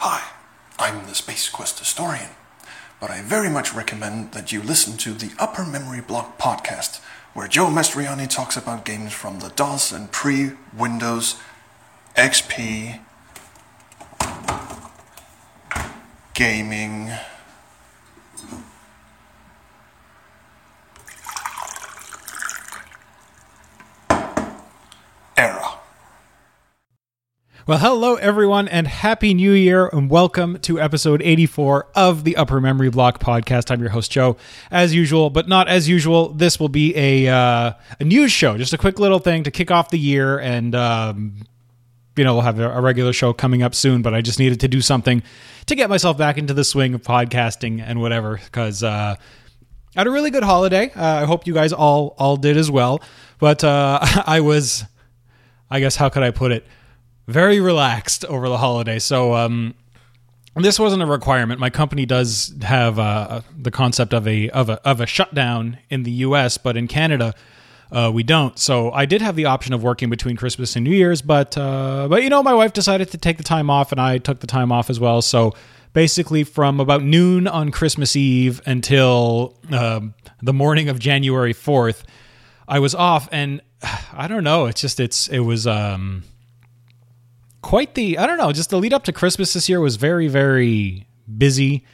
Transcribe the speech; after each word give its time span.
Hi, 0.00 0.30
I'm 0.78 1.08
the 1.08 1.14
Space 1.16 1.48
Quest 1.48 1.80
historian, 1.80 2.30
but 3.00 3.10
I 3.10 3.20
very 3.20 3.50
much 3.50 3.74
recommend 3.74 4.30
that 4.30 4.52
you 4.52 4.62
listen 4.62 4.96
to 4.98 5.12
the 5.12 5.32
Upper 5.40 5.64
Memory 5.64 6.02
Block 6.02 6.38
podcast, 6.38 7.00
where 7.34 7.48
Joe 7.48 7.66
Mastriani 7.66 8.28
talks 8.28 8.56
about 8.56 8.84
games 8.84 9.12
from 9.12 9.40
the 9.40 9.48
DOS 9.48 9.90
and 9.90 10.12
pre 10.12 10.52
Windows 10.72 11.34
XP 12.14 13.00
gaming. 16.32 17.10
Well, 27.68 27.76
hello 27.76 28.14
everyone, 28.14 28.66
and 28.66 28.88
happy 28.88 29.34
New 29.34 29.52
Year, 29.52 29.90
and 29.92 30.08
welcome 30.08 30.58
to 30.60 30.80
episode 30.80 31.20
84 31.20 31.88
of 31.94 32.24
the 32.24 32.34
Upper 32.38 32.62
Memory 32.62 32.88
Block 32.88 33.20
podcast. 33.20 33.70
I'm 33.70 33.78
your 33.82 33.90
host 33.90 34.10
Joe, 34.10 34.38
as 34.70 34.94
usual, 34.94 35.28
but 35.28 35.48
not 35.48 35.68
as 35.68 35.86
usual. 35.86 36.30
This 36.30 36.58
will 36.58 36.70
be 36.70 36.96
a 36.96 37.28
uh, 37.30 37.74
a 38.00 38.04
news 38.04 38.32
show, 38.32 38.56
just 38.56 38.72
a 38.72 38.78
quick 38.78 38.98
little 38.98 39.18
thing 39.18 39.42
to 39.42 39.50
kick 39.50 39.70
off 39.70 39.90
the 39.90 39.98
year, 39.98 40.38
and 40.38 40.74
um, 40.74 41.34
you 42.16 42.24
know 42.24 42.32
we'll 42.32 42.42
have 42.42 42.58
a, 42.58 42.80
regular 42.80 43.12
show 43.12 43.34
coming 43.34 43.62
up 43.62 43.74
soon. 43.74 44.00
But 44.00 44.14
I 44.14 44.22
just 44.22 44.38
needed 44.38 44.60
to 44.60 44.68
do 44.68 44.80
something 44.80 45.22
to 45.66 45.74
get 45.74 45.90
myself 45.90 46.16
back 46.16 46.38
into 46.38 46.54
the 46.54 46.64
swing 46.64 46.94
of 46.94 47.02
podcasting 47.02 47.82
and 47.86 48.00
whatever, 48.00 48.40
because. 48.42 48.82
Uh, 48.82 49.16
I 49.94 50.00
had 50.00 50.06
a 50.06 50.10
really 50.10 50.30
good 50.30 50.44
holiday. 50.44 50.90
Uh, 50.94 51.04
I 51.04 51.24
hope 51.24 51.46
you 51.46 51.52
guys 51.52 51.74
all 51.74 52.14
all 52.18 52.38
did 52.38 52.56
as 52.56 52.70
well. 52.70 53.02
But 53.38 53.62
uh, 53.62 53.98
I 54.26 54.40
was, 54.40 54.84
I 55.70 55.80
guess, 55.80 55.96
how 55.96 56.08
could 56.08 56.22
I 56.22 56.30
put 56.30 56.50
it? 56.50 56.64
Very 57.28 57.60
relaxed 57.60 58.24
over 58.24 58.48
the 58.48 58.58
holiday. 58.58 58.98
So 58.98 59.34
um, 59.34 59.74
this 60.56 60.80
wasn't 60.80 61.02
a 61.02 61.06
requirement. 61.06 61.60
My 61.60 61.70
company 61.70 62.06
does 62.06 62.52
have 62.62 62.98
uh, 62.98 63.42
the 63.56 63.70
concept 63.70 64.12
of 64.12 64.26
a 64.26 64.50
of 64.50 64.68
a 64.68 64.80
of 64.88 65.00
a 65.00 65.06
shutdown 65.06 65.78
in 65.88 66.02
the 66.02 66.10
U.S., 66.10 66.58
but 66.58 66.76
in 66.76 66.88
Canada. 66.88 67.34
Uh, 67.90 68.10
we 68.12 68.22
don't. 68.22 68.58
So 68.58 68.92
I 68.92 69.06
did 69.06 69.22
have 69.22 69.34
the 69.34 69.46
option 69.46 69.72
of 69.72 69.82
working 69.82 70.10
between 70.10 70.36
Christmas 70.36 70.76
and 70.76 70.84
New 70.84 70.94
Year's, 70.94 71.22
but 71.22 71.56
uh, 71.56 72.06
but 72.10 72.22
you 72.22 72.28
know 72.28 72.42
my 72.42 72.52
wife 72.52 72.72
decided 72.74 73.10
to 73.12 73.18
take 73.18 73.38
the 73.38 73.42
time 73.42 73.70
off, 73.70 73.92
and 73.92 74.00
I 74.00 74.18
took 74.18 74.40
the 74.40 74.46
time 74.46 74.72
off 74.72 74.90
as 74.90 75.00
well. 75.00 75.22
So 75.22 75.54
basically 75.92 76.44
from 76.44 76.80
about 76.80 77.02
noon 77.02 77.48
on 77.48 77.70
Christmas 77.70 78.14
Eve 78.16 78.60
until 78.66 79.54
um, 79.70 80.14
the 80.42 80.52
morning 80.52 80.88
of 80.88 80.98
January 80.98 81.54
4th, 81.54 82.04
I 82.66 82.78
was 82.78 82.94
off. 82.94 83.28
And 83.32 83.60
I 84.12 84.28
don't 84.28 84.44
know, 84.44 84.66
it's 84.66 84.80
just, 84.80 85.00
it's, 85.00 85.28
it 85.28 85.40
was, 85.40 85.66
um, 85.66 86.24
quite 87.68 87.92
the, 87.92 88.16
I 88.16 88.26
don't 88.26 88.38
know, 88.38 88.50
just 88.50 88.70
the 88.70 88.78
lead 88.78 88.94
up 88.94 89.04
to 89.04 89.12
Christmas 89.12 89.52
this 89.52 89.68
year 89.68 89.78
was 89.78 89.96
very, 89.96 90.26
very 90.26 91.06
busy 91.36 91.84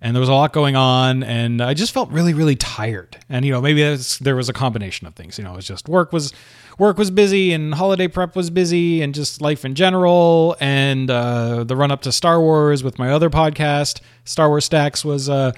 and 0.00 0.16
there 0.16 0.20
was 0.20 0.28
a 0.30 0.32
lot 0.32 0.52
going 0.52 0.76
on 0.76 1.24
and 1.24 1.60
i 1.60 1.74
just 1.74 1.92
felt 1.92 2.08
really 2.10 2.32
really 2.32 2.56
tired. 2.56 3.18
And 3.28 3.44
you 3.44 3.52
know 3.52 3.60
maybe 3.60 3.82
there 4.20 4.36
was 4.36 4.48
a 4.48 4.54
combination 4.54 5.06
of 5.06 5.14
things 5.14 5.36
you 5.36 5.44
know 5.44 5.52
it 5.52 5.56
was 5.56 5.66
just 5.66 5.86
work 5.88 6.12
was 6.12 6.32
work 6.78 6.96
was 6.96 7.10
busy 7.10 7.52
and 7.52 7.74
holiday 7.74 8.08
prep 8.08 8.36
was 8.36 8.48
busy 8.48 9.02
and 9.02 9.14
just 9.14 9.42
life 9.42 9.66
in 9.66 9.74
general 9.74 10.56
and 10.60 11.10
uh, 11.10 11.64
the 11.64 11.76
run 11.76 11.90
up 11.90 12.02
to 12.02 12.12
star 12.12 12.40
wars 12.40 12.82
with 12.82 12.98
my 12.98 13.10
other 13.10 13.28
podcast 13.28 14.00
star 14.24 14.48
wars 14.48 14.64
stacks 14.64 15.04
was 15.04 15.28
uh, 15.28 15.52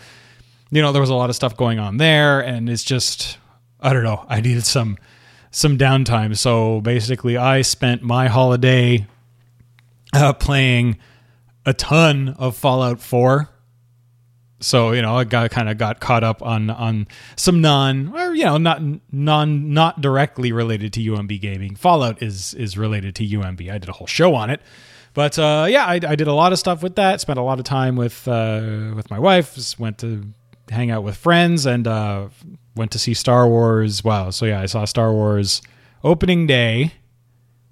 you 0.71 0.83
know 0.83 0.91
there 0.91 1.03
was 1.03 1.11
a 1.11 1.15
lot 1.15 1.31
of 1.31 1.37
stuff 1.37 1.57
going 1.57 1.79
on 1.79 1.99
there 1.99 2.41
and 2.41 2.69
it's 2.69 2.83
just 2.83 3.39
i 3.81 3.93
don't 3.93 4.05
know 4.05 4.25
i 4.29 4.41
needed 4.41 4.65
some 4.65 4.99
some 5.53 5.77
downtime. 5.77 6.37
So 6.37 6.81
basically 6.81 7.37
i 7.37 7.63
spent 7.63 8.03
my 8.03 8.27
holiday 8.27 9.07
uh, 10.13 10.33
playing 10.33 10.99
a 11.67 11.75
ton 11.75 12.35
of 12.39 12.57
fallout 12.57 13.01
4 13.01 13.49
so 14.61 14.93
you 14.93 15.03
know 15.03 15.17
I 15.17 15.25
got 15.25 15.51
kind 15.51 15.69
of 15.69 15.79
got 15.79 16.01
caught 16.01 16.23
up 16.23 16.43
on 16.43 16.71
on 16.71 17.09
some 17.37 17.61
non 17.61 18.15
or 18.15 18.35
you 18.35 18.45
know 18.45 18.59
not 18.59 18.83
non 19.11 19.73
not 19.73 20.01
directly 20.01 20.53
related 20.53 20.93
to 20.95 21.01
UMB 21.01 21.41
gaming. 21.41 21.75
Fallout 21.75 22.23
is 22.23 22.55
is 22.55 22.77
related 22.77 23.15
to 23.17 23.27
UMB. 23.27 23.71
I 23.71 23.79
did 23.79 23.89
a 23.89 23.93
whole 23.93 24.07
show 24.07 24.35
on 24.35 24.51
it, 24.51 24.61
but 25.15 25.39
uh, 25.39 25.67
yeah, 25.69 25.87
I, 25.87 25.95
I, 25.95 26.15
did 26.15 26.29
a 26.29 26.35
lot 26.35 26.53
of 26.53 26.59
stuff 26.59 26.83
with 26.83 26.97
that. 26.97 27.21
Spent 27.21 27.39
a 27.39 27.43
lot 27.43 27.59
of 27.59 27.65
time 27.65 27.97
with 27.97 28.29
uh, 28.29 28.93
with 28.95 29.11
my 29.11 29.19
wife. 29.19 29.55
Just 29.55 29.81
went 29.81 29.99
to 29.99 30.27
hang 30.69 30.91
out 30.91 31.03
with 31.03 31.17
friends 31.17 31.65
and 31.65 31.87
uh, 31.87 32.29
went 32.77 32.91
to 32.93 32.99
see 32.99 33.15
Star 33.15 33.49
Wars. 33.49 34.05
Wow, 34.05 34.31
so 34.31 34.45
yeah, 34.45 34.61
I 34.61 34.67
saw 34.67 34.85
Star 34.85 35.13
Wars 35.13 35.63
opening 36.05 36.47
day. 36.47 36.93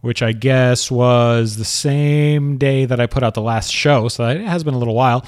Which 0.01 0.23
I 0.23 0.33
guess 0.33 0.91
was 0.91 1.57
the 1.57 1.65
same 1.65 2.57
day 2.57 2.85
that 2.85 3.01
I 3.01 3.07
put 3.07 3.25
out 3.25 3.35
the 3.35 3.43
last 3.43 3.73
show, 3.73 4.09
so 4.09 4.29
it 4.29 4.41
has 4.41 4.63
been 4.63 4.75
a 4.75 4.79
little 4.79 4.95
while 4.95 5.25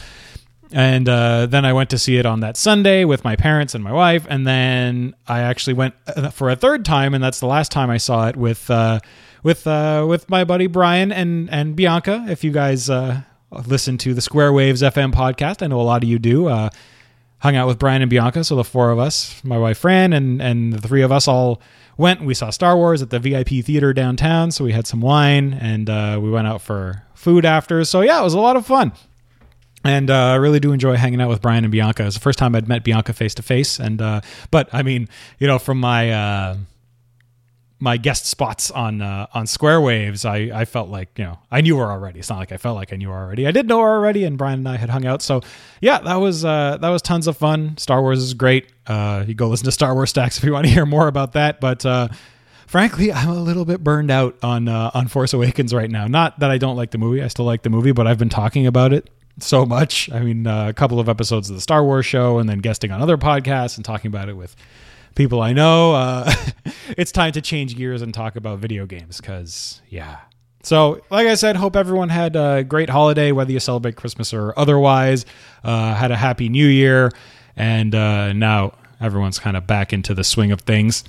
and 0.73 1.09
uh, 1.09 1.47
then 1.47 1.65
I 1.65 1.73
went 1.73 1.91
to 1.91 1.99
see 1.99 2.17
it 2.17 2.27
on 2.27 2.41
that 2.41 2.57
Sunday 2.57 3.05
with 3.05 3.25
my 3.25 3.37
parents 3.37 3.75
and 3.75 3.83
my 3.83 3.93
wife, 3.93 4.27
and 4.29 4.47
then 4.47 5.15
I 5.27 5.41
actually 5.41 5.75
went 5.75 5.95
uh, 6.07 6.31
for 6.31 6.51
a 6.51 6.57
third 6.57 6.85
time, 6.85 7.15
and 7.15 7.23
that's 7.23 7.41
the 7.41 7.47
last 7.47 7.73
time 7.73 7.91
I 7.91 7.97
saw 7.97 8.29
it 8.29 8.37
with 8.37 8.71
uh, 8.71 9.01
with 9.43 9.67
uh, 9.67 10.07
with 10.09 10.29
my 10.31 10.45
buddy 10.45 10.69
Brian 10.69 11.11
and 11.11 11.51
and 11.51 11.75
Bianca. 11.75 12.27
If 12.29 12.45
you 12.45 12.53
guys 12.53 12.89
uh, 12.89 13.23
listen 13.67 13.99
to 13.99 14.15
the 14.15 14.21
Square 14.21 14.53
Waves 14.53 14.83
FM 14.83 15.13
podcast, 15.13 15.63
I 15.63 15.67
know 15.67 15.81
a 15.81 15.83
lot 15.83 16.05
of 16.05 16.09
you 16.09 16.19
do. 16.19 16.49
Uh, 17.41 17.47
hung 17.49 17.57
out 17.57 17.67
with 17.67 17.79
Brian 17.79 18.03
and 18.03 18.11
Bianca, 18.11 18.45
so 18.45 18.57
the 18.57 18.65
four 18.65 18.91
of 18.91 18.99
us, 18.99 19.43
my 19.45 19.59
wife 19.59 19.79
Fran, 19.79 20.13
and 20.13 20.41
and 20.41 20.73
the 20.73 20.81
three 20.87 21.03
of 21.03 21.13
us 21.13 21.27
all 21.27 21.61
went. 21.97 22.23
We 22.23 22.35
saw 22.35 22.51
Star 22.51 22.77
Wars 22.77 23.03
at 23.03 23.11
the 23.11 23.19
VIP 23.19 23.65
theater 23.65 23.93
downtown, 23.93 24.51
so 24.51 24.65
we 24.65 24.73
had 24.73 24.87
some 24.87 25.01
wine, 25.01 25.53
and 25.55 25.89
we 26.23 26.31
went 26.31 26.47
out 26.47 26.63
for 26.63 27.03
food 27.15 27.45
after. 27.45 27.85
So 27.85 28.01
yeah, 28.01 28.21
it 28.21 28.25
was 28.25 28.35
a 28.35 28.41
lot 28.41 28.57
of 28.57 28.67
fun 28.67 28.93
and 29.85 30.11
uh, 30.11 30.15
I 30.15 30.35
really 30.35 30.61
do 30.61 30.73
enjoy 30.73 30.97
hanging 30.97 31.21
out 31.21 31.29
with 31.29 31.41
Brian 31.41 31.65
and 31.65 31.73
Bianca. 31.73 32.07
It's 32.07 32.15
the 32.15 32.21
first 32.21 32.39
time 32.39 32.55
I'd 32.55 32.69
met 32.69 32.85
Bianca 32.85 33.13
face 33.13 33.35
to 33.37 33.43
face, 33.43 33.79
and 33.79 34.01
uh, 34.03 34.21
but 34.51 34.69
I 34.73 34.83
mean, 34.83 35.09
you 35.39 35.47
know, 35.47 35.59
from 35.59 35.81
my 35.81 36.11
uh, 36.13 36.57
my 37.81 37.97
guest 37.97 38.27
spots 38.27 38.71
on 38.71 39.03
uh, 39.03 39.27
on 39.33 39.47
Square 39.47 39.81
Waves, 39.81 40.25
I 40.25 40.51
I 40.53 40.65
felt 40.65 40.89
like 40.89 41.19
you 41.19 41.25
know 41.25 41.39
I 41.51 41.61
knew 41.63 41.77
her 41.79 41.87
already. 41.87 42.21
It's 42.21 42.31
not 42.31 42.39
like 42.39 42.53
I 42.53 42.57
felt 42.57 42.77
like 42.77 42.93
I 42.93 42.97
knew 42.97 43.09
her 43.11 43.17
already. 43.17 43.47
I 43.47 43.51
did 43.51 43.67
know 43.67 43.81
her 43.81 43.89
already, 43.89 44.25
and 44.25 44.39
Brian 44.39 44.61
and 44.61 44.69
I 44.69 44.77
had 44.77 44.91
hung 44.91 45.07
out. 45.07 45.23
So 45.23 45.41
yeah, 45.81 45.99
that 46.01 46.17
was 46.17 46.45
uh, 46.45 46.79
that 46.81 46.89
was 46.91 47.03
tons 47.03 47.27
of 47.27 47.37
fun. 47.37 47.77
Star 47.79 48.01
Wars 48.03 48.23
is 48.23 48.35
great. 48.35 48.69
Uh, 48.87 49.25
you 49.27 49.35
go 49.35 49.49
listen 49.49 49.65
to 49.65 49.73
Star 49.73 49.95
Wars 49.95 50.11
Stacks 50.11 50.39
if 50.39 50.45
you 50.45 50.53
want 50.53 50.67
to 50.67 50.73
hear 50.73 50.87
more 50.87 51.09
about 51.09 51.33
that, 51.33 51.61
but 51.61 51.85
frankly, 52.71 53.13
I'm 53.13 53.29
a 53.29 53.43
little 53.43 53.65
bit 53.65 53.83
burned 53.83 54.11
out 54.11 54.37
on 54.43 54.69
uh, 54.69 54.93
on 54.95 55.09
Force 55.09 55.33
Awakens 55.33 55.75
right 55.75 55.91
now. 55.91 56.07
Not 56.07 56.39
that 56.39 56.51
I 56.51 56.59
don't 56.59 56.77
like 56.77 56.93
the 56.93 56.99
movie; 56.99 57.23
I 57.23 57.29
still 57.29 57.45
like 57.45 57.63
the 57.63 57.71
movie, 57.71 57.93
but 57.93 58.07
I've 58.07 58.19
been 58.19 58.29
talking 58.29 58.67
about 58.67 58.93
it 58.93 59.11
so 59.41 59.67
much. 59.67 60.11
I 60.11 60.21
mean, 60.21 60.47
uh, 60.47 60.69
a 60.69 60.73
couple 60.73 61.01
of 61.01 61.09
episodes 61.09 61.51
of 61.51 61.57
the 61.57 61.61
Star 61.61 61.85
Wars 61.85 62.07
show, 62.07 62.39
and 62.39 62.49
then 62.49 62.61
guesting 62.61 62.93
on 62.93 63.03
other 63.03 63.19
podcasts 63.19 63.77
and 63.77 63.85
talking 63.85 64.09
about 64.09 64.29
it 64.29 64.37
with 64.37 64.55
people 65.15 65.41
I 65.41 65.53
know. 65.53 65.95
Uh, 65.95 66.33
it's 66.97 67.13
time 67.13 67.33
to 67.33 67.41
change 67.41 67.77
gears 67.77 68.03
and 68.03 68.13
talk 68.13 68.37
about 68.37 68.59
video 68.59 68.87
games 68.87 69.21
because, 69.21 69.81
yeah. 69.89 70.19
So, 70.63 71.01
like 71.11 71.27
I 71.27 71.35
said, 71.37 71.57
hope 71.57 71.75
everyone 71.75 72.11
had 72.11 72.37
a 72.37 72.63
great 72.63 72.91
holiday, 72.91 73.33
whether 73.33 73.51
you 73.51 73.61
celebrate 73.61 73.97
Christmas 73.97 74.35
or 74.35 74.53
otherwise. 74.59 75.25
Uh, 75.65 75.95
had 75.95 76.11
a 76.11 76.17
happy 76.17 76.49
New 76.49 76.67
Year, 76.67 77.11
and 77.57 77.95
uh, 77.95 78.33
now 78.35 78.75
everyone's 79.01 79.39
kind 79.39 79.57
of 79.57 79.67
back 79.67 79.93
into 79.93 80.13
the 80.13 80.25
swing 80.25 80.53
of 80.53 80.61
things. 80.61 81.03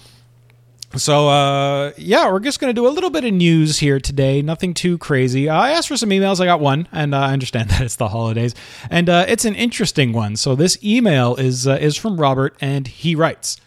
So, 0.95 1.29
uh, 1.29 1.91
yeah, 1.97 2.29
we're 2.29 2.41
just 2.41 2.59
going 2.59 2.69
to 2.69 2.73
do 2.73 2.85
a 2.85 2.89
little 2.91 3.09
bit 3.09 3.23
of 3.23 3.33
news 3.33 3.79
here 3.79 3.99
today. 3.99 4.41
Nothing 4.41 4.73
too 4.73 4.97
crazy. 4.97 5.47
I 5.47 5.71
asked 5.71 5.87
for 5.87 5.95
some 5.95 6.09
emails. 6.09 6.41
I 6.41 6.45
got 6.45 6.59
one, 6.59 6.87
and 6.91 7.15
uh, 7.15 7.19
I 7.19 7.33
understand 7.33 7.69
that 7.71 7.81
it's 7.81 7.95
the 7.95 8.09
holidays, 8.09 8.55
and 8.89 9.09
uh, 9.09 9.25
it's 9.27 9.45
an 9.45 9.55
interesting 9.55 10.13
one. 10.13 10.35
So, 10.35 10.55
this 10.55 10.81
email 10.83 11.35
is 11.35 11.67
uh, 11.67 11.77
is 11.79 11.97
from 11.97 12.19
Robert, 12.19 12.55
and 12.61 12.87
he 12.87 13.15
writes, 13.15 13.57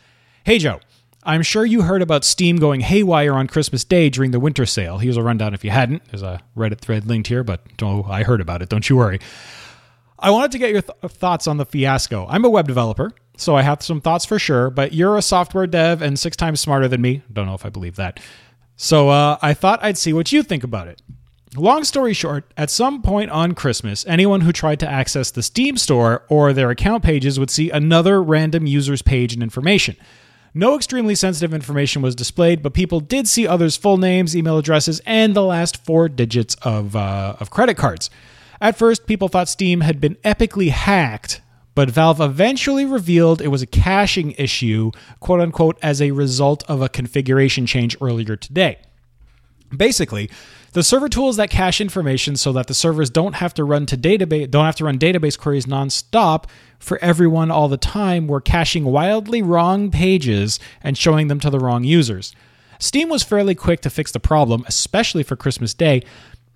"Hey 0.45 0.59
Joe." 0.59 0.81
I'm 1.27 1.43
sure 1.43 1.65
you 1.65 1.81
heard 1.83 2.03
about 2.03 2.23
Steam 2.23 2.57
going 2.57 2.83
haywire 2.83 3.33
on 3.33 3.47
Christmas 3.47 3.83
Day 3.83 4.11
during 4.11 4.31
the 4.31 4.39
winter 4.39 4.67
sale. 4.67 4.99
Here's 4.99 5.17
a 5.17 5.23
rundown 5.23 5.55
if 5.55 5.65
you 5.65 5.71
hadn't. 5.71 6.05
There's 6.11 6.23
a 6.23 6.41
Reddit 6.55 6.81
thread 6.81 7.07
linked 7.07 7.29
here, 7.29 7.43
but 7.43 7.63
oh, 7.81 8.05
I 8.05 8.25
heard 8.25 8.43
about 8.43 8.61
it. 8.61 8.69
Don't 8.69 8.89
you 8.91 8.97
worry. 8.97 9.21
I 10.19 10.31
wanted 10.31 10.53
to 10.53 10.59
get 10.59 10.71
your 10.71 10.83
th- 10.83 11.13
thoughts 11.13 11.47
on 11.47 11.57
the 11.57 11.65
fiasco. 11.65 12.27
I'm 12.29 12.45
a 12.45 12.51
web 12.51 12.69
developer, 12.69 13.13
so 13.39 13.57
I 13.57 13.63
have 13.63 13.83
some 13.83 14.03
thoughts 14.03 14.27
for 14.27 14.39
sure, 14.39 14.69
but 14.69 14.93
you're 14.93 15.17
a 15.17 15.23
software 15.23 15.67
dev 15.67 16.03
and 16.03 16.19
six 16.19 16.37
times 16.37 16.61
smarter 16.61 16.89
than 16.89 17.01
me. 17.01 17.23
Don't 17.33 17.47
know 17.47 17.55
if 17.55 17.65
I 17.65 17.71
believe 17.71 17.97
that. 17.97 18.21
So 18.77 19.09
uh, 19.09 19.39
I 19.41 19.55
thought 19.55 19.83
I'd 19.83 19.99
see 19.99 20.13
what 20.13 20.31
you 20.31 20.43
think 20.43 20.63
about 20.63 20.89
it. 20.89 21.01
Long 21.57 21.85
story 21.85 22.13
short, 22.13 22.53
at 22.57 22.69
some 22.69 23.01
point 23.01 23.31
on 23.31 23.55
Christmas, 23.55 24.05
anyone 24.07 24.43
who 24.43 24.53
tried 24.53 24.81
to 24.81 24.91
access 24.91 25.31
the 25.31 25.43
Steam 25.43 25.77
store 25.77 26.25
or 26.29 26.53
their 26.53 26.71
account 26.71 27.03
pages 27.03 27.39
would 27.39 27.51
see 27.51 27.71
another 27.71 28.23
random 28.23 28.67
user's 28.67 29.03
page 29.03 29.33
and 29.33 29.43
information. 29.43 29.97
No 30.57 30.77
extremely 30.77 31.17
sensitive 31.17 31.53
information 31.53 32.01
was 32.01 32.15
displayed, 32.15 32.63
but 32.63 32.75
people 32.75 33.01
did 33.01 33.27
see 33.27 33.45
others' 33.45 33.77
full 33.77 33.97
names, 33.97 34.37
email 34.37 34.57
addresses, 34.57 35.01
and 35.05 35.35
the 35.35 35.43
last 35.43 35.85
four 35.85 36.09
digits 36.09 36.55
of, 36.63 36.95
uh, 36.95 37.35
of 37.41 37.51
credit 37.51 37.77
cards. 37.77 38.09
At 38.61 38.79
first, 38.79 39.07
people 39.07 39.27
thought 39.27 39.49
Steam 39.49 39.81
had 39.81 40.01
been 40.01 40.15
epically 40.25 40.71
hacked, 40.71 41.41
but 41.75 41.91
Valve 41.91 42.21
eventually 42.21 42.85
revealed 42.85 43.43
it 43.43 43.49
was 43.49 43.63
a 43.63 43.67
caching 43.67 44.31
issue, 44.39 44.93
quote 45.19 45.41
unquote, 45.41 45.77
as 45.83 46.01
a 46.01 46.13
result 46.13 46.63
of 46.69 46.81
a 46.81 46.89
configuration 46.89 47.67
change 47.67 47.97
earlier 48.01 48.37
today. 48.37 48.79
Basically, 49.77 50.31
The 50.75 50.83
server 50.83 51.09
tools 51.09 51.37
that 51.37 51.51
cache 51.51 51.81
information 51.81 52.35
so 52.35 52.53
that 52.53 52.67
the 52.67 52.75
servers 52.75 53.09
don't 53.09 53.37
have 53.37 53.55
to 53.55 53.63
run 53.63 53.87
to 53.87 53.97
database 53.97 54.51
don't 54.51 54.65
have 54.65 54.75
to 54.77 54.85
run 54.85 54.99
database 54.99 55.39
queries 55.39 55.67
nonstop 55.67 56.47
for 56.81 56.99
everyone 56.99 57.53
all 57.53 57.69
the 57.69 57.77
time 57.77 58.27
were 58.27 58.41
caching 58.41 58.85
wildly 58.85 59.41
wrong 59.41 59.93
pages 59.93 60.59
and 60.83 60.99
showing 60.99 61.29
them 61.29 61.39
to 61.39 61.49
the 61.49 61.61
wrong 61.61 61.85
users. 61.85 62.35
Steam 62.81 63.09
was 63.09 63.23
fairly 63.23 63.55
quick 63.55 63.83
to 63.83 63.89
fix 63.89 64.11
the 64.11 64.19
problem, 64.19 64.65
especially 64.67 65.23
for 65.23 65.37
Christmas 65.37 65.75
Day, 65.75 66.03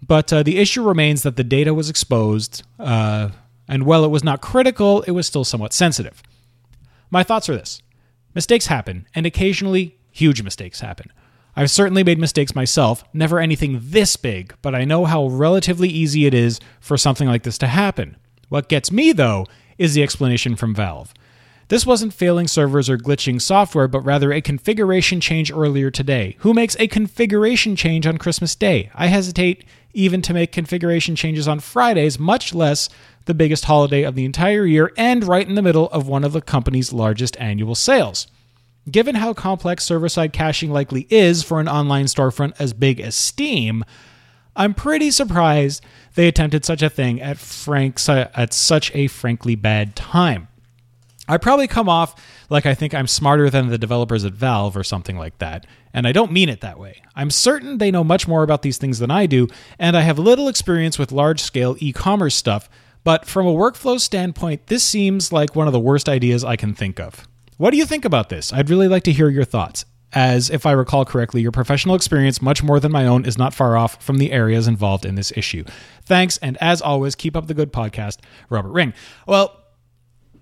but 0.04 0.32
uh, 0.32 0.42
the 0.42 0.58
issue 0.58 0.82
remains 0.82 1.22
that 1.22 1.36
the 1.36 1.44
data 1.44 1.72
was 1.72 1.88
exposed, 1.88 2.64
uh, 2.80 3.28
and 3.68 3.84
while 3.84 4.04
it 4.04 4.08
was 4.08 4.24
not 4.24 4.40
critical, 4.40 5.02
it 5.02 5.12
was 5.12 5.28
still 5.28 5.44
somewhat 5.44 5.72
sensitive. 5.72 6.24
My 7.08 7.22
thoughts 7.22 7.48
are 7.48 7.56
this 7.56 7.82
mistakes 8.34 8.66
happen, 8.66 9.06
and 9.14 9.26
occasionally 9.26 9.96
huge 10.10 10.42
mistakes 10.42 10.80
happen. 10.80 11.12
I've 11.58 11.72
certainly 11.72 12.04
made 12.04 12.20
mistakes 12.20 12.54
myself, 12.54 13.02
never 13.12 13.40
anything 13.40 13.80
this 13.82 14.14
big, 14.14 14.54
but 14.62 14.76
I 14.76 14.84
know 14.84 15.06
how 15.06 15.26
relatively 15.26 15.88
easy 15.88 16.24
it 16.24 16.32
is 16.32 16.60
for 16.78 16.96
something 16.96 17.26
like 17.26 17.42
this 17.42 17.58
to 17.58 17.66
happen. 17.66 18.16
What 18.48 18.68
gets 18.68 18.92
me, 18.92 19.10
though, 19.10 19.44
is 19.76 19.92
the 19.92 20.04
explanation 20.04 20.54
from 20.54 20.72
Valve. 20.72 21.12
This 21.66 21.84
wasn't 21.84 22.14
failing 22.14 22.46
servers 22.46 22.88
or 22.88 22.96
glitching 22.96 23.42
software, 23.42 23.88
but 23.88 24.02
rather 24.02 24.32
a 24.32 24.40
configuration 24.40 25.20
change 25.20 25.50
earlier 25.50 25.90
today. 25.90 26.36
Who 26.38 26.54
makes 26.54 26.76
a 26.78 26.86
configuration 26.86 27.74
change 27.74 28.06
on 28.06 28.18
Christmas 28.18 28.54
Day? 28.54 28.92
I 28.94 29.08
hesitate 29.08 29.64
even 29.92 30.22
to 30.22 30.34
make 30.34 30.52
configuration 30.52 31.16
changes 31.16 31.48
on 31.48 31.58
Fridays, 31.58 32.20
much 32.20 32.54
less 32.54 32.88
the 33.24 33.34
biggest 33.34 33.64
holiday 33.64 34.04
of 34.04 34.14
the 34.14 34.24
entire 34.24 34.64
year 34.64 34.92
and 34.96 35.24
right 35.24 35.48
in 35.48 35.56
the 35.56 35.62
middle 35.62 35.88
of 35.88 36.06
one 36.06 36.22
of 36.22 36.32
the 36.32 36.40
company's 36.40 36.92
largest 36.92 37.36
annual 37.40 37.74
sales. 37.74 38.28
Given 38.90 39.16
how 39.16 39.34
complex 39.34 39.84
server 39.84 40.08
side 40.08 40.32
caching 40.32 40.70
likely 40.70 41.06
is 41.10 41.42
for 41.42 41.60
an 41.60 41.68
online 41.68 42.06
storefront 42.06 42.54
as 42.58 42.72
big 42.72 43.00
as 43.00 43.14
Steam, 43.14 43.84
I'm 44.56 44.72
pretty 44.72 45.10
surprised 45.10 45.84
they 46.14 46.28
attempted 46.28 46.64
such 46.64 46.82
a 46.82 46.90
thing 46.90 47.20
at 47.20 47.38
Frank's 47.38 48.08
at 48.08 48.54
such 48.54 48.94
a 48.94 49.08
frankly 49.08 49.56
bad 49.56 49.94
time. 49.94 50.48
I 51.28 51.36
probably 51.36 51.68
come 51.68 51.88
off 51.88 52.14
like 52.48 52.64
I 52.64 52.74
think 52.74 52.94
I'm 52.94 53.06
smarter 53.06 53.50
than 53.50 53.68
the 53.68 53.76
developers 53.76 54.24
at 54.24 54.32
Valve 54.32 54.76
or 54.76 54.82
something 54.82 55.18
like 55.18 55.36
that, 55.38 55.66
and 55.92 56.06
I 56.06 56.12
don't 56.12 56.32
mean 56.32 56.48
it 56.48 56.62
that 56.62 56.78
way. 56.78 57.02
I'm 57.14 57.30
certain 57.30 57.76
they 57.76 57.90
know 57.90 58.02
much 58.02 58.26
more 58.26 58.42
about 58.42 58.62
these 58.62 58.78
things 58.78 58.98
than 58.98 59.10
I 59.10 59.26
do, 59.26 59.48
and 59.78 59.96
I 59.96 60.00
have 60.00 60.18
little 60.18 60.48
experience 60.48 60.98
with 60.98 61.12
large 61.12 61.42
scale 61.42 61.76
e 61.78 61.92
commerce 61.92 62.34
stuff, 62.34 62.70
but 63.04 63.26
from 63.26 63.46
a 63.46 63.52
workflow 63.52 64.00
standpoint, 64.00 64.68
this 64.68 64.82
seems 64.82 65.30
like 65.30 65.54
one 65.54 65.66
of 65.66 65.74
the 65.74 65.80
worst 65.80 66.08
ideas 66.08 66.42
I 66.42 66.56
can 66.56 66.72
think 66.72 66.98
of. 66.98 67.27
What 67.58 67.72
do 67.72 67.76
you 67.76 67.84
think 67.84 68.04
about 68.04 68.28
this? 68.28 68.52
I'd 68.52 68.70
really 68.70 68.88
like 68.88 69.02
to 69.02 69.12
hear 69.12 69.28
your 69.28 69.44
thoughts. 69.44 69.84
As 70.14 70.48
if 70.48 70.64
I 70.64 70.72
recall 70.72 71.04
correctly, 71.04 71.42
your 71.42 71.52
professional 71.52 71.94
experience, 71.94 72.40
much 72.40 72.62
more 72.62 72.80
than 72.80 72.90
my 72.90 73.06
own, 73.06 73.26
is 73.26 73.36
not 73.36 73.52
far 73.52 73.76
off 73.76 74.02
from 74.02 74.16
the 74.16 74.32
areas 74.32 74.66
involved 74.66 75.04
in 75.04 75.16
this 75.16 75.34
issue. 75.36 75.64
Thanks, 76.06 76.38
and 76.38 76.56
as 76.62 76.80
always, 76.80 77.14
keep 77.14 77.36
up 77.36 77.46
the 77.46 77.52
good 77.52 77.74
podcast, 77.74 78.18
Robert 78.48 78.70
Ring. 78.70 78.94
Well, 79.26 79.54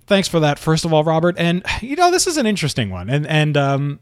thanks 0.06 0.28
for 0.28 0.38
that, 0.38 0.60
first 0.60 0.84
of 0.84 0.92
all, 0.92 1.02
Robert. 1.02 1.34
And 1.36 1.64
you 1.82 1.96
know, 1.96 2.12
this 2.12 2.28
is 2.28 2.36
an 2.36 2.46
interesting 2.46 2.90
one, 2.90 3.10
and 3.10 3.26
and 3.26 3.56
um, 3.56 3.98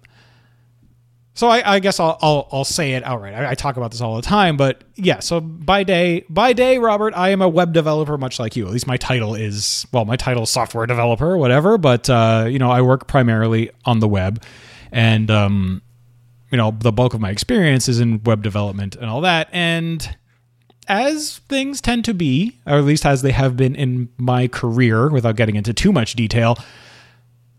so 1.34 1.48
I, 1.48 1.74
I, 1.74 1.78
guess 1.80 1.98
I'll, 1.98 2.16
I'll, 2.22 2.48
I'll 2.52 2.64
say 2.64 2.92
it 2.92 3.02
outright. 3.02 3.34
I, 3.34 3.50
I, 3.50 3.54
talk 3.56 3.76
about 3.76 3.90
this 3.90 4.00
all 4.00 4.14
the 4.14 4.22
time, 4.22 4.56
but 4.56 4.84
yeah. 4.94 5.18
So 5.18 5.40
by 5.40 5.82
day 5.82 6.24
by 6.28 6.52
day, 6.52 6.78
Robert, 6.78 7.12
I 7.14 7.30
am 7.30 7.42
a 7.42 7.48
web 7.48 7.72
developer, 7.72 8.16
much 8.16 8.38
like 8.38 8.54
you. 8.54 8.66
At 8.66 8.72
least 8.72 8.86
my 8.86 8.96
title 8.96 9.34
is 9.34 9.84
well, 9.92 10.04
my 10.04 10.14
title 10.16 10.44
is 10.44 10.50
software 10.50 10.86
developer, 10.86 11.36
whatever. 11.36 11.76
But 11.76 12.08
uh, 12.08 12.46
you 12.48 12.60
know, 12.60 12.70
I 12.70 12.82
work 12.82 13.08
primarily 13.08 13.70
on 13.84 13.98
the 13.98 14.06
web, 14.06 14.44
and 14.92 15.28
um, 15.28 15.82
you 16.52 16.56
know, 16.56 16.70
the 16.78 16.92
bulk 16.92 17.14
of 17.14 17.20
my 17.20 17.30
experience 17.30 17.88
is 17.88 17.98
in 17.98 18.22
web 18.22 18.44
development 18.44 18.94
and 18.94 19.06
all 19.06 19.22
that. 19.22 19.48
And 19.50 20.16
as 20.86 21.38
things 21.48 21.80
tend 21.80 22.04
to 22.04 22.14
be, 22.14 22.60
or 22.64 22.74
at 22.74 22.84
least 22.84 23.04
as 23.04 23.22
they 23.22 23.32
have 23.32 23.56
been 23.56 23.74
in 23.74 24.08
my 24.18 24.46
career, 24.46 25.10
without 25.10 25.34
getting 25.34 25.56
into 25.56 25.74
too 25.74 25.90
much 25.90 26.14
detail 26.14 26.56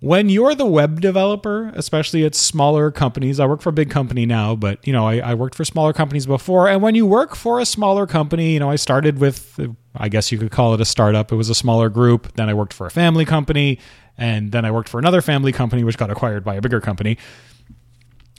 when 0.06 0.30
you're 0.30 0.54
the 0.54 0.68
web 0.68 1.02
developer, 1.02 1.72
especially 1.74 2.24
at 2.26 2.36
smaller 2.36 2.92
companies, 2.92 3.40
I 3.40 3.48
work 3.48 3.60
for 3.60 3.70
a 3.70 3.74
big 3.74 3.90
company 3.90 4.28
now, 4.28 4.56
but 4.56 4.86
you 4.86 4.94
know, 4.94 5.08
I, 5.08 5.18
I, 5.18 5.34
worked 5.34 5.56
for 5.56 5.66
smaller 5.66 5.94
companies 5.94 6.28
before. 6.28 6.70
And 6.70 6.84
when 6.84 6.94
you 6.94 7.08
work 7.08 7.36
for 7.36 7.60
a 7.60 7.66
smaller 7.66 8.06
company, 8.06 8.54
you 8.54 8.60
know, 8.60 8.70
I 8.70 8.76
started 8.76 9.18
with, 9.18 9.60
I 9.96 10.10
guess 10.10 10.32
you 10.32 10.38
could 10.38 10.52
call 10.52 10.76
it 10.76 10.80
a 10.80 10.86
startup. 10.86 11.32
It 11.32 11.36
was 11.38 11.50
a 11.50 11.56
smaller 11.56 11.90
group. 11.90 12.34
Then 12.36 12.50
I 12.50 12.54
worked 12.54 12.72
for 12.72 12.86
a 12.86 12.92
family 12.92 13.26
company, 13.26 13.80
and 14.16 14.52
then 14.52 14.64
I 14.64 14.70
worked 14.70 14.90
for 14.90 15.00
another 15.00 15.24
family 15.24 15.52
company, 15.52 15.84
which 15.84 15.98
got 15.98 16.12
acquired 16.12 16.44
by 16.44 16.54
a 16.54 16.62
bigger 16.62 16.82
company. 16.82 17.18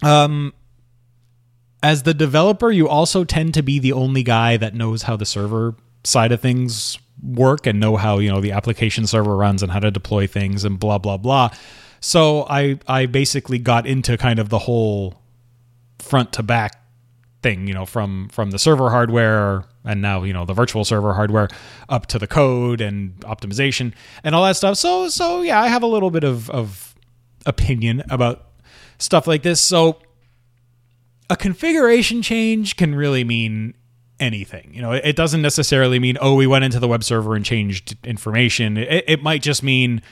Um, 0.04 0.54
as 1.82 2.04
the 2.04 2.14
developer, 2.14 2.70
you 2.70 2.88
also 2.88 3.24
tend 3.24 3.54
to 3.54 3.62
be 3.62 3.80
the 3.80 3.92
only 3.92 4.22
guy 4.22 4.56
that 4.56 4.76
knows 4.76 5.02
how 5.02 5.16
the 5.16 5.26
server 5.26 5.74
side 6.04 6.30
of 6.30 6.40
things 6.40 6.96
work 7.22 7.66
and 7.66 7.80
know 7.80 7.96
how 7.96 8.18
you 8.18 8.30
know 8.30 8.40
the 8.40 8.52
application 8.52 9.06
server 9.06 9.36
runs 9.36 9.62
and 9.62 9.72
how 9.72 9.78
to 9.78 9.90
deploy 9.90 10.26
things 10.26 10.64
and 10.64 10.78
blah 10.78 10.98
blah 10.98 11.16
blah. 11.16 11.50
So 12.00 12.46
I 12.48 12.78
I 12.86 13.06
basically 13.06 13.58
got 13.58 13.86
into 13.86 14.16
kind 14.16 14.38
of 14.38 14.48
the 14.48 14.58
whole 14.60 15.20
front 15.98 16.32
to 16.34 16.42
back 16.42 16.80
thing, 17.42 17.66
you 17.66 17.74
know, 17.74 17.86
from 17.86 18.28
from 18.28 18.50
the 18.50 18.58
server 18.58 18.90
hardware 18.90 19.64
and 19.84 20.02
now 20.02 20.24
you 20.24 20.32
know 20.32 20.44
the 20.44 20.52
virtual 20.52 20.84
server 20.84 21.14
hardware 21.14 21.48
up 21.88 22.06
to 22.06 22.18
the 22.18 22.26
code 22.26 22.80
and 22.80 23.19
optimization 23.20 23.92
and 24.24 24.34
all 24.34 24.44
that 24.44 24.56
stuff. 24.56 24.76
So 24.76 25.08
so 25.08 25.42
yeah, 25.42 25.60
I 25.60 25.69
have 25.69 25.82
a 25.82 25.86
little 25.86 26.10
bit 26.10 26.24
of 26.24 26.50
of 26.50 26.94
opinion 27.46 28.02
about 28.10 28.46
stuff 28.98 29.26
like 29.26 29.42
this. 29.42 29.60
So 29.60 30.00
a 31.30 31.36
configuration 31.36 32.22
change 32.22 32.76
can 32.76 32.94
really 32.94 33.24
mean 33.24 33.74
anything. 34.20 34.70
You 34.72 34.82
know, 34.82 34.92
it 34.92 35.16
doesn't 35.16 35.42
necessarily 35.42 35.98
mean 35.98 36.16
oh 36.20 36.34
we 36.34 36.46
went 36.46 36.64
into 36.64 36.80
the 36.80 36.88
web 36.88 37.04
server 37.04 37.34
and 37.34 37.44
changed 37.44 37.96
information. 38.04 38.76
It, 38.76 39.04
it 39.06 39.22
might 39.22 39.42
just 39.42 39.62
mean 39.62 40.02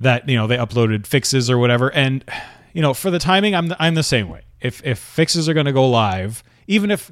that 0.00 0.28
you 0.28 0.36
know 0.36 0.46
they 0.46 0.56
uploaded 0.56 1.06
fixes 1.06 1.50
or 1.50 1.58
whatever. 1.58 1.92
And 1.92 2.24
you 2.72 2.82
know, 2.82 2.94
for 2.94 3.10
the 3.10 3.18
timing, 3.18 3.54
I'm 3.54 3.68
the, 3.68 3.76
I'm 3.82 3.94
the 3.94 4.02
same 4.02 4.28
way. 4.28 4.42
If 4.60 4.84
if 4.84 4.98
fixes 4.98 5.48
are 5.48 5.54
going 5.54 5.66
to 5.66 5.72
go 5.72 5.88
live, 5.88 6.42
even 6.66 6.90
if 6.90 7.10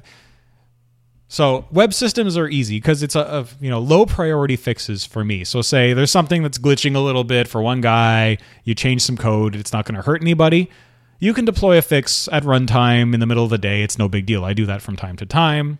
so 1.27 1.65
web 1.71 1.93
systems 1.93 2.37
are 2.37 2.47
easy 2.47 2.77
because 2.77 3.01
it's 3.01 3.15
a, 3.15 3.21
a, 3.21 3.47
you 3.59 3.69
know 3.69 3.79
low 3.79 4.05
priority 4.05 4.55
fixes 4.55 5.05
for 5.05 5.23
me. 5.23 5.43
So 5.43 5.61
say 5.61 5.93
there's 5.93 6.11
something 6.11 6.43
that's 6.43 6.57
glitching 6.57 6.95
a 6.95 6.99
little 6.99 7.23
bit 7.23 7.47
for 7.47 7.61
one 7.61 7.81
guy, 7.81 8.37
you 8.63 8.75
change 8.75 9.01
some 9.01 9.17
code, 9.17 9.55
it's 9.55 9.73
not 9.73 9.85
going 9.85 9.95
to 9.95 10.01
hurt 10.01 10.21
anybody. 10.21 10.69
You 11.17 11.33
can 11.33 11.45
deploy 11.45 11.77
a 11.77 11.81
fix 11.81 12.27
at 12.31 12.43
runtime 12.43 13.13
in 13.13 13.21
the 13.21 13.25
middle 13.25 13.45
of 13.45 13.49
the 13.49 13.57
day. 13.57 13.83
It's 13.83 13.97
no 13.97 14.09
big 14.09 14.25
deal. 14.25 14.43
I 14.43 14.53
do 14.53 14.65
that 14.65 14.81
from 14.81 14.97
time 14.97 15.15
to 15.15 15.25
time 15.25 15.79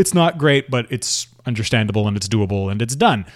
it's 0.00 0.14
not 0.14 0.38
great, 0.38 0.70
but 0.70 0.86
it's 0.90 1.28
understandable 1.46 2.08
and 2.08 2.16
it's 2.16 2.26
doable 2.26 2.70
and 2.70 2.80
it's 2.80 2.96
done. 2.96 3.26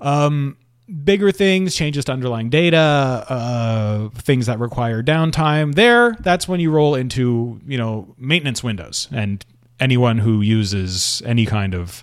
Um, 0.00 0.56
bigger 1.04 1.30
things, 1.30 1.74
changes 1.74 2.06
to 2.06 2.12
underlying 2.12 2.50
data, 2.50 3.24
uh, 3.28 4.08
things 4.10 4.46
that 4.46 4.58
require 4.58 5.02
downtime. 5.02 5.74
There, 5.74 6.16
that's 6.20 6.48
when 6.48 6.60
you 6.60 6.70
roll 6.70 6.94
into 6.94 7.60
you 7.66 7.78
know 7.78 8.14
maintenance 8.18 8.62
windows, 8.62 9.08
and 9.12 9.44
anyone 9.80 10.18
who 10.18 10.40
uses 10.40 11.22
any 11.24 11.46
kind 11.46 11.74
of 11.74 12.02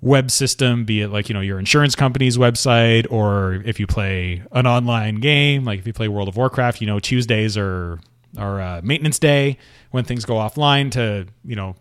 web 0.00 0.30
system, 0.30 0.84
be 0.84 1.02
it 1.02 1.08
like 1.08 1.28
you 1.28 1.34
know 1.34 1.40
your 1.40 1.58
insurance 1.58 1.94
company's 1.94 2.36
website, 2.38 3.06
or 3.10 3.54
if 3.64 3.80
you 3.80 3.86
play 3.86 4.42
an 4.52 4.66
online 4.66 5.16
game, 5.16 5.64
like 5.64 5.78
if 5.78 5.86
you 5.86 5.92
play 5.92 6.08
World 6.08 6.28
of 6.28 6.36
Warcraft, 6.36 6.80
you 6.80 6.86
know 6.86 7.00
Tuesdays 7.00 7.56
are 7.56 7.98
are 8.38 8.60
uh, 8.60 8.80
maintenance 8.84 9.18
day 9.18 9.56
when 9.92 10.04
things 10.04 10.24
go 10.24 10.34
offline 10.34 10.90
to 10.92 11.26
you 11.44 11.56
know 11.56 11.74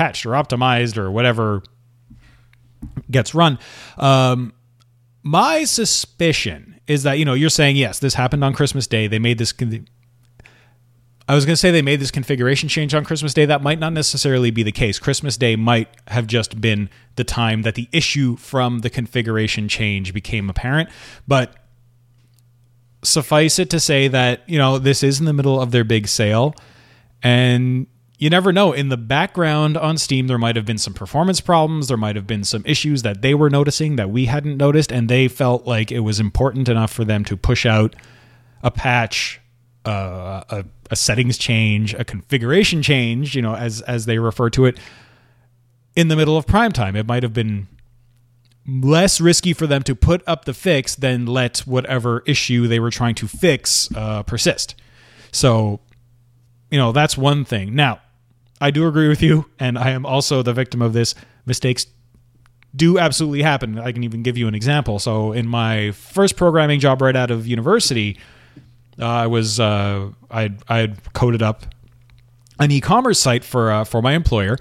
patched 0.00 0.24
or 0.24 0.30
optimized 0.30 0.96
or 0.96 1.10
whatever 1.10 1.62
gets 3.10 3.34
run. 3.34 3.58
Um, 3.98 4.54
my 5.22 5.64
suspicion 5.64 6.80
is 6.86 7.02
that 7.02 7.18
you 7.18 7.26
know 7.26 7.34
you're 7.34 7.50
saying 7.50 7.76
yes, 7.76 7.98
this 7.98 8.14
happened 8.14 8.42
on 8.42 8.54
Christmas 8.54 8.86
Day. 8.86 9.08
They 9.08 9.18
made 9.18 9.36
this. 9.36 9.52
Con- 9.52 9.86
I 11.28 11.34
was 11.34 11.44
going 11.44 11.52
to 11.52 11.58
say 11.58 11.70
they 11.70 11.82
made 11.82 12.00
this 12.00 12.10
configuration 12.10 12.68
change 12.68 12.94
on 12.94 13.04
Christmas 13.04 13.34
Day. 13.34 13.44
That 13.44 13.62
might 13.62 13.78
not 13.78 13.92
necessarily 13.92 14.50
be 14.50 14.62
the 14.62 14.72
case. 14.72 14.98
Christmas 14.98 15.36
Day 15.36 15.54
might 15.54 15.88
have 16.08 16.26
just 16.26 16.62
been 16.62 16.88
the 17.16 17.22
time 17.22 17.62
that 17.62 17.74
the 17.74 17.86
issue 17.92 18.36
from 18.36 18.78
the 18.78 18.90
configuration 18.90 19.68
change 19.68 20.14
became 20.14 20.48
apparent. 20.48 20.88
But 21.28 21.54
suffice 23.04 23.58
it 23.60 23.70
to 23.70 23.78
say 23.78 24.08
that, 24.08 24.48
you 24.48 24.58
know, 24.58 24.78
this 24.78 25.04
is 25.04 25.20
in 25.20 25.26
the 25.26 25.32
middle 25.32 25.60
of 25.60 25.70
their 25.70 25.84
big 25.84 26.08
sale. 26.08 26.54
And 27.22 27.86
you 28.20 28.28
never 28.28 28.52
know. 28.52 28.72
In 28.72 28.90
the 28.90 28.98
background 28.98 29.78
on 29.78 29.96
Steam, 29.96 30.26
there 30.26 30.36
might 30.36 30.54
have 30.54 30.66
been 30.66 30.76
some 30.76 30.92
performance 30.92 31.40
problems. 31.40 31.88
There 31.88 31.96
might 31.96 32.16
have 32.16 32.26
been 32.26 32.44
some 32.44 32.62
issues 32.66 33.00
that 33.00 33.22
they 33.22 33.32
were 33.34 33.48
noticing 33.48 33.96
that 33.96 34.10
we 34.10 34.26
hadn't 34.26 34.58
noticed, 34.58 34.92
and 34.92 35.08
they 35.08 35.26
felt 35.26 35.66
like 35.66 35.90
it 35.90 36.00
was 36.00 36.20
important 36.20 36.68
enough 36.68 36.92
for 36.92 37.02
them 37.02 37.24
to 37.24 37.36
push 37.36 37.64
out 37.64 37.96
a 38.62 38.70
patch, 38.70 39.40
uh, 39.86 40.44
a, 40.50 40.64
a 40.90 40.96
settings 40.96 41.38
change, 41.38 41.94
a 41.94 42.04
configuration 42.04 42.82
change. 42.82 43.34
You 43.34 43.40
know, 43.40 43.54
as 43.56 43.80
as 43.80 44.04
they 44.04 44.18
refer 44.18 44.50
to 44.50 44.66
it, 44.66 44.78
in 45.96 46.08
the 46.08 46.16
middle 46.16 46.36
of 46.36 46.46
prime 46.46 46.72
time. 46.72 46.96
It 46.96 47.06
might 47.06 47.22
have 47.22 47.32
been 47.32 47.68
less 48.68 49.18
risky 49.18 49.54
for 49.54 49.66
them 49.66 49.82
to 49.84 49.94
put 49.94 50.22
up 50.26 50.44
the 50.44 50.52
fix 50.52 50.94
than 50.94 51.24
let 51.24 51.60
whatever 51.60 52.22
issue 52.26 52.68
they 52.68 52.80
were 52.80 52.90
trying 52.90 53.14
to 53.14 53.26
fix 53.26 53.88
uh, 53.96 54.22
persist. 54.24 54.74
So, 55.32 55.80
you 56.70 56.76
know, 56.76 56.92
that's 56.92 57.16
one 57.16 57.46
thing. 57.46 57.74
Now 57.74 58.00
I 58.60 58.70
do 58.70 58.86
agree 58.86 59.08
with 59.08 59.22
you, 59.22 59.46
and 59.58 59.78
I 59.78 59.90
am 59.90 60.04
also 60.04 60.42
the 60.42 60.52
victim 60.52 60.82
of 60.82 60.92
this. 60.92 61.14
Mistakes 61.46 61.86
do 62.76 62.98
absolutely 62.98 63.42
happen. 63.42 63.78
I 63.78 63.92
can 63.92 64.04
even 64.04 64.22
give 64.22 64.36
you 64.36 64.46
an 64.48 64.54
example. 64.54 64.98
So, 64.98 65.32
in 65.32 65.48
my 65.48 65.92
first 65.92 66.36
programming 66.36 66.80
job 66.80 67.02
right 67.02 67.16
out 67.16 67.30
of 67.30 67.46
university, 67.46 68.18
uh, 68.98 69.06
I 69.06 69.26
was 69.26 69.58
uh, 69.58 70.10
I 70.30 70.52
I 70.68 70.92
coded 71.14 71.42
up 71.42 71.64
an 72.58 72.70
e-commerce 72.70 73.18
site 73.18 73.44
for 73.44 73.72
uh, 73.72 73.84
for 73.84 74.02
my 74.02 74.12
employer, 74.12 74.58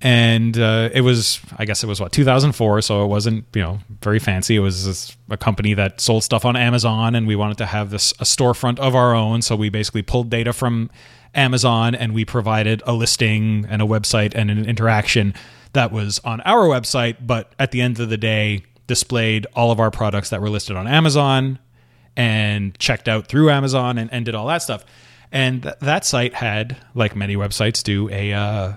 and 0.00 0.58
uh, 0.58 0.90
it 0.92 1.02
was 1.02 1.40
I 1.56 1.64
guess 1.64 1.84
it 1.84 1.86
was 1.86 2.00
what 2.00 2.12
2004, 2.12 2.82
so 2.82 3.04
it 3.04 3.06
wasn't 3.06 3.44
you 3.54 3.62
know 3.62 3.78
very 4.02 4.18
fancy. 4.18 4.56
It 4.56 4.60
was 4.60 5.16
a 5.30 5.36
company 5.36 5.74
that 5.74 6.00
sold 6.00 6.24
stuff 6.24 6.44
on 6.44 6.56
Amazon, 6.56 7.14
and 7.14 7.26
we 7.26 7.36
wanted 7.36 7.58
to 7.58 7.66
have 7.66 7.90
this 7.90 8.12
a 8.12 8.24
storefront 8.24 8.78
of 8.78 8.94
our 8.94 9.14
own. 9.14 9.42
So 9.42 9.54
we 9.54 9.68
basically 9.68 10.02
pulled 10.02 10.28
data 10.28 10.52
from 10.52 10.90
Amazon, 11.34 11.94
and 11.94 12.14
we 12.14 12.24
provided 12.24 12.82
a 12.86 12.92
listing 12.92 13.66
and 13.68 13.82
a 13.82 13.84
website 13.84 14.32
and 14.34 14.50
an 14.50 14.64
interaction 14.66 15.34
that 15.72 15.92
was 15.92 16.18
on 16.24 16.40
our 16.42 16.66
website, 16.66 17.16
but 17.26 17.52
at 17.58 17.70
the 17.70 17.80
end 17.80 18.00
of 18.00 18.08
the 18.08 18.16
day 18.16 18.64
displayed 18.86 19.46
all 19.54 19.70
of 19.70 19.78
our 19.78 19.90
products 19.90 20.30
that 20.30 20.40
were 20.40 20.50
listed 20.50 20.76
on 20.76 20.88
Amazon 20.88 21.58
and 22.16 22.76
checked 22.78 23.08
out 23.08 23.28
through 23.28 23.50
Amazon 23.50 23.98
and, 23.98 24.12
and 24.12 24.24
did 24.24 24.34
all 24.34 24.46
that 24.48 24.62
stuff. 24.62 24.84
And 25.30 25.62
th- 25.62 25.74
that 25.80 26.04
site 26.04 26.34
had, 26.34 26.76
like 26.94 27.14
many 27.14 27.36
websites 27.36 27.82
do, 27.82 28.08
a 28.10 28.32
uh, 28.32 28.72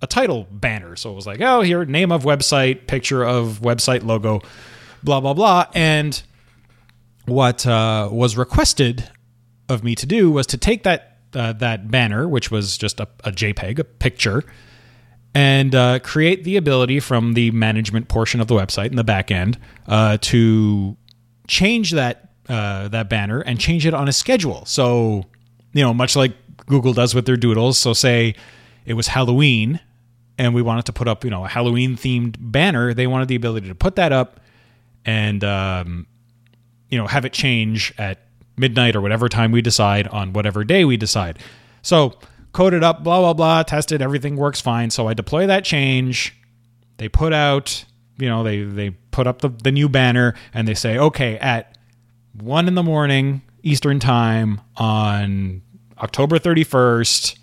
a 0.00 0.06
title 0.06 0.46
banner. 0.50 0.94
So 0.96 1.10
it 1.10 1.14
was 1.14 1.26
like, 1.26 1.40
oh, 1.40 1.62
here, 1.62 1.84
name 1.84 2.12
of 2.12 2.22
website, 2.22 2.86
picture 2.86 3.24
of 3.24 3.60
website 3.60 4.04
logo, 4.04 4.40
blah 5.02 5.20
blah 5.20 5.34
blah. 5.34 5.66
And 5.74 6.22
what 7.26 7.66
uh, 7.66 8.08
was 8.12 8.36
requested 8.36 9.10
of 9.68 9.82
me 9.82 9.96
to 9.96 10.06
do 10.06 10.30
was 10.30 10.46
to 10.48 10.56
take 10.56 10.84
that 10.84 11.15
uh, 11.36 11.52
that 11.54 11.90
banner, 11.90 12.26
which 12.26 12.50
was 12.50 12.78
just 12.78 12.98
a, 12.98 13.08
a 13.24 13.30
JPEG, 13.30 13.78
a 13.78 13.84
picture, 13.84 14.42
and 15.34 15.74
uh, 15.74 15.98
create 15.98 16.44
the 16.44 16.56
ability 16.56 16.98
from 16.98 17.34
the 17.34 17.50
management 17.50 18.08
portion 18.08 18.40
of 18.40 18.48
the 18.48 18.54
website 18.54 18.86
in 18.86 18.96
the 18.96 19.04
back 19.04 19.30
end 19.30 19.58
uh, 19.86 20.16
to 20.22 20.96
change 21.46 21.90
that 21.92 22.30
uh, 22.48 22.88
that 22.88 23.10
banner 23.10 23.40
and 23.40 23.60
change 23.60 23.86
it 23.86 23.92
on 23.92 24.08
a 24.08 24.12
schedule. 24.12 24.64
So, 24.66 25.24
you 25.72 25.82
know, 25.82 25.92
much 25.92 26.16
like 26.16 26.32
Google 26.66 26.92
does 26.92 27.14
with 27.14 27.26
their 27.26 27.36
doodles. 27.36 27.76
So, 27.76 27.92
say 27.92 28.34
it 28.86 28.94
was 28.94 29.08
Halloween, 29.08 29.80
and 30.38 30.54
we 30.54 30.62
wanted 30.62 30.86
to 30.86 30.92
put 30.92 31.08
up, 31.08 31.24
you 31.24 31.30
know, 31.30 31.44
a 31.44 31.48
Halloween 31.48 31.96
themed 31.96 32.36
banner. 32.38 32.94
They 32.94 33.06
wanted 33.06 33.28
the 33.28 33.36
ability 33.36 33.68
to 33.68 33.74
put 33.74 33.96
that 33.96 34.12
up 34.12 34.40
and, 35.04 35.42
um, 35.44 36.06
you 36.88 36.98
know, 36.98 37.06
have 37.06 37.24
it 37.24 37.32
change 37.32 37.92
at 37.98 38.25
midnight 38.56 38.96
or 38.96 39.00
whatever 39.00 39.28
time 39.28 39.52
we 39.52 39.62
decide 39.62 40.08
on 40.08 40.32
whatever 40.32 40.64
day 40.64 40.84
we 40.84 40.96
decide. 40.96 41.38
So 41.82 42.14
coded 42.52 42.82
up, 42.82 43.04
blah, 43.04 43.20
blah, 43.20 43.34
blah, 43.34 43.62
tested, 43.62 44.00
everything 44.00 44.36
works 44.36 44.60
fine. 44.60 44.90
So 44.90 45.08
I 45.08 45.14
deploy 45.14 45.46
that 45.46 45.64
change. 45.64 46.34
They 46.96 47.08
put 47.08 47.32
out, 47.32 47.84
you 48.18 48.28
know, 48.28 48.42
they, 48.42 48.62
they 48.62 48.90
put 49.10 49.26
up 49.26 49.42
the, 49.42 49.50
the 49.50 49.70
new 49.70 49.88
banner 49.88 50.34
and 50.54 50.66
they 50.66 50.74
say, 50.74 50.98
okay, 50.98 51.38
at 51.38 51.76
one 52.32 52.68
in 52.68 52.74
the 52.74 52.82
morning 52.82 53.42
Eastern 53.62 53.98
time 53.98 54.60
on 54.76 55.62
October 55.98 56.38
31st, 56.38 57.38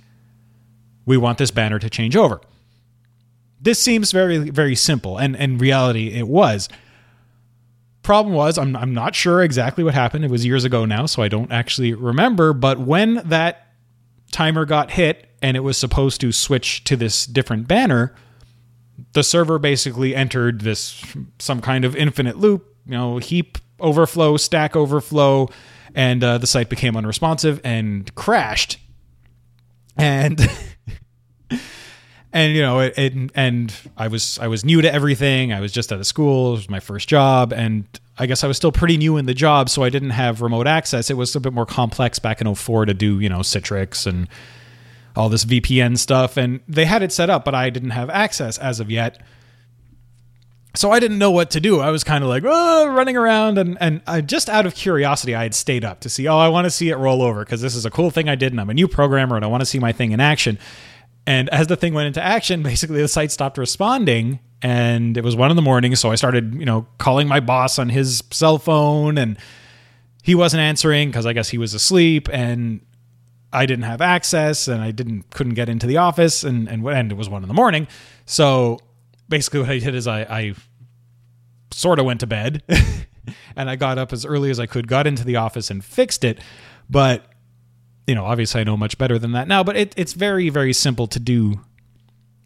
we 1.05 1.17
want 1.17 1.37
this 1.37 1.51
banner 1.51 1.79
to 1.79 1.89
change 1.89 2.15
over. 2.15 2.41
This 3.61 3.79
seems 3.79 4.11
very, 4.11 4.37
very 4.49 4.75
simple. 4.75 5.17
And 5.17 5.35
in 5.35 5.57
reality, 5.57 6.09
it 6.09 6.27
was. 6.27 6.69
Problem 8.03 8.35
was, 8.35 8.57
I'm, 8.57 8.75
I'm 8.75 8.93
not 8.93 9.15
sure 9.15 9.41
exactly 9.41 9.83
what 9.83 9.93
happened. 9.93 10.25
It 10.25 10.31
was 10.31 10.45
years 10.45 10.65
ago 10.65 10.85
now, 10.85 11.05
so 11.05 11.23
I 11.23 11.29
don't 11.29 11.51
actually 11.51 11.93
remember. 11.93 12.53
But 12.53 12.79
when 12.79 13.15
that 13.25 13.67
timer 14.31 14.65
got 14.65 14.91
hit 14.91 15.29
and 15.41 15.55
it 15.55 15.61
was 15.61 15.77
supposed 15.77 16.19
to 16.21 16.31
switch 16.31 16.83
to 16.83 16.97
this 16.97 17.25
different 17.25 17.67
banner, 17.67 18.13
the 19.13 19.23
server 19.23 19.57
basically 19.57 20.15
entered 20.15 20.61
this 20.61 21.01
some 21.39 21.61
kind 21.61 21.85
of 21.85 21.95
infinite 21.95 22.37
loop, 22.37 22.75
you 22.85 22.91
know, 22.91 23.17
heap 23.17 23.57
overflow, 23.79 24.37
stack 24.37 24.75
overflow, 24.75 25.49
and 25.95 26.23
uh, 26.23 26.37
the 26.37 26.47
site 26.47 26.69
became 26.69 26.97
unresponsive 26.97 27.61
and 27.63 28.13
crashed. 28.15 28.79
And 29.95 30.39
and 32.33 32.55
you 32.55 32.61
know, 32.63 32.79
it, 32.79 32.97
it, 32.97 33.31
and 33.35 33.73
I 33.95 34.07
was 34.07 34.39
I 34.39 34.47
was 34.47 34.65
new 34.65 34.81
to 34.81 34.91
everything. 34.91 35.53
I 35.53 35.61
was 35.61 35.71
just 35.71 35.93
out 35.93 35.99
of 35.99 36.07
school. 36.07 36.49
It 36.49 36.57
was 36.57 36.69
my 36.69 36.79
first 36.79 37.07
job, 37.07 37.53
and 37.53 37.85
I 38.17 38.25
guess 38.25 38.43
I 38.43 38.47
was 38.47 38.57
still 38.57 38.71
pretty 38.71 38.97
new 38.97 39.17
in 39.17 39.27
the 39.27 39.35
job, 39.35 39.69
so 39.69 39.83
I 39.83 39.89
didn't 39.89 40.09
have 40.09 40.41
remote 40.41 40.67
access. 40.67 41.11
It 41.11 41.17
was 41.17 41.35
a 41.35 41.39
bit 41.39 41.53
more 41.53 41.67
complex 41.67 42.17
back 42.17 42.41
in 42.41 42.53
04 42.53 42.85
to 42.85 42.93
do, 42.93 43.19
you 43.19 43.29
know, 43.29 43.39
Citrix 43.39 44.07
and 44.07 44.27
all 45.15 45.29
this 45.29 45.45
VPN 45.45 45.97
stuff. 45.97 46.35
And 46.35 46.59
they 46.67 46.85
had 46.85 47.03
it 47.03 47.11
set 47.11 47.29
up, 47.29 47.45
but 47.45 47.53
I 47.53 47.69
didn't 47.69 47.91
have 47.91 48.09
access 48.09 48.57
as 48.57 48.79
of 48.79 48.89
yet. 48.89 49.21
So 50.75 50.89
I 50.89 50.99
didn't 50.99 51.19
know 51.19 51.29
what 51.29 51.51
to 51.51 51.59
do. 51.59 51.79
I 51.81 51.91
was 51.91 52.03
kind 52.03 52.23
of 52.23 52.31
like 52.31 52.43
oh, 52.47 52.87
running 52.87 53.15
around, 53.15 53.59
and 53.59 53.77
and 53.79 54.01
I, 54.07 54.21
just 54.21 54.49
out 54.49 54.65
of 54.65 54.73
curiosity, 54.73 55.35
I 55.35 55.43
had 55.43 55.53
stayed 55.53 55.85
up 55.85 55.99
to 55.99 56.09
see. 56.09 56.27
Oh, 56.27 56.37
I 56.37 56.47
want 56.49 56.65
to 56.65 56.71
see 56.71 56.89
it 56.89 56.95
roll 56.95 57.21
over 57.21 57.45
because 57.45 57.61
this 57.61 57.75
is 57.75 57.85
a 57.85 57.91
cool 57.91 58.09
thing 58.09 58.27
I 58.27 58.33
did, 58.33 58.53
and 58.53 58.59
I'm 58.59 58.71
a 58.71 58.73
new 58.73 58.87
programmer, 58.87 59.35
and 59.35 59.45
I 59.45 59.47
want 59.49 59.61
to 59.61 59.67
see 59.67 59.77
my 59.77 59.91
thing 59.91 60.13
in 60.13 60.19
action. 60.19 60.57
And 61.25 61.49
as 61.49 61.67
the 61.67 61.75
thing 61.75 61.93
went 61.93 62.07
into 62.07 62.21
action, 62.21 62.63
basically 62.63 63.01
the 63.01 63.07
site 63.07 63.31
stopped 63.31 63.57
responding 63.57 64.39
and 64.61 65.17
it 65.17 65.23
was 65.23 65.35
one 65.35 65.49
in 65.49 65.55
the 65.55 65.61
morning. 65.61 65.95
So 65.95 66.11
I 66.11 66.15
started, 66.15 66.55
you 66.55 66.65
know, 66.65 66.87
calling 66.97 67.27
my 67.27 67.39
boss 67.39 67.79
on 67.79 67.89
his 67.89 68.23
cell 68.31 68.57
phone 68.57 69.17
and 69.17 69.37
he 70.23 70.35
wasn't 70.35 70.61
answering 70.61 71.09
because 71.09 71.25
I 71.25 71.33
guess 71.33 71.49
he 71.49 71.57
was 71.57 71.73
asleep 71.73 72.29
and 72.31 72.81
I 73.51 73.65
didn't 73.65 73.83
have 73.83 74.01
access 74.01 74.67
and 74.67 74.81
I 74.81 74.91
didn't 74.91 75.29
couldn't 75.31 75.53
get 75.53 75.69
into 75.69 75.85
the 75.85 75.97
office 75.97 76.43
and 76.43 76.67
and, 76.67 76.87
and 76.87 77.11
it 77.11 77.15
was 77.15 77.29
one 77.29 77.43
in 77.43 77.49
the 77.49 77.53
morning. 77.53 77.87
So 78.25 78.79
basically 79.27 79.59
what 79.59 79.69
I 79.69 79.79
did 79.79 79.95
is 79.95 80.07
I, 80.07 80.21
I 80.21 80.53
sort 81.71 81.99
of 81.99 82.05
went 82.05 82.21
to 82.21 82.27
bed 82.27 82.63
and 83.55 83.69
I 83.69 83.75
got 83.75 83.97
up 83.97 84.13
as 84.13 84.25
early 84.25 84.49
as 84.49 84.59
I 84.59 84.65
could, 84.65 84.87
got 84.87 85.07
into 85.07 85.25
the 85.25 85.35
office 85.35 85.69
and 85.69 85.83
fixed 85.83 86.23
it. 86.23 86.39
But 86.89 87.25
you 88.07 88.15
know, 88.15 88.25
obviously 88.25 88.61
I 88.61 88.63
know 88.63 88.77
much 88.77 88.97
better 88.97 89.17
than 89.17 89.31
that 89.33 89.47
now, 89.47 89.63
but 89.63 89.75
it, 89.75 89.93
it's 89.97 90.13
very, 90.13 90.49
very 90.49 90.73
simple 90.73 91.07
to 91.07 91.19
do 91.19 91.59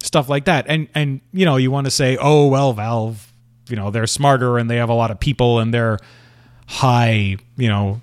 stuff 0.02 0.30
like 0.30 0.46
that. 0.46 0.66
And, 0.68 0.88
and, 0.94 1.22
you 1.34 1.46
know, 1.46 1.58
you 1.58 1.72
want 1.72 1.86
to 1.86 1.92
say, 1.92 2.18
oh, 2.20 2.48
well, 2.48 2.74
Valve, 2.74 3.32
you 3.68 3.76
know, 3.76 3.92
they're 3.92 4.08
smarter 4.08 4.58
and 4.58 4.70
they 4.70 4.78
have 4.78 4.90
a 4.90 4.94
lot 4.94 5.12
of 5.12 5.20
people 5.20 5.60
and 5.60 5.74
they're 5.74 6.00
high, 6.68 7.38
you 7.58 7.68
know, 7.68 8.02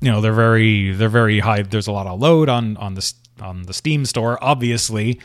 you 0.00 0.10
know, 0.10 0.20
they're 0.20 0.32
very, 0.32 0.92
they're 0.92 1.08
very 1.08 1.40
high. 1.40 1.62
There's 1.62 1.86
a 1.86 1.92
lot 1.92 2.06
of 2.06 2.20
load 2.20 2.48
on, 2.48 2.76
on 2.76 2.94
the, 2.94 3.12
on 3.40 3.62
the 3.62 3.74
Steam 3.74 4.04
store, 4.04 4.42
obviously. 4.42 5.20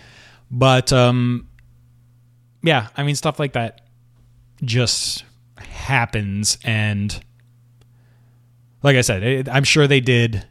But, 0.50 0.91
um, 0.91 1.47
yeah, 2.63 2.88
I 2.95 3.03
mean, 3.03 3.15
stuff 3.15 3.39
like 3.39 3.53
that 3.53 3.81
just 4.63 5.23
happens. 5.57 6.57
And 6.63 7.23
like 8.83 8.95
I 8.95 9.01
said, 9.01 9.23
it, 9.23 9.50
I'm 9.50 9.63
sure 9.63 9.88
they 9.88 10.00
did 10.00 10.45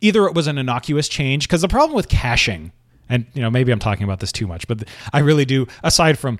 either 0.00 0.26
it 0.26 0.34
was 0.34 0.46
an 0.46 0.58
innocuous 0.58 1.08
change 1.08 1.46
because 1.48 1.62
the 1.62 1.68
problem 1.68 1.94
with 1.94 2.08
caching 2.08 2.72
and 3.08 3.26
you 3.34 3.42
know 3.42 3.50
maybe 3.50 3.72
i'm 3.72 3.78
talking 3.78 4.04
about 4.04 4.20
this 4.20 4.32
too 4.32 4.46
much 4.46 4.66
but 4.68 4.84
i 5.12 5.18
really 5.18 5.44
do 5.44 5.66
aside 5.82 6.18
from 6.18 6.38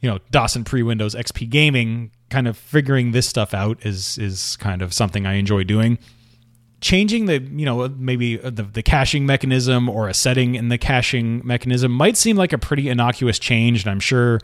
you 0.00 0.08
know 0.08 0.18
DOS 0.30 0.56
and 0.56 0.66
pre-windows 0.66 1.14
xp 1.14 1.48
gaming 1.48 2.10
kind 2.30 2.48
of 2.48 2.56
figuring 2.56 3.10
this 3.10 3.28
stuff 3.28 3.52
out 3.52 3.84
is 3.84 4.16
is 4.16 4.56
kind 4.56 4.80
of 4.80 4.94
something 4.94 5.26
i 5.26 5.34
enjoy 5.34 5.64
doing. 5.64 5.98
Changing 6.80 7.26
the 7.26 7.42
you 7.42 7.66
know 7.66 7.88
maybe 7.90 8.36
the, 8.36 8.62
the 8.62 8.82
caching 8.82 9.26
mechanism 9.26 9.86
or 9.86 10.08
a 10.08 10.14
setting 10.14 10.54
in 10.54 10.68
the 10.70 10.78
caching 10.78 11.42
mechanism 11.44 11.92
might 11.92 12.16
seem 12.16 12.36
like 12.36 12.54
a 12.54 12.58
pretty 12.58 12.88
innocuous 12.88 13.38
change 13.38 13.82
and 13.82 13.90
i'm 13.90 14.00
sure 14.00 14.40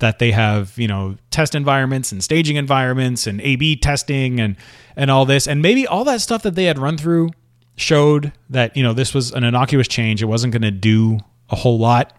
that 0.00 0.18
they 0.18 0.32
have 0.32 0.76
you 0.76 0.88
know 0.88 1.16
test 1.30 1.54
environments 1.54 2.10
and 2.10 2.24
staging 2.24 2.56
environments 2.56 3.28
and 3.28 3.40
a 3.42 3.54
b 3.54 3.76
testing 3.76 4.40
and 4.40 4.56
and 4.96 5.12
all 5.12 5.24
this 5.24 5.46
and 5.46 5.62
maybe 5.62 5.86
all 5.86 6.02
that 6.02 6.20
stuff 6.20 6.42
that 6.42 6.56
they 6.56 6.64
had 6.64 6.76
run 6.76 6.98
through 6.98 7.30
showed 7.76 8.32
that 8.50 8.76
you 8.76 8.82
know 8.82 8.92
this 8.92 9.14
was 9.14 9.32
an 9.32 9.44
innocuous 9.44 9.88
change. 9.88 10.22
It 10.22 10.26
wasn't 10.26 10.52
going 10.52 10.62
to 10.62 10.70
do 10.70 11.18
a 11.50 11.56
whole 11.56 11.78
lot. 11.78 12.16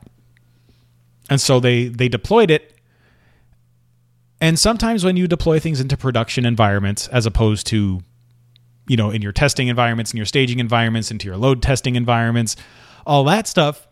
And 1.29 1.41
so 1.41 1.59
they 1.59 1.87
they 1.87 2.07
deployed 2.07 2.51
it. 2.51 2.73
And 4.39 4.59
sometimes 4.59 5.03
when 5.03 5.17
you 5.17 5.27
deploy 5.27 5.59
things 5.59 5.81
into 5.81 5.97
production 5.97 6.45
environments 6.45 7.07
as 7.07 7.25
opposed 7.25 7.67
to 7.67 8.01
you 8.87 8.95
know 8.95 9.09
in 9.09 9.21
your 9.21 9.31
testing 9.31 9.67
environments 9.67 10.13
in 10.13 10.17
your 10.17 10.25
staging 10.25 10.59
environments 10.59 11.11
into 11.11 11.25
your 11.25 11.35
load 11.35 11.61
testing 11.61 11.95
environments 11.95 12.55
all 13.05 13.25
that 13.25 13.45
stuff 13.45 13.87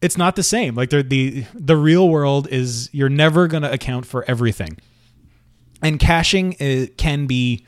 it's 0.00 0.16
not 0.16 0.36
the 0.36 0.42
same. 0.42 0.74
Like 0.74 0.90
the 0.90 1.44
the 1.54 1.76
real 1.76 2.08
world 2.08 2.48
is 2.48 2.88
you're 2.92 3.08
never 3.08 3.48
going 3.48 3.62
to 3.62 3.72
account 3.72 4.06
for 4.06 4.24
everything. 4.28 4.78
And 5.82 5.98
caching 5.98 6.54
it 6.58 6.96
can 6.98 7.26
be 7.26 7.64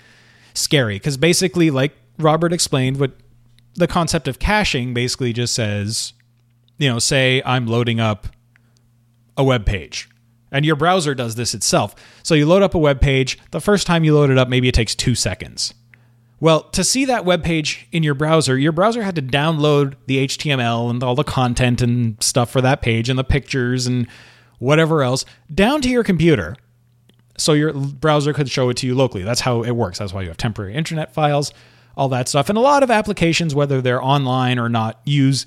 scary 0.54 0.96
because 0.96 1.16
basically 1.16 1.70
like 1.70 1.92
Robert 2.20 2.52
explained 2.52 2.98
what 2.98 3.12
the 3.74 3.86
concept 3.86 4.28
of 4.28 4.38
caching 4.38 4.94
basically 4.94 5.32
just 5.32 5.54
says, 5.54 6.12
you 6.78 6.88
know, 6.88 6.98
say 6.98 7.42
I'm 7.44 7.66
loading 7.66 8.00
up 8.00 8.28
a 9.36 9.44
web 9.44 9.66
page. 9.66 10.08
And 10.52 10.64
your 10.64 10.76
browser 10.76 11.14
does 11.14 11.36
this 11.36 11.54
itself. 11.54 11.94
So 12.22 12.34
you 12.34 12.46
load 12.46 12.62
up 12.62 12.74
a 12.74 12.78
web 12.78 13.00
page. 13.00 13.38
The 13.52 13.60
first 13.60 13.86
time 13.86 14.02
you 14.02 14.14
load 14.14 14.30
it 14.30 14.38
up, 14.38 14.48
maybe 14.48 14.68
it 14.68 14.74
takes 14.74 14.94
two 14.94 15.14
seconds. 15.14 15.74
Well, 16.40 16.62
to 16.70 16.82
see 16.82 17.04
that 17.04 17.24
web 17.24 17.44
page 17.44 17.86
in 17.92 18.02
your 18.02 18.14
browser, 18.14 18.58
your 18.58 18.72
browser 18.72 19.02
had 19.02 19.14
to 19.16 19.22
download 19.22 19.94
the 20.06 20.26
HTML 20.26 20.90
and 20.90 21.02
all 21.02 21.14
the 21.14 21.22
content 21.22 21.82
and 21.82 22.20
stuff 22.22 22.50
for 22.50 22.62
that 22.62 22.80
page 22.80 23.08
and 23.08 23.18
the 23.18 23.24
pictures 23.24 23.86
and 23.86 24.08
whatever 24.58 25.02
else 25.02 25.24
down 25.54 25.82
to 25.82 25.88
your 25.88 26.02
computer 26.02 26.56
so 27.36 27.52
your 27.52 27.72
browser 27.72 28.32
could 28.32 28.50
show 28.50 28.68
it 28.70 28.76
to 28.78 28.86
you 28.86 28.94
locally. 28.94 29.22
That's 29.22 29.40
how 29.40 29.62
it 29.62 29.72
works. 29.72 29.98
That's 29.98 30.12
why 30.12 30.22
you 30.22 30.28
have 30.28 30.36
temporary 30.36 30.74
internet 30.74 31.12
files, 31.12 31.52
all 31.96 32.08
that 32.10 32.28
stuff. 32.28 32.48
And 32.48 32.56
a 32.56 32.60
lot 32.60 32.82
of 32.82 32.90
applications, 32.90 33.54
whether 33.54 33.80
they're 33.80 34.02
online 34.02 34.58
or 34.58 34.68
not, 34.68 35.00
use 35.04 35.46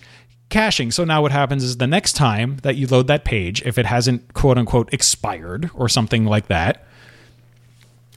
caching. 0.49 0.91
So 0.91 1.03
now 1.03 1.21
what 1.21 1.31
happens 1.31 1.63
is 1.63 1.77
the 1.77 1.87
next 1.87 2.13
time 2.13 2.57
that 2.63 2.75
you 2.75 2.87
load 2.87 3.07
that 3.07 3.25
page, 3.25 3.61
if 3.63 3.77
it 3.77 3.85
hasn't 3.85 4.33
quote 4.33 4.57
unquote 4.57 4.93
expired 4.93 5.69
or 5.73 5.89
something 5.89 6.25
like 6.25 6.47
that, 6.47 6.85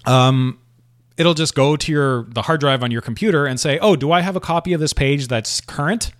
um, 0.04 0.58
it'll 1.16 1.34
just 1.34 1.54
go 1.54 1.76
to 1.76 1.92
your 1.92 2.24
the 2.24 2.42
hard 2.42 2.60
drive 2.60 2.82
on 2.82 2.90
your 2.90 3.00
computer 3.00 3.46
and 3.46 3.58
say, 3.58 3.78
"Oh, 3.78 3.96
do 3.96 4.12
I 4.12 4.20
have 4.20 4.36
a 4.36 4.40
copy 4.40 4.72
of 4.72 4.80
this 4.80 4.92
page 4.92 5.28
that's 5.28 5.60
current?" 5.62 6.12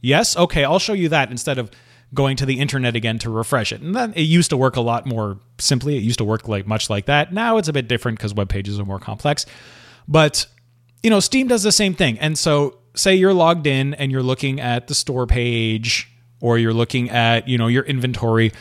Yes. 0.00 0.36
Okay, 0.36 0.64
I'll 0.64 0.78
show 0.78 0.92
you 0.92 1.08
that 1.08 1.30
instead 1.30 1.58
of 1.58 1.70
going 2.12 2.36
to 2.36 2.46
the 2.46 2.60
internet 2.60 2.94
again 2.94 3.18
to 3.18 3.30
refresh 3.30 3.72
it. 3.72 3.80
And 3.80 3.94
then 3.94 4.12
it 4.14 4.22
used 4.22 4.50
to 4.50 4.56
work 4.56 4.76
a 4.76 4.80
lot 4.80 5.06
more 5.06 5.38
simply. 5.58 5.96
It 5.96 6.02
used 6.02 6.18
to 6.18 6.24
work 6.24 6.46
like 6.46 6.66
much 6.66 6.88
like 6.90 7.06
that. 7.06 7.32
Now 7.32 7.56
it's 7.56 7.68
a 7.68 7.72
bit 7.72 7.88
different 7.88 8.18
because 8.18 8.34
web 8.34 8.48
pages 8.48 8.78
are 8.78 8.84
more 8.84 9.00
complex. 9.00 9.46
But 10.06 10.46
you 11.04 11.10
know, 11.10 11.20
Steam 11.20 11.46
does 11.46 11.62
the 11.62 11.70
same 11.70 11.94
thing. 11.94 12.18
And 12.18 12.36
so 12.38 12.78
say 12.94 13.14
you're 13.14 13.34
logged 13.34 13.66
in 13.66 13.92
and 13.94 14.10
you're 14.10 14.22
looking 14.22 14.58
at 14.58 14.88
the 14.88 14.94
store 14.94 15.26
page 15.26 16.10
or 16.40 16.56
you're 16.56 16.72
looking 16.72 17.10
at, 17.10 17.46
you 17.46 17.58
know, 17.58 17.66
your 17.66 17.84
inventory 17.84 18.52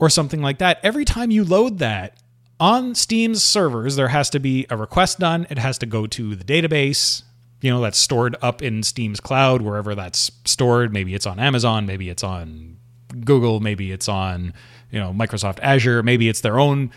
or 0.00 0.10
something 0.10 0.42
like 0.42 0.58
that. 0.58 0.80
Every 0.82 1.04
time 1.04 1.30
you 1.30 1.44
load 1.44 1.78
that, 1.78 2.18
on 2.60 2.96
Steam's 2.96 3.44
servers, 3.44 3.94
there 3.94 4.08
has 4.08 4.28
to 4.30 4.40
be 4.40 4.66
a 4.68 4.76
request 4.76 5.20
done. 5.20 5.46
It 5.50 5.58
has 5.58 5.78
to 5.78 5.86
go 5.86 6.08
to 6.08 6.34
the 6.34 6.42
database, 6.42 7.22
you 7.60 7.70
know, 7.70 7.80
that's 7.80 7.98
stored 7.98 8.34
up 8.42 8.60
in 8.60 8.82
Steam's 8.82 9.20
cloud, 9.20 9.62
wherever 9.62 9.94
that's 9.94 10.32
stored. 10.44 10.92
Maybe 10.92 11.14
it's 11.14 11.26
on 11.26 11.38
Amazon, 11.38 11.86
maybe 11.86 12.08
it's 12.08 12.24
on 12.24 12.78
Google, 13.24 13.60
maybe 13.60 13.92
it's 13.92 14.08
on, 14.08 14.52
you 14.90 14.98
know, 14.98 15.12
Microsoft 15.12 15.60
Azure, 15.62 16.02
maybe 16.02 16.28
it's 16.28 16.40
their 16.40 16.58
own 16.58 16.90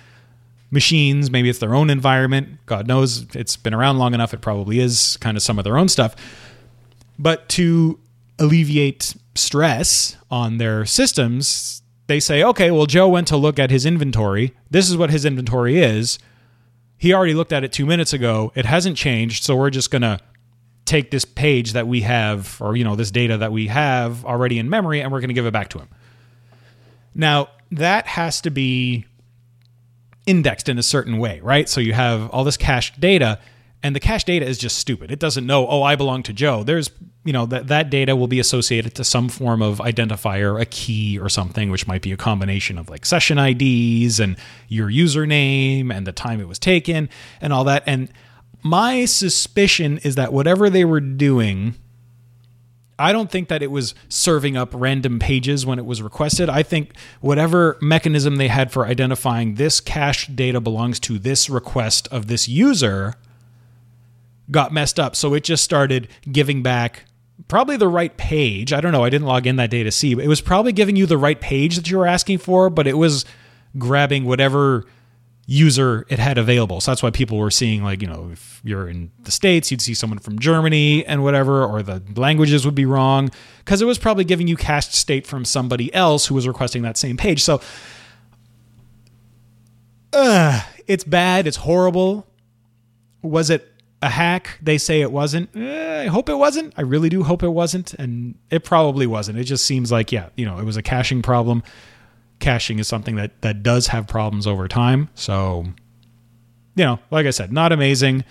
machines, 0.72 1.30
maybe 1.30 1.50
it's 1.50 1.60
their 1.60 1.76
own 1.76 1.90
environment. 1.90 2.66
God 2.66 2.88
knows 2.88 3.28
it's 3.36 3.58
been 3.58 3.74
around 3.74 3.98
long 3.98 4.14
enough. 4.14 4.34
It 4.34 4.42
probably 4.42 4.80
is 4.80 5.18
kind 5.18 5.38
of 5.38 5.44
some 5.44 5.60
of 5.60 5.66
their 5.66 5.78
own 5.78 5.90
stuff. 5.90 6.16
But 7.20 7.50
to 7.50 8.00
alleviate 8.40 9.14
stress 9.36 10.18
on 10.32 10.58
their 10.58 10.86
systems, 10.86 11.84
they 12.08 12.20
say, 12.20 12.44
okay, 12.44 12.72
well, 12.72 12.86
Joe 12.86 13.10
went 13.10 13.28
to 13.28 13.38
look 13.38 13.60
at 13.60 13.70
his 13.70 13.86
inventory. 13.86 14.56
This 14.70 14.90
is 14.90 14.98
what 14.98 15.12
his 15.12 15.26
inventory 15.26 15.78
is. 15.78 16.18
He 16.98 17.14
already 17.14 17.34
looked 17.34 17.54
at 17.54 17.64
it 17.64 17.72
two 17.72 17.86
minutes 17.86 18.14
ago. 18.14 18.52
It 18.56 18.66
hasn't 18.66 18.98
changed. 18.98 19.44
So 19.44 19.56
we're 19.56 19.70
just 19.70 19.92
going 19.92 20.02
to 20.04 20.20
take 20.86 21.12
this 21.12 21.26
page 21.26 21.74
that 21.74 21.88
we 21.88 22.02
have, 22.02 22.58
or, 22.62 22.76
you 22.76 22.84
know, 22.84 22.96
this 22.96 23.12
data 23.12 23.38
that 23.38 23.52
we 23.52 23.68
have 23.68 24.26
already 24.26 24.58
in 24.58 24.70
memory, 24.70 25.02
and 25.02 25.12
we're 25.12 25.20
going 25.20 25.30
to 25.30 25.34
give 25.34 25.46
it 25.46 25.54
back 25.54 25.70
to 25.70 25.80
him. 25.80 25.90
Now, 27.14 27.50
that 27.72 28.08
has 28.08 28.42
to 28.42 28.50
be 28.50 29.06
indexed 30.26 30.70
in 30.70 30.78
a 30.78 30.84
certain 30.84 31.18
way, 31.18 31.40
right? 31.42 31.68
So 31.68 31.82
you 31.82 31.94
have 31.94 32.30
all 32.30 32.44
this 32.44 32.58
cached 32.58 33.00
data 33.00 33.40
and 33.84 33.96
the 33.96 34.00
cache 34.00 34.24
data 34.24 34.46
is 34.46 34.58
just 34.58 34.78
stupid. 34.78 35.12
It 35.12 35.20
doesn't 35.20 35.46
know, 35.46 35.68
oh, 35.68 35.82
I 35.82 35.96
belong 35.96 36.22
to 36.24 36.34
Joe. 36.34 36.64
There's, 36.64 36.92
you 37.24 37.34
know, 37.34 37.48
that 37.48 37.68
that 37.68 37.90
data 37.90 38.16
will 38.16 38.28
be 38.28 38.40
associated 38.40 38.94
to 38.96 39.04
some 39.04 39.28
form 39.28 39.62
of 39.62 39.80
identifier, 39.80 40.62
a 40.62 40.66
key 40.66 41.18
or 41.18 41.30
something, 41.30 41.72
which 41.72 41.88
might 41.88 42.04
be 42.04 42.12
a 42.12 42.18
combination 42.18 42.78
of 42.78 42.90
like 42.90 43.06
session 43.06 43.40
IDs 43.40 44.20
and 44.20 44.38
your 44.68 44.90
username 44.90 45.92
and 45.92 46.06
the 46.06 46.12
time 46.12 46.40
it 46.40 46.48
was 46.48 46.60
taken 46.60 47.10
and 47.40 47.52
all 47.52 47.64
that. 47.64 47.84
And 47.88 48.12
my 48.62 49.06
suspicion 49.06 49.98
is 50.00 50.14
that 50.16 50.32
whatever 50.32 50.70
they 50.70 50.86
were 50.86 51.02
doing 51.02 51.74
I 53.02 53.12
don't 53.12 53.30
think 53.30 53.48
that 53.50 53.62
it 53.62 53.72
was 53.72 53.96
serving 54.10 54.56
up 54.56 54.70
random 54.74 55.20
pages 55.20 55.66
when 55.66 55.80
it 55.80 55.86
was 55.86 56.02
requested. 56.02 56.50
I 56.50 56.64
think 56.64 56.94
whatever 57.20 57.78
mechanism 57.82 58.36
they 58.36 58.48
had 58.48 58.72
for 58.72 58.86
identifying 58.86 59.56
this 59.56 59.80
cache 59.80 60.28
data 60.28 60.62
belongs 60.62 61.00
to 61.02 61.18
this 61.18 61.50
request 61.50 62.08
of 62.10 62.28
this 62.28 62.48
user 62.48 63.16
got 64.50 64.72
messed 64.72 65.00
up. 65.00 65.16
So 65.16 65.34
it 65.34 65.44
just 65.44 65.64
started 65.64 66.10
giving 66.32 66.62
back 66.62 67.06
probably 67.48 67.78
the 67.78 67.88
right 67.88 68.16
page. 68.18 68.74
I 68.74 68.82
don't 68.82 68.92
know. 68.92 69.04
I 69.04 69.10
didn't 69.10 69.28
log 69.28 69.48
in 69.48 69.56
that 69.56 69.70
day 69.70 69.84
to 69.84 69.92
see, 69.92 70.14
but 70.14 70.24
it 70.24 70.28
was 70.28 70.42
probably 70.42 70.72
giving 70.72 70.96
you 70.96 71.06
the 71.06 71.18
right 71.18 71.40
page 71.40 71.76
that 71.78 71.90
you 71.90 71.98
were 71.98 72.08
asking 72.08 72.38
for, 72.38 72.70
but 72.70 72.88
it 72.88 72.98
was 72.98 73.26
grabbing 73.78 74.26
whatever 74.26 74.86
user 75.52 76.06
it 76.08 76.18
had 76.18 76.38
available. 76.38 76.80
So 76.80 76.92
that's 76.92 77.04
why 77.04 77.12
people 77.12 77.38
were 77.38 77.52
seeing 77.52 77.84
like, 77.84 78.02
you 78.02 78.08
know, 78.08 78.30
if 78.32 78.62
you're 78.64 78.88
in 78.88 79.12
the 79.24 79.32
States, 79.32 79.70
you'd 79.70 79.82
see 79.82 79.94
someone 79.94 80.20
from 80.20 80.40
Germany 80.40 81.06
and 81.06 81.24
whatever, 81.24 81.66
or 81.66 81.84
the 81.84 82.02
languages 82.16 82.66
would 82.66 82.74
be 82.76 82.86
wrong 82.86 83.30
because 83.60 83.82
it 83.82 83.86
was 83.86 83.98
probably 83.98 84.24
giving 84.24 84.48
you 84.48 84.56
cached 84.56 84.94
state 84.94 85.28
from 85.28 85.44
somebody 85.44 85.94
else 85.94 86.28
who 86.28 86.36
was 86.36 86.48
requesting 86.48 86.84
that 86.84 86.98
same 86.98 87.18
page. 87.18 87.44
So 87.44 87.60
uh, 90.14 90.62
it's 90.88 91.04
bad. 91.04 91.48
It's 91.48 91.58
horrible. 91.58 92.28
Was 93.22 93.50
it 93.50 93.68
a 94.02 94.10
hack. 94.10 94.58
They 94.62 94.78
say 94.78 95.02
it 95.02 95.12
wasn't. 95.12 95.56
Eh, 95.56 96.04
I 96.04 96.08
hope 96.08 96.30
it 96.30 96.36
wasn't. 96.36 96.74
I 96.78 96.82
really 96.82 97.10
do 97.10 97.24
hope 97.24 97.44
it 97.44 97.50
wasn't. 97.50 97.94
And 97.96 98.36
it 98.50 98.64
probably 98.64 99.06
wasn't. 99.06 99.38
It 99.38 99.44
just 99.44 99.66
seems 99.66 99.92
like, 99.92 100.12
yeah, 100.12 100.30
you 100.36 100.46
know, 100.46 100.58
it 100.58 100.64
was 100.64 100.78
a 100.78 100.82
caching 100.82 101.22
problem. 101.22 101.62
Caching 102.42 102.80
is 102.80 102.88
something 102.88 103.16
that, 103.16 103.42
that 103.42 103.64
does 103.64 103.88
have 103.88 104.08
problems 104.08 104.46
over 104.46 104.68
time. 104.68 105.10
So, 105.16 105.66
you 106.76 106.84
know, 106.84 107.00
like 107.10 107.26
I 107.26 107.30
said, 107.30 107.52
not 107.54 107.72
amazing. 107.72 108.26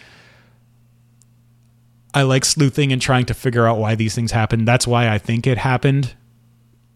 I 2.13 2.23
like 2.23 2.45
sleuthing 2.45 2.93
and 2.93 3.01
trying 3.01 3.27
to 3.27 3.35
figure 3.35 3.67
out 3.67 3.79
why 3.79 3.95
these 3.95 4.15
things 4.15 4.33
happen. 4.33 4.65
That's 4.65 4.87
why 4.87 5.09
I 5.09 5.19
think 5.19 5.47
it 5.47 5.59
happened. 5.59 6.15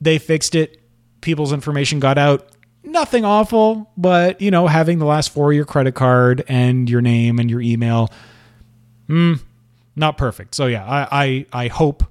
They 0.00 0.18
fixed 0.18 0.54
it. 0.54 0.80
People's 1.20 1.52
information 1.52 2.00
got 2.00 2.18
out. 2.18 2.48
Nothing 2.82 3.24
awful, 3.24 3.90
but, 3.96 4.40
you 4.42 4.50
know, 4.50 4.66
having 4.66 4.98
the 4.98 5.06
last 5.06 5.30
four 5.30 5.52
of 5.52 5.56
your 5.56 5.64
credit 5.64 5.94
card 5.94 6.44
and 6.48 6.90
your 6.90 7.00
name 7.00 7.38
and 7.38 7.50
your 7.50 7.62
email 7.62 8.10
mm, 9.08 9.40
not 9.96 10.16
perfect. 10.16 10.54
So 10.54 10.66
yeah, 10.66 10.84
I, 10.84 11.08
I 11.52 11.64
I 11.64 11.68
hope 11.68 12.04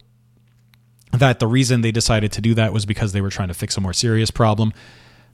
that 1.13 1.39
the 1.39 1.47
reason 1.47 1.82
they 1.82 1.91
decided 1.91 2.32
to 2.34 2.41
do 2.41 2.54
that 2.56 2.73
was 2.73 2.86
because 2.86 3.12
they 3.13 3.21
were 3.21 3.30
trying 3.30 3.47
to 3.49 3.54
fix 3.54 3.78
a 3.78 3.82
more 3.82 3.93
serious 3.93 4.32
problem 4.32 4.73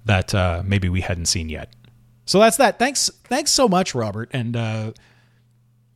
that 0.05 0.33
uh, 0.35 0.61
maybe 0.65 0.89
we 0.89 1.01
hadn't 1.01 1.25
seen 1.25 1.49
yet. 1.49 1.73
So 2.25 2.39
that's 2.39 2.57
that. 2.57 2.77
Thanks, 2.77 3.09
thanks 3.25 3.51
so 3.51 3.67
much, 3.67 3.95
Robert. 3.95 4.29
And 4.33 4.55
uh, 4.55 4.91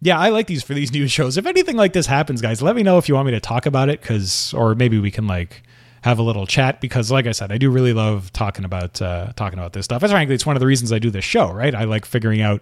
yeah, 0.02 0.20
I 0.20 0.30
like 0.30 0.48
these 0.48 0.64
for 0.64 0.74
these 0.74 0.92
news 0.92 1.12
shows. 1.18 1.38
If 1.38 1.46
anything 1.46 1.76
like 1.76 1.94
this 1.94 2.06
happens, 2.06 2.42
guys, 2.42 2.62
let 2.62 2.76
me 2.76 2.84
know 2.84 2.98
if 2.98 3.08
you 3.08 3.16
want 3.16 3.26
me 3.28 3.32
to 3.34 3.40
talk 3.40 3.66
about 3.66 3.90
it, 3.90 4.02
because 4.02 4.54
or 4.54 4.76
maybe 4.76 5.00
we 5.00 5.12
can 5.12 5.28
like 5.28 5.64
have 6.04 6.20
a 6.20 6.24
little 6.24 6.46
chat 6.46 6.82
because, 6.82 7.12
like 7.12 7.28
I 7.28 7.32
said, 7.32 7.52
I 7.52 7.58
do 7.58 7.70
really 7.70 7.94
love 7.94 8.32
talking 8.34 8.66
about 8.66 9.02
uh, 9.02 9.32
talking 9.36 9.60
about 9.60 9.74
this 9.74 9.86
stuff. 9.86 10.04
As 10.04 10.12
frankly, 10.12 10.36
it's 10.36 10.46
one 10.46 10.56
of 10.56 10.60
the 10.60 10.68
reasons 10.68 10.92
I 10.92 11.00
do 11.00 11.10
this 11.10 11.26
show. 11.26 11.52
Right? 11.52 11.74
I 11.74 11.84
like 11.86 12.06
figuring 12.06 12.42
out 12.42 12.62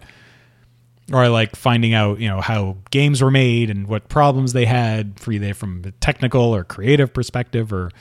or 1.11 1.23
I 1.23 1.27
like 1.27 1.55
finding 1.55 1.93
out, 1.93 2.19
you 2.19 2.27
know, 2.27 2.41
how 2.41 2.77
games 2.89 3.21
were 3.21 3.31
made 3.31 3.69
and 3.69 3.87
what 3.87 4.09
problems 4.09 4.53
they 4.53 4.65
had, 4.65 5.19
for 5.19 5.31
either 5.31 5.53
from 5.53 5.83
a 5.85 5.91
technical 5.91 6.55
or 6.55 6.63
creative 6.63 7.13
perspective 7.13 7.71
or 7.73 7.91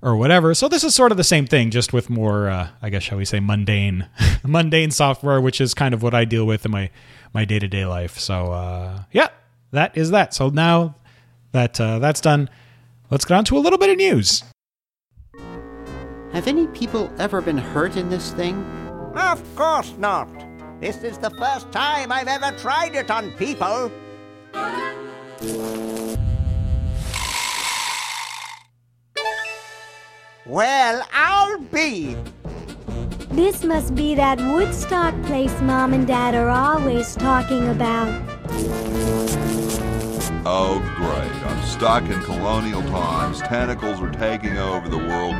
or 0.00 0.16
whatever. 0.16 0.54
So 0.54 0.68
this 0.68 0.84
is 0.84 0.94
sort 0.94 1.10
of 1.10 1.18
the 1.18 1.24
same 1.24 1.46
thing, 1.46 1.70
just 1.70 1.92
with 1.92 2.08
more, 2.08 2.48
uh, 2.48 2.68
I 2.80 2.88
guess, 2.88 3.02
shall 3.02 3.18
we 3.18 3.24
say, 3.24 3.40
mundane, 3.40 4.06
mundane 4.44 4.92
software, 4.92 5.40
which 5.40 5.60
is 5.60 5.74
kind 5.74 5.92
of 5.92 6.02
what 6.02 6.14
I 6.14 6.24
deal 6.24 6.46
with 6.46 6.64
in 6.64 6.70
my 6.70 6.90
my 7.34 7.44
day 7.44 7.58
to 7.58 7.68
day 7.68 7.84
life. 7.84 8.18
So 8.18 8.52
uh, 8.52 9.02
yeah, 9.12 9.28
that 9.72 9.96
is 9.96 10.10
that. 10.10 10.34
So 10.34 10.48
now 10.50 10.96
that 11.52 11.80
uh, 11.80 11.98
that's 11.98 12.20
done, 12.20 12.48
let's 13.10 13.24
get 13.24 13.36
on 13.36 13.44
to 13.46 13.56
a 13.56 13.60
little 13.60 13.78
bit 13.78 13.90
of 13.90 13.96
news. 13.96 14.44
Have 16.32 16.46
any 16.46 16.66
people 16.68 17.10
ever 17.18 17.40
been 17.40 17.58
hurt 17.58 17.96
in 17.96 18.10
this 18.10 18.32
thing? 18.32 18.62
Of 19.14 19.42
course 19.56 19.94
not. 19.98 20.28
This 20.80 21.02
is 21.02 21.18
the 21.18 21.30
first 21.30 21.72
time 21.72 22.12
I've 22.12 22.28
ever 22.28 22.56
tried 22.56 22.94
it 22.94 23.10
on 23.10 23.32
people. 23.32 23.90
Well, 30.46 31.04
I'll 31.12 31.58
be. 31.58 32.16
This 33.30 33.64
must 33.64 33.96
be 33.96 34.14
that 34.14 34.38
Woodstock 34.38 35.20
place 35.24 35.60
Mom 35.62 35.94
and 35.94 36.06
Dad 36.06 36.36
are 36.36 36.48
always 36.48 37.16
talking 37.16 37.68
about. 37.70 38.08
Oh, 40.46 40.78
great. 40.96 41.50
I'm 41.50 41.66
stuck 41.66 42.04
in 42.04 42.20
colonial 42.22 42.82
times. 42.82 43.40
Tentacles 43.40 44.00
are 44.00 44.12
taking 44.12 44.56
over 44.56 44.88
the 44.88 44.96
world. 44.96 45.34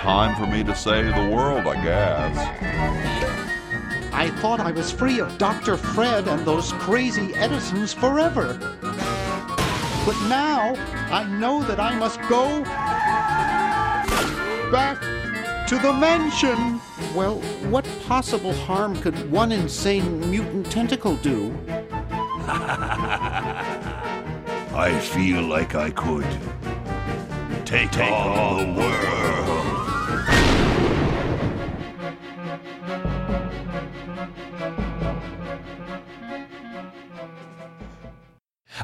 Time 0.00 0.36
for 0.36 0.46
me 0.46 0.62
to 0.64 0.74
save 0.76 1.14
the 1.14 1.34
world, 1.34 1.66
I 1.66 1.82
guess. 1.82 3.19
I 4.20 4.28
thought 4.28 4.60
I 4.60 4.70
was 4.70 4.92
free 4.92 5.18
of 5.18 5.38
Dr. 5.38 5.78
Fred 5.78 6.28
and 6.28 6.44
those 6.44 6.74
crazy 6.74 7.34
Edisons 7.36 7.94
forever. 7.94 8.58
But 8.82 10.14
now 10.28 10.74
I 11.10 11.24
know 11.40 11.62
that 11.62 11.80
I 11.80 11.98
must 11.98 12.20
go 12.28 12.62
back 14.70 15.00
to 15.68 15.78
the 15.78 15.94
mansion. 15.94 16.82
Well, 17.14 17.36
what 17.70 17.88
possible 18.06 18.52
harm 18.52 18.94
could 19.00 19.30
one 19.30 19.52
insane 19.52 20.30
mutant 20.30 20.70
tentacle 20.70 21.16
do? 21.16 21.56
I 24.76 25.00
feel 25.00 25.40
like 25.44 25.74
I 25.74 25.88
could 25.92 26.28
take, 27.64 27.96
on 27.96 28.74
the 28.74 28.80
world. 28.82 29.49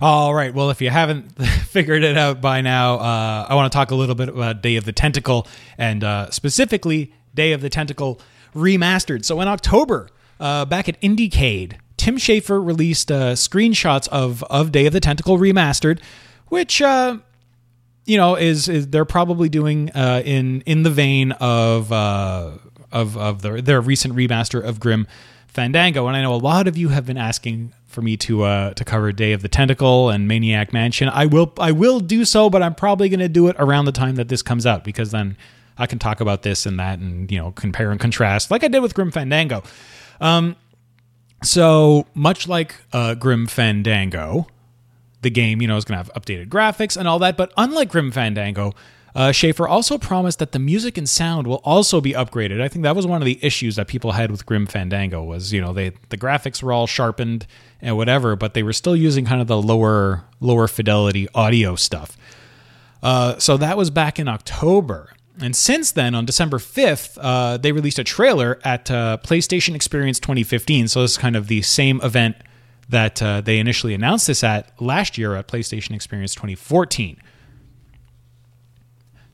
All 0.01 0.35
right. 0.35 0.53
Well, 0.53 0.71
if 0.71 0.83
you 0.83 0.91
haven't 0.91 1.31
figured 1.69 2.05
it 2.05 2.19
out 2.19 2.41
by 2.43 2.61
now, 2.61 2.97
uh, 2.97 3.47
I 3.49 3.55
want 3.55 3.73
to 3.73 3.77
talk 3.77 3.91
a 3.91 3.95
little 3.95 4.15
bit 4.15 4.29
about 4.29 4.61
Day 4.61 4.77
of 4.77 4.85
the 4.85 4.93
Tentacle 4.93 5.47
and 5.79 6.05
uh, 6.05 6.31
specifically 6.31 7.15
Day 7.35 7.53
of 7.53 7.63
the 7.63 7.71
Tentacle 7.71 8.21
remastered. 8.55 9.25
So 9.25 9.41
in 9.41 9.49
October, 9.49 10.09
uh, 10.39 10.67
back 10.67 10.89
at 10.89 11.01
Indiecade, 11.01 11.79
Tim 11.97 12.19
Schafer 12.19 12.65
released 12.65 13.11
uh, 13.11 13.33
screenshots 13.33 14.07
of 14.09 14.43
of 14.45 14.71
Day 14.71 14.85
of 14.85 14.93
the 14.93 15.01
Tentacle 15.01 15.39
remastered, 15.39 16.01
which 16.49 16.83
uh, 16.83 17.17
you 18.05 18.19
know 18.19 18.35
is, 18.35 18.69
is 18.69 18.89
they're 18.89 19.07
probably 19.07 19.49
doing 19.49 19.91
uh, 19.95 20.21
in 20.25 20.61
in 20.63 20.83
the 20.83 20.91
vein 20.91 21.33
of 21.33 21.91
of 21.91 22.67
of 22.93 23.43
their 23.43 23.63
their 23.63 23.81
recent 23.81 24.15
remaster 24.15 24.63
of 24.63 24.79
Grim 24.79 25.07
Fandango. 25.47 26.07
And 26.07 26.15
I 26.15 26.21
know 26.21 26.35
a 26.35 26.37
lot 26.37 26.69
of 26.69 26.77
you 26.77 26.91
have 26.91 27.07
been 27.07 27.17
asking 27.17 27.73
for 27.97 28.03
me 28.03 28.15
to 28.19 28.43
uh, 28.43 28.75
to 28.75 28.85
cover 28.85 29.11
Day 29.11 29.33
of 29.33 29.41
the 29.41 29.49
Tentacle 29.49 30.11
and 30.11 30.29
Maniac 30.29 30.71
Mansion. 30.71 31.09
I 31.09 31.25
will 31.25 31.51
I 31.59 31.73
will 31.73 31.99
do 31.99 32.27
so, 32.27 32.51
but 32.51 32.63
I'm 32.63 32.75
probably 32.75 33.09
going 33.09 33.21
to 33.21 33.29
do 33.29 33.49
it 33.49 33.57
around 33.59 33.87
the 33.87 33.93
time 33.93 34.17
that 34.17 34.29
this 34.29 34.43
comes 34.43 34.67
out 34.67 34.85
because 34.85 35.13
then 35.13 35.35
I 35.79 35.87
can 35.87 35.99
talk 35.99 36.21
about 36.21 36.43
this 36.43 36.67
and 36.67 36.79
that 36.79 36.99
and 36.99 37.33
you 37.33 37.39
know 37.39 37.53
compare 37.53 37.91
and 37.91 37.99
contrast 37.99 38.51
like 38.51 38.63
I 38.63 38.69
did 38.69 38.81
with 38.81 38.95
Grim 38.95 39.11
Fandango. 39.11 39.63
Um, 40.21 40.57
so 41.43 42.07
much 42.13 42.47
like 42.47 42.75
uh, 42.93 43.15
Grim 43.15 43.47
Fandango, 43.47 44.47
the 45.23 45.31
game 45.31 45.63
you 45.63 45.67
know 45.67 45.79
is 45.79 45.87
going 45.87 45.99
to 45.99 46.05
have 46.05 46.23
updated 46.23 46.51
graphics 46.51 46.99
and 46.99 47.09
all 47.09 47.19
that, 47.21 47.39
but 47.39 47.51
unlike 47.57 47.89
Grim 47.89 48.13
Fandango. 48.13 48.75
Uh, 49.17 49.33
Schafer 49.33 49.67
also 49.67 49.97
promised 49.97 50.41
that 50.41 50.53
the 50.53 50.59
music 50.59 50.99
and 50.99 51.09
sound 51.09 51.47
will 51.47 51.63
also 51.65 52.03
be 52.03 52.13
upgraded. 52.13 52.61
I 52.61 52.69
think 52.69 52.83
that 52.83 52.95
was 52.95 53.07
one 53.07 53.23
of 53.23 53.25
the 53.25 53.39
issues 53.41 53.77
that 53.77 53.89
people 53.89 54.13
had 54.13 54.31
with 54.31 54.45
Grim 54.45 54.67
Fandango 54.67 55.25
was 55.25 55.55
you 55.55 55.61
know 55.61 55.73
they 55.73 55.93
the 56.11 56.19
graphics 56.19 56.63
were 56.63 56.71
all 56.71 56.87
sharpened 56.87 57.47
and 57.81 57.97
whatever, 57.97 58.37
but 58.37 58.53
they 58.53 58.63
were 58.63 58.75
still 58.75 58.95
using 58.95 59.25
kind 59.25 59.41
of 59.41 59.47
the 59.47 59.61
lower 59.61 60.25
lower 60.41 60.69
fidelity 60.69 61.29
audio 61.35 61.77
stuff. 61.77 62.19
Uh, 63.03 63.39
so 63.39 63.57
that 63.57 63.79
was 63.79 63.89
back 63.89 64.19
in 64.19 64.29
October. 64.29 65.15
And 65.41 65.57
since 65.57 65.93
then, 65.93 66.15
on 66.15 66.27
December 66.27 66.59
5th, 66.59 67.19
uh, 67.21 67.57
they 67.57 67.73
released 67.73 67.99
a 67.99 68.05
trailer 68.05 68.59
at 68.65 68.91
uh, 68.91 69.19
PlayStation 69.23 69.75
Experience 69.75 70.19
2015. 70.19 70.89
So 70.89 71.03
this 71.03 71.13
is 71.13 71.19
kind 71.19 71.37
of 71.37 71.49
the 71.49 71.63
same 71.63 72.01
event 72.03 72.37
that 72.89 73.23
uh, 73.23 73.41
they 73.41 73.59
initially 73.59 73.95
announced 73.95 74.27
this 74.27 74.45
at 74.45 74.71
last 74.81 75.17
year 75.17 75.35
at 75.37 75.49
PlayStation 75.49 75.95
Experience 75.95 76.35
2014. 76.35 77.19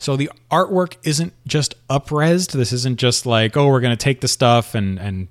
So 0.03 0.17
the 0.17 0.31
artwork 0.51 0.97
isn't 1.05 1.33
just 1.47 1.75
upresed. 1.89 2.53
This 2.53 2.73
isn't 2.73 2.99
just 2.99 3.25
like, 3.25 3.57
oh, 3.57 3.69
we're 3.69 3.81
going 3.81 3.97
to 3.97 4.05
take 4.05 4.21
the 4.21 4.29
stuff 4.29 4.75
and 4.75 4.99
and 4.99 5.29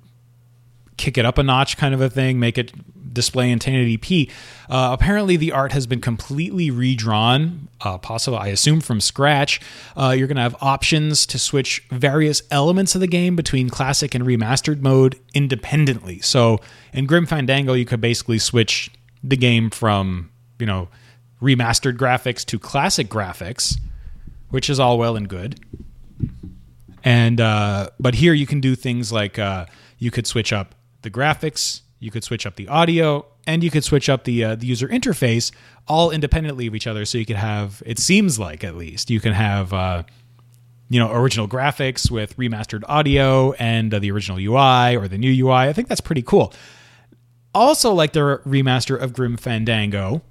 kick 0.96 1.18
it 1.18 1.26
up 1.26 1.36
a 1.36 1.42
notch 1.42 1.76
kind 1.76 1.94
of 1.94 2.00
a 2.00 2.08
thing, 2.08 2.38
make 2.38 2.56
it 2.56 2.72
display 3.12 3.50
in 3.50 3.58
1080p. 3.58 4.30
Uh, 4.70 4.90
apparently, 4.92 5.36
the 5.36 5.52
art 5.52 5.72
has 5.72 5.86
been 5.86 6.00
completely 6.00 6.70
redrawn, 6.70 7.68
uh, 7.82 7.98
possible, 7.98 8.38
I 8.38 8.48
assume, 8.48 8.80
from 8.80 9.00
scratch. 9.00 9.60
Uh, 9.96 10.14
you're 10.16 10.26
going 10.26 10.36
to 10.36 10.42
have 10.42 10.56
options 10.60 11.26
to 11.26 11.38
switch 11.38 11.84
various 11.90 12.42
elements 12.50 12.94
of 12.94 13.00
the 13.00 13.06
game 13.06 13.36
between 13.36 13.68
classic 13.68 14.14
and 14.14 14.24
remastered 14.24 14.80
mode 14.80 15.18
independently. 15.34 16.20
So 16.20 16.60
in 16.92 17.06
Grim 17.06 17.26
Fandango, 17.26 17.74
you 17.74 17.84
could 17.84 18.00
basically 18.00 18.38
switch 18.38 18.90
the 19.22 19.36
game 19.36 19.70
from, 19.70 20.30
you 20.58 20.66
know, 20.66 20.88
remastered 21.42 21.96
graphics 21.96 22.44
to 22.46 22.58
classic 22.58 23.08
graphics, 23.08 23.76
which 24.52 24.70
is 24.70 24.78
all 24.78 24.98
well 24.98 25.16
and 25.16 25.28
good. 25.28 25.58
And 27.02 27.40
uh, 27.40 27.88
but 27.98 28.14
here 28.14 28.32
you 28.32 28.46
can 28.46 28.60
do 28.60 28.76
things 28.76 29.10
like 29.10 29.38
uh, 29.38 29.66
you 29.98 30.10
could 30.10 30.26
switch 30.26 30.52
up 30.52 30.74
the 31.00 31.10
graphics, 31.10 31.80
you 31.98 32.10
could 32.10 32.22
switch 32.22 32.46
up 32.46 32.54
the 32.54 32.68
audio, 32.68 33.26
and 33.46 33.64
you 33.64 33.70
could 33.70 33.82
switch 33.82 34.08
up 34.08 34.24
the 34.24 34.44
uh, 34.44 34.54
the 34.54 34.66
user 34.66 34.86
interface 34.86 35.52
all 35.88 36.10
independently 36.10 36.66
of 36.68 36.74
each 36.74 36.86
other. 36.86 37.04
So 37.04 37.18
you 37.18 37.26
could 37.26 37.36
have, 37.36 37.82
it 37.84 37.98
seems 37.98 38.38
like 38.38 38.62
at 38.62 38.76
least, 38.76 39.10
you 39.10 39.18
can 39.20 39.32
have 39.32 39.72
uh, 39.72 40.04
you 40.88 41.00
know 41.00 41.10
original 41.10 41.48
graphics 41.48 42.10
with 42.10 42.36
remastered 42.36 42.84
audio 42.88 43.52
and 43.54 43.92
uh, 43.92 43.98
the 43.98 44.12
original 44.12 44.38
UI 44.38 44.96
or 44.96 45.08
the 45.08 45.18
new 45.18 45.46
UI. 45.46 45.54
I 45.54 45.72
think 45.72 45.88
that's 45.88 46.00
pretty 46.00 46.22
cool. 46.22 46.52
Also, 47.54 47.92
like 47.92 48.12
the 48.12 48.40
remaster 48.46 49.00
of 49.00 49.12
Grim 49.12 49.36
Fandango, 49.36 50.22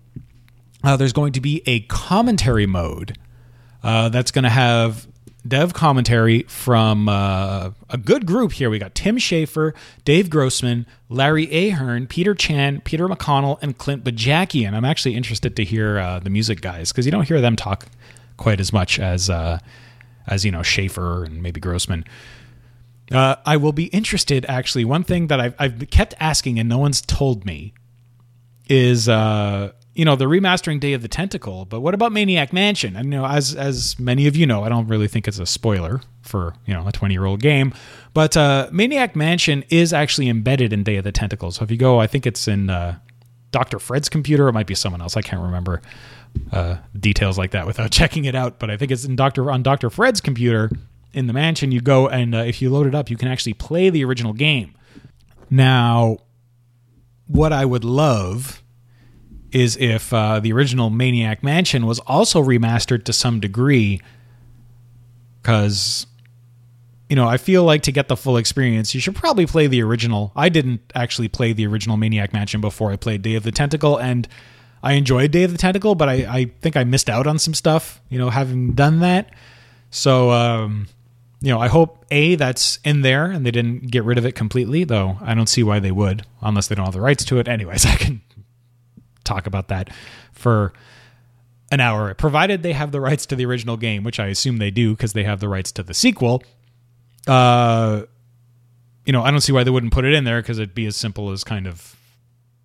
uh, 0.84 0.96
there's 0.96 1.14
going 1.14 1.34
to 1.34 1.42
be 1.42 1.62
a 1.66 1.82
commentary 1.82 2.66
mode 2.66 3.18
uh, 3.84 4.10
that's 4.10 4.32
going 4.32 4.44
to 4.44 4.50
have 4.50 5.08
dev 5.48 5.74
commentary 5.74 6.44
from 6.44 7.10
uh, 7.10 7.72
a 7.90 7.98
good 7.98 8.26
group 8.26 8.54
here. 8.54 8.70
We 8.70 8.80
got 8.80 8.94
Tim 8.94 9.18
Schafer, 9.18 9.74
Dave 10.06 10.30
Grossman, 10.30 10.86
Larry 11.10 11.48
Ahern, 11.52 12.08
Peter 12.08 12.36
Chan, 12.36 12.82
Peter 12.82 13.08
McConnell, 13.08 13.58
and 13.62 13.78
Clint 13.78 14.04
Bajakian. 14.04 14.68
And 14.68 14.76
I'm 14.76 14.86
actually 14.86 15.16
interested 15.16 15.56
to 15.56 15.64
hear 15.64 16.00
uh, 16.00 16.20
the 16.20 16.30
music 16.30 16.62
guys 16.62 16.92
because 16.92 17.06
you 17.06 17.12
don't 17.12 17.28
hear 17.28 17.42
them 17.42 17.56
talk 17.56 17.88
quite 18.38 18.60
as 18.60 18.72
much 18.72 19.00
as 19.00 19.30
uh, 19.30 19.60
as 20.28 20.46
you 20.46 20.52
know 20.52 20.60
Schafer 20.60 21.26
and 21.26 21.42
maybe 21.42 21.60
Grossman. 21.60 22.06
Uh, 23.12 23.36
I 23.46 23.58
will 23.58 23.74
be 23.74 23.86
interested. 23.86 24.46
Actually, 24.48 24.86
one 24.86 25.04
thing 25.04 25.28
that 25.28 25.40
I've, 25.42 25.56
I've 25.60 25.90
kept 25.90 26.14
asking 26.20 26.60
and 26.60 26.70
no 26.70 26.78
one's 26.78 27.02
told 27.02 27.46
me 27.46 27.74
is 28.70 29.10
uh, 29.10 29.74
you 29.94 30.06
know 30.06 30.16
the 30.16 30.26
remastering 30.26 30.80
Day 30.80 30.94
of 30.94 31.02
the 31.02 31.08
Tentacle, 31.08 31.66
but 31.66 31.82
what 31.82 31.94
about 31.94 32.12
Maniac 32.12 32.54
Mansion? 32.54 32.96
And 32.96 33.06
you 33.06 33.20
know, 33.20 33.26
as 33.26 33.56
as 33.56 34.00
many 34.00 34.28
of 34.28 34.36
you 34.36 34.46
know, 34.46 34.64
I 34.64 34.70
don't 34.70 34.88
really 34.88 35.08
think 35.08 35.28
it's 35.28 35.40
a 35.40 35.46
spoiler 35.46 36.02
for 36.22 36.54
you 36.66 36.74
know 36.74 36.88
a 36.88 36.92
twenty 36.92 37.14
year 37.14 37.26
old 37.26 37.42
game, 37.42 37.74
but 38.14 38.38
uh, 38.38 38.70
Maniac 38.72 39.16
Mansion 39.16 39.64
is 39.70 39.92
actually 39.92 40.30
embedded 40.30 40.72
in 40.72 40.84
Day 40.84 40.96
of 40.96 41.04
the 41.04 41.12
Tentacle. 41.12 41.52
So 41.52 41.64
if 41.64 41.72
you 41.72 41.78
go, 41.78 42.00
I 42.00 42.08
think 42.08 42.26
it's 42.26 42.48
in 42.48 42.70
uh, 42.70 43.00
Doctor 43.52 43.80
Fred's 43.80 44.08
computer. 44.10 44.48
It 44.48 44.54
might 44.54 44.68
be 44.68 44.76
someone 44.76 45.02
else. 45.02 45.18
I 45.18 45.22
can't 45.22 45.42
remember 45.42 45.82
uh, 46.52 46.78
details 46.98 47.38
like 47.38 47.52
that 47.52 47.68
without 47.68 47.92
checking 47.92 48.26
it 48.26 48.36
out. 48.36 48.60
But 48.60 48.70
I 48.72 48.78
think 48.78 48.92
it's 48.92 49.04
in 49.04 49.16
Doctor 49.16 49.52
on 49.52 49.62
Doctor 49.62 49.90
Fred's 49.90 50.22
computer 50.22 50.70
in 51.14 51.28
the 51.28 51.34
mansion. 51.34 51.72
You 51.72 51.82
go 51.82 52.08
and 52.08 52.34
uh, 52.34 52.40
if 52.40 52.62
you 52.62 52.70
load 52.70 52.88
it 52.88 52.96
up, 52.96 53.10
you 53.10 53.18
can 53.18 53.28
actually 53.28 53.54
play 53.54 53.90
the 53.90 54.06
original 54.06 54.34
game. 54.34 54.74
Now, 55.50 56.20
what 57.28 57.52
I 57.52 57.66
would 57.66 57.84
love 57.84 58.64
is 59.52 59.78
if 59.78 60.14
uh, 60.14 60.40
the 60.40 60.54
original 60.54 60.90
Maniac 60.90 61.44
Mansion 61.44 61.86
was 61.86 62.00
also 62.00 62.42
remastered 62.42 63.04
to 63.06 63.14
some 63.14 63.40
degree, 63.40 64.02
because 65.42 66.08
you 67.10 67.16
know 67.16 67.28
I 67.28 67.38
feel 67.38 67.64
like 67.64 67.84
to 67.84 67.92
get 67.92 68.08
the 68.08 68.18
full 68.18 68.38
experience, 68.38 68.96
you 68.96 69.02
should 69.02 69.16
probably 69.16 69.46
play 69.46 69.68
the 69.68 69.82
original. 69.82 70.32
I 70.36 70.50
didn't 70.50 70.82
actually 70.96 71.28
play 71.28 71.54
the 71.54 71.68
original 71.68 71.98
Maniac 71.98 72.34
Mansion 72.34 72.62
before 72.62 72.92
I 72.92 72.96
played 72.96 73.22
Day 73.22 73.36
of 73.36 73.44
the 73.44 73.52
Tentacle, 73.52 73.98
and 73.98 74.28
I 74.82 74.94
enjoyed 74.94 75.32
Day 75.32 75.44
of 75.44 75.52
the 75.52 75.58
Tentacle, 75.58 75.96
but 75.96 76.10
I, 76.10 76.14
I 76.14 76.46
think 76.62 76.78
I 76.78 76.84
missed 76.84 77.10
out 77.10 77.28
on 77.28 77.38
some 77.38 77.54
stuff. 77.54 78.02
You 78.10 78.20
know, 78.20 78.30
having 78.30 78.74
done 78.74 79.00
that, 79.00 79.34
so. 79.90 80.32
Um, 80.32 80.88
you 81.44 81.50
know, 81.50 81.60
I 81.60 81.70
hope 81.70 82.06
A, 82.12 82.36
that's 82.36 82.78
in 82.84 83.02
there 83.02 83.26
and 83.26 83.44
they 83.44 83.50
didn't 83.50 83.90
get 83.90 84.04
rid 84.04 84.20
of 84.20 84.26
it 84.28 84.34
completely, 84.34 84.84
though 84.84 85.18
I 85.22 85.34
don't 85.34 85.50
see 85.50 85.64
why 85.64 85.80
they 85.80 85.92
would, 85.92 86.24
unless 86.40 86.68
they 86.68 86.76
don't 86.76 86.86
have 86.86 86.94
the 86.94 87.02
rights 87.02 87.26
to 87.26 87.40
it. 87.40 87.48
Anyways, 87.48 87.84
I 87.88 87.96
can 87.96 88.22
talk 89.34 89.48
about 89.48 89.70
that 89.70 89.90
for 90.32 90.74
an 91.72 91.80
hour, 91.80 92.14
provided 92.14 92.64
they 92.64 92.74
have 92.74 92.92
the 92.92 93.00
rights 93.00 93.26
to 93.28 93.36
the 93.36 93.46
original 93.46 93.78
game, 93.78 94.04
which 94.04 94.20
I 94.20 94.28
assume 94.28 94.58
they 94.58 94.72
do 94.72 94.92
because 94.92 95.14
they 95.14 95.24
have 95.24 95.40
the 95.40 95.48
rights 95.48 95.72
to 95.74 95.84
the 95.84 95.94
sequel. 95.94 96.44
Uh, 97.28 98.04
you 99.06 99.14
know, 99.14 99.24
I 99.24 99.32
don't 99.32 99.42
see 99.42 99.54
why 99.54 99.64
they 99.64 99.72
wouldn't 99.72 99.94
put 99.94 100.06
it 100.06 100.14
in 100.14 100.26
there 100.26 100.42
because 100.42 100.60
it'd 100.60 100.76
be 100.76 100.86
as 100.86 100.96
simple 100.96 101.32
as 101.32 101.44
kind 101.44 101.68
of 101.68 101.96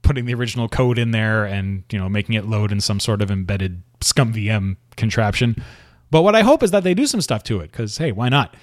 putting 0.03 0.25
the 0.25 0.35
original 0.35 0.69
code 0.69 0.99
in 0.99 1.11
there 1.11 1.45
and 1.45 1.83
you 1.91 1.99
know 1.99 2.09
making 2.09 2.37
it 2.37 2.47
load 2.47 2.71
in 2.71 2.81
some 2.81 3.01
sort 3.01 3.21
of 3.23 3.31
embedded 3.31 3.83
ScummVM 4.01 4.77
contraption. 4.97 5.63
But 6.11 6.23
what 6.23 6.35
I 6.35 6.43
hope 6.43 6.63
is 6.63 6.71
that 6.71 6.85
they 6.85 6.95
do 6.95 7.07
some 7.07 7.21
stuff 7.21 7.43
to 7.45 7.61
it 7.61 7.73
because 7.73 7.99
hey, 7.99 8.13
why 8.13 8.29
not? 8.29 8.55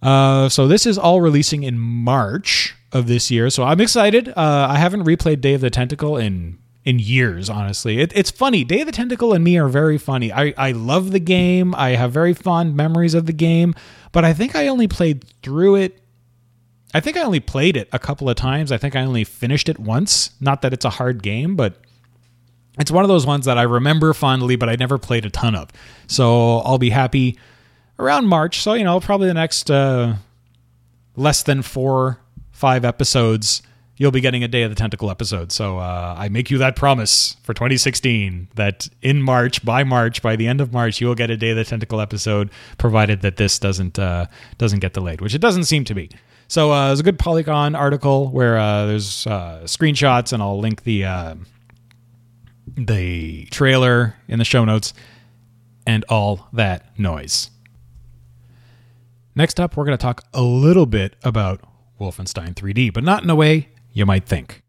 Uh, 0.00 0.48
so 0.48 0.68
this 0.68 0.86
is 0.86 0.96
all 0.96 1.20
releasing 1.20 1.64
in 1.64 1.78
March 1.78 2.74
of 2.92 3.06
this 3.06 3.30
year, 3.30 3.50
so 3.50 3.64
I'm 3.64 3.80
excited. 3.80 4.28
Uh, 4.28 4.66
I 4.70 4.78
haven't 4.78 5.04
replayed 5.04 5.40
Day 5.40 5.54
of 5.54 5.60
the 5.60 5.70
Tentacle 5.70 6.16
in 6.16 6.58
in 6.84 6.98
years, 6.98 7.50
honestly. 7.50 8.00
It, 8.00 8.12
it's 8.14 8.30
funny. 8.30 8.64
Day 8.64 8.80
of 8.80 8.86
the 8.86 8.92
Tentacle 8.92 9.34
and 9.34 9.44
me 9.44 9.58
are 9.58 9.68
very 9.68 9.98
funny. 9.98 10.32
I 10.32 10.54
I 10.56 10.72
love 10.72 11.10
the 11.10 11.20
game. 11.20 11.74
I 11.74 11.90
have 11.90 12.12
very 12.12 12.34
fond 12.34 12.76
memories 12.76 13.14
of 13.14 13.26
the 13.26 13.32
game, 13.32 13.74
but 14.12 14.24
I 14.24 14.32
think 14.32 14.56
I 14.56 14.68
only 14.68 14.88
played 14.88 15.24
through 15.42 15.76
it. 15.76 16.00
I 16.94 17.00
think 17.00 17.18
I 17.18 17.22
only 17.22 17.40
played 17.40 17.76
it 17.76 17.88
a 17.92 17.98
couple 17.98 18.30
of 18.30 18.36
times. 18.36 18.72
I 18.72 18.78
think 18.78 18.96
I 18.96 19.02
only 19.02 19.24
finished 19.24 19.68
it 19.68 19.78
once. 19.78 20.30
Not 20.40 20.62
that 20.62 20.72
it's 20.72 20.86
a 20.86 20.90
hard 20.90 21.22
game, 21.22 21.54
but 21.54 21.82
it's 22.78 22.90
one 22.90 23.04
of 23.04 23.08
those 23.08 23.26
ones 23.26 23.44
that 23.44 23.58
I 23.58 23.62
remember 23.62 24.14
fondly, 24.14 24.56
but 24.56 24.68
I 24.68 24.76
never 24.76 24.96
played 24.96 25.26
a 25.26 25.30
ton 25.30 25.54
of. 25.54 25.70
So 26.06 26.58
I'll 26.60 26.78
be 26.78 26.90
happy 26.90 27.36
around 27.98 28.26
March. 28.26 28.62
So, 28.62 28.72
you 28.72 28.84
know, 28.84 29.00
probably 29.00 29.26
the 29.26 29.34
next 29.34 29.70
uh, 29.70 30.14
less 31.16 31.42
than 31.42 31.62
four, 31.62 32.20
five 32.58 32.84
episodes, 32.84 33.62
you'll 33.96 34.10
be 34.10 34.20
getting 34.20 34.42
a 34.42 34.48
Day 34.48 34.62
of 34.62 34.70
the 34.70 34.74
Tentacle 34.74 35.10
episode. 35.10 35.52
So 35.52 35.78
uh, 35.78 36.14
I 36.18 36.28
make 36.28 36.50
you 36.50 36.58
that 36.58 36.74
promise 36.76 37.36
for 37.42 37.54
2016 37.54 38.48
that 38.56 38.88
in 39.00 39.22
March, 39.22 39.64
by 39.64 39.84
March, 39.84 40.22
by 40.22 40.36
the 40.36 40.48
end 40.48 40.60
of 40.60 40.72
March, 40.72 41.00
you 41.00 41.06
will 41.06 41.14
get 41.14 41.30
a 41.30 41.36
Day 41.36 41.50
of 41.50 41.56
the 41.56 41.64
Tentacle 41.64 42.00
episode, 42.00 42.50
provided 42.76 43.22
that 43.22 43.36
this 43.36 43.58
doesn't 43.58 43.98
uh, 43.98 44.26
doesn't 44.58 44.80
get 44.80 44.92
delayed, 44.92 45.20
which 45.20 45.34
it 45.34 45.40
doesn't 45.40 45.64
seem 45.64 45.84
to 45.84 45.94
be. 45.94 46.10
So 46.48 46.72
uh, 46.72 46.88
there's 46.88 47.00
a 47.00 47.04
good 47.04 47.18
Polygon 47.18 47.74
article 47.74 48.28
where 48.28 48.58
uh, 48.58 48.86
there's 48.86 49.26
uh, 49.26 49.60
screenshots, 49.64 50.32
and 50.32 50.42
I'll 50.42 50.58
link 50.58 50.82
the 50.82 51.04
uh, 51.04 51.34
the 52.76 53.46
trailer 53.46 54.16
in 54.26 54.38
the 54.38 54.44
show 54.44 54.64
notes 54.64 54.94
and 55.86 56.04
all 56.08 56.48
that 56.52 56.98
noise. 56.98 57.50
Next 59.34 59.60
up, 59.60 59.76
we're 59.76 59.84
going 59.84 59.96
to 59.96 60.02
talk 60.02 60.24
a 60.34 60.42
little 60.42 60.86
bit 60.86 61.14
about 61.22 61.60
Wolfenstein 61.98 62.54
3D, 62.54 62.92
but 62.92 63.04
not 63.04 63.22
in 63.22 63.30
a 63.30 63.34
way 63.34 63.68
you 63.92 64.06
might 64.06 64.24
think. 64.26 64.62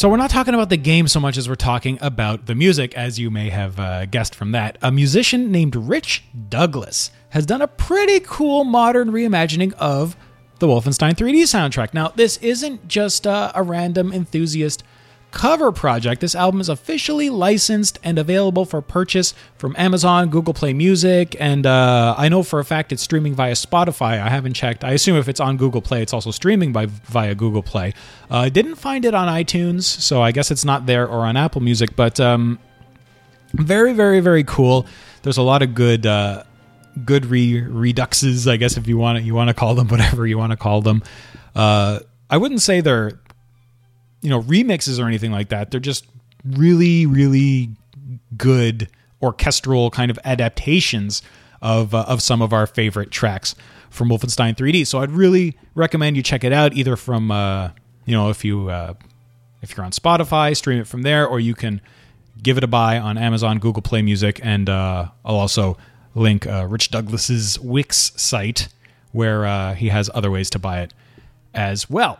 So 0.00 0.08
we're 0.08 0.16
not 0.16 0.30
talking 0.30 0.54
about 0.54 0.70
the 0.70 0.78
game 0.78 1.08
so 1.08 1.20
much 1.20 1.36
as 1.36 1.46
we're 1.46 1.56
talking 1.56 1.98
about 2.00 2.46
the 2.46 2.54
music, 2.54 2.94
as 2.94 3.18
you 3.18 3.30
may 3.30 3.50
have 3.50 3.78
uh, 3.78 4.06
guessed 4.06 4.34
from 4.34 4.52
that. 4.52 4.78
A 4.80 4.90
musician 4.90 5.52
named 5.52 5.76
Rich 5.76 6.24
Douglas 6.48 7.10
has 7.28 7.44
done 7.44 7.60
a 7.60 7.68
pretty 7.68 8.18
cool 8.20 8.64
modern 8.64 9.10
reimagining 9.10 9.74
of 9.74 10.16
the 10.58 10.66
Wolfenstein 10.66 11.12
3D 11.12 11.42
soundtrack. 11.42 11.92
Now, 11.92 12.08
this 12.16 12.38
isn't 12.38 12.88
just 12.88 13.26
uh, 13.26 13.52
a 13.54 13.62
random 13.62 14.10
enthusiast 14.10 14.82
cover 15.30 15.72
project. 15.72 16.20
This 16.20 16.34
album 16.34 16.60
is 16.60 16.68
officially 16.68 17.30
licensed 17.30 17.98
and 18.02 18.18
available 18.18 18.64
for 18.64 18.82
purchase 18.82 19.34
from 19.56 19.74
Amazon, 19.78 20.28
Google 20.28 20.54
Play 20.54 20.72
Music, 20.72 21.36
and 21.38 21.66
uh, 21.66 22.14
I 22.16 22.28
know 22.28 22.42
for 22.42 22.58
a 22.60 22.64
fact 22.64 22.92
it's 22.92 23.02
streaming 23.02 23.34
via 23.34 23.52
Spotify. 23.52 24.20
I 24.20 24.28
haven't 24.28 24.54
checked. 24.54 24.84
I 24.84 24.92
assume 24.92 25.16
if 25.16 25.28
it's 25.28 25.40
on 25.40 25.56
Google 25.56 25.80
Play, 25.80 26.02
it's 26.02 26.12
also 26.12 26.30
streaming 26.30 26.72
by 26.72 26.86
via 26.86 27.34
Google 27.34 27.62
Play. 27.62 27.94
Uh, 28.30 28.38
I 28.38 28.48
didn't 28.48 28.76
find 28.76 29.04
it 29.04 29.14
on 29.14 29.28
iTunes, 29.28 29.82
so 29.82 30.22
I 30.22 30.32
guess 30.32 30.50
it's 30.50 30.64
not 30.64 30.86
there 30.86 31.06
or 31.06 31.26
on 31.26 31.36
Apple 31.36 31.60
Music. 31.60 31.96
But 31.96 32.18
um, 32.20 32.58
very, 33.52 33.92
very, 33.92 34.20
very 34.20 34.44
cool. 34.44 34.86
There's 35.22 35.38
a 35.38 35.42
lot 35.42 35.62
of 35.62 35.74
good. 35.74 36.06
Uh, 36.06 36.44
good 37.04 37.24
re- 37.26 37.62
reduxes, 37.62 38.50
I 38.50 38.56
guess 38.56 38.76
if 38.76 38.88
you 38.88 38.98
want 38.98 39.18
to, 39.18 39.22
you 39.22 39.32
want 39.32 39.46
to 39.48 39.54
call 39.54 39.76
them 39.76 39.86
whatever 39.94 40.26
you 40.26 40.36
want 40.36 40.50
to 40.50 40.56
call 40.56 40.82
them. 40.82 41.04
Uh, 41.54 42.00
I 42.28 42.36
wouldn't 42.36 42.62
say 42.62 42.80
they're 42.80 43.18
you 44.22 44.30
know 44.30 44.42
remixes 44.42 45.02
or 45.02 45.06
anything 45.06 45.32
like 45.32 45.48
that. 45.48 45.70
They're 45.70 45.80
just 45.80 46.06
really 46.44 47.06
really 47.06 47.70
good 48.36 48.88
orchestral 49.22 49.90
kind 49.90 50.10
of 50.10 50.18
adaptations 50.24 51.22
of 51.62 51.94
uh, 51.94 52.04
of 52.08 52.22
some 52.22 52.42
of 52.42 52.52
our 52.52 52.66
favorite 52.66 53.10
tracks 53.10 53.54
from 53.90 54.08
Wolfenstein 54.08 54.56
3D. 54.56 54.86
So 54.86 55.00
I'd 55.00 55.10
really 55.10 55.56
recommend 55.74 56.16
you 56.16 56.22
check 56.22 56.44
it 56.44 56.52
out 56.52 56.72
either 56.74 56.96
from 56.96 57.30
uh, 57.30 57.70
you 58.06 58.14
know 58.14 58.30
if 58.30 58.44
you 58.44 58.70
uh, 58.70 58.94
if 59.62 59.76
you're 59.76 59.84
on 59.84 59.92
Spotify, 59.92 60.56
stream 60.56 60.80
it 60.80 60.86
from 60.86 61.02
there, 61.02 61.26
or 61.26 61.40
you 61.40 61.54
can 61.54 61.80
give 62.42 62.56
it 62.56 62.64
a 62.64 62.68
buy 62.68 62.98
on 62.98 63.18
Amazon, 63.18 63.58
Google 63.58 63.82
Play 63.82 64.02
Music, 64.02 64.40
and 64.42 64.68
uh, 64.68 65.08
I'll 65.24 65.36
also 65.36 65.76
link 66.14 66.46
uh, 66.46 66.66
Rich 66.68 66.90
Douglas's 66.90 67.58
Wix 67.60 68.12
site 68.16 68.68
where 69.12 69.44
uh, 69.44 69.74
he 69.74 69.88
has 69.88 70.08
other 70.14 70.30
ways 70.30 70.50
to 70.50 70.58
buy 70.58 70.80
it 70.80 70.94
as 71.52 71.90
well. 71.90 72.18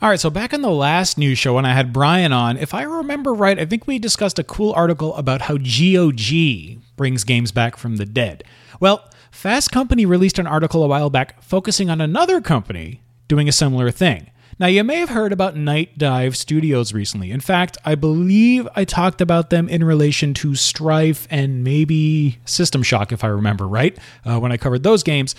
All 0.00 0.08
right, 0.08 0.20
so 0.20 0.30
back 0.30 0.54
on 0.54 0.62
the 0.62 0.70
last 0.70 1.18
news 1.18 1.38
show 1.38 1.54
when 1.54 1.64
I 1.64 1.74
had 1.74 1.92
Brian 1.92 2.32
on, 2.32 2.56
if 2.56 2.72
I 2.72 2.82
remember 2.82 3.34
right, 3.34 3.58
I 3.58 3.64
think 3.64 3.86
we 3.86 3.98
discussed 3.98 4.38
a 4.38 4.44
cool 4.44 4.72
article 4.74 5.14
about 5.16 5.42
how 5.42 5.56
GOG 5.56 6.78
brings 6.96 7.24
games 7.24 7.50
back 7.50 7.76
from 7.76 7.96
the 7.96 8.06
dead. 8.06 8.44
Well, 8.78 9.10
Fast 9.32 9.72
Company 9.72 10.06
released 10.06 10.38
an 10.38 10.46
article 10.46 10.84
a 10.84 10.88
while 10.88 11.10
back 11.10 11.42
focusing 11.42 11.90
on 11.90 12.00
another 12.00 12.40
company 12.40 13.02
doing 13.26 13.48
a 13.48 13.52
similar 13.52 13.90
thing. 13.90 14.30
Now, 14.60 14.66
you 14.66 14.82
may 14.82 14.96
have 14.96 15.10
heard 15.10 15.32
about 15.32 15.56
Night 15.56 15.98
Dive 15.98 16.36
Studios 16.36 16.92
recently. 16.92 17.30
In 17.30 17.38
fact, 17.38 17.78
I 17.84 17.94
believe 17.94 18.66
I 18.74 18.84
talked 18.84 19.20
about 19.20 19.50
them 19.50 19.68
in 19.68 19.84
relation 19.84 20.34
to 20.34 20.56
Strife 20.56 21.28
and 21.30 21.62
maybe 21.62 22.40
System 22.44 22.82
Shock, 22.82 23.12
if 23.12 23.22
I 23.22 23.28
remember 23.28 23.68
right, 23.68 23.96
uh, 24.24 24.40
when 24.40 24.50
I 24.50 24.56
covered 24.56 24.82
those 24.82 25.04
games. 25.04 25.36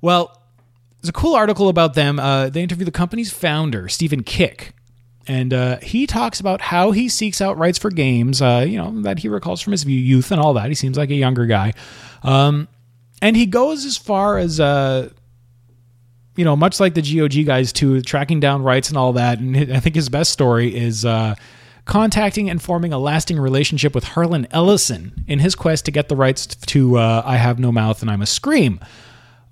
Well, 0.00 0.42
there's 1.00 1.10
a 1.10 1.12
cool 1.12 1.36
article 1.36 1.68
about 1.68 1.94
them. 1.94 2.18
Uh, 2.18 2.48
they 2.48 2.62
interview 2.62 2.84
the 2.84 2.90
company's 2.90 3.32
founder, 3.32 3.88
Stephen 3.88 4.24
Kick. 4.24 4.74
And 5.28 5.54
uh, 5.54 5.78
he 5.78 6.06
talks 6.06 6.40
about 6.40 6.60
how 6.60 6.90
he 6.90 7.08
seeks 7.08 7.40
out 7.40 7.56
rights 7.58 7.78
for 7.78 7.90
games, 7.90 8.42
uh, 8.42 8.64
you 8.66 8.78
know, 8.78 9.02
that 9.02 9.20
he 9.20 9.28
recalls 9.28 9.60
from 9.60 9.72
his 9.72 9.84
youth 9.84 10.32
and 10.32 10.40
all 10.40 10.54
that. 10.54 10.68
He 10.68 10.74
seems 10.74 10.96
like 10.96 11.10
a 11.10 11.14
younger 11.14 11.46
guy. 11.46 11.72
Um, 12.24 12.66
and 13.22 13.36
he 13.36 13.46
goes 13.46 13.84
as 13.84 13.96
far 13.96 14.38
as 14.38 14.58
uh, 14.58 15.10
you 16.36 16.44
know, 16.44 16.54
much 16.54 16.78
like 16.78 16.94
the 16.94 17.02
GOG 17.02 17.44
guys 17.46 17.72
too, 17.72 18.00
tracking 18.02 18.40
down 18.40 18.62
rights 18.62 18.88
and 18.88 18.96
all 18.96 19.14
that. 19.14 19.38
And 19.38 19.56
I 19.72 19.80
think 19.80 19.94
his 19.94 20.08
best 20.08 20.30
story 20.30 20.74
is 20.76 21.04
uh, 21.04 21.34
contacting 21.86 22.48
and 22.50 22.60
forming 22.60 22.92
a 22.92 22.98
lasting 22.98 23.38
relationship 23.38 23.94
with 23.94 24.04
Harlan 24.04 24.46
Ellison 24.50 25.24
in 25.26 25.38
his 25.38 25.54
quest 25.54 25.86
to 25.86 25.90
get 25.90 26.08
the 26.08 26.16
rights 26.16 26.46
to 26.46 26.98
uh, 26.98 27.22
"I 27.24 27.36
Have 27.36 27.58
No 27.58 27.72
Mouth 27.72 28.02
and 28.02 28.10
I 28.10 28.16
Must 28.16 28.32
Scream." 28.32 28.80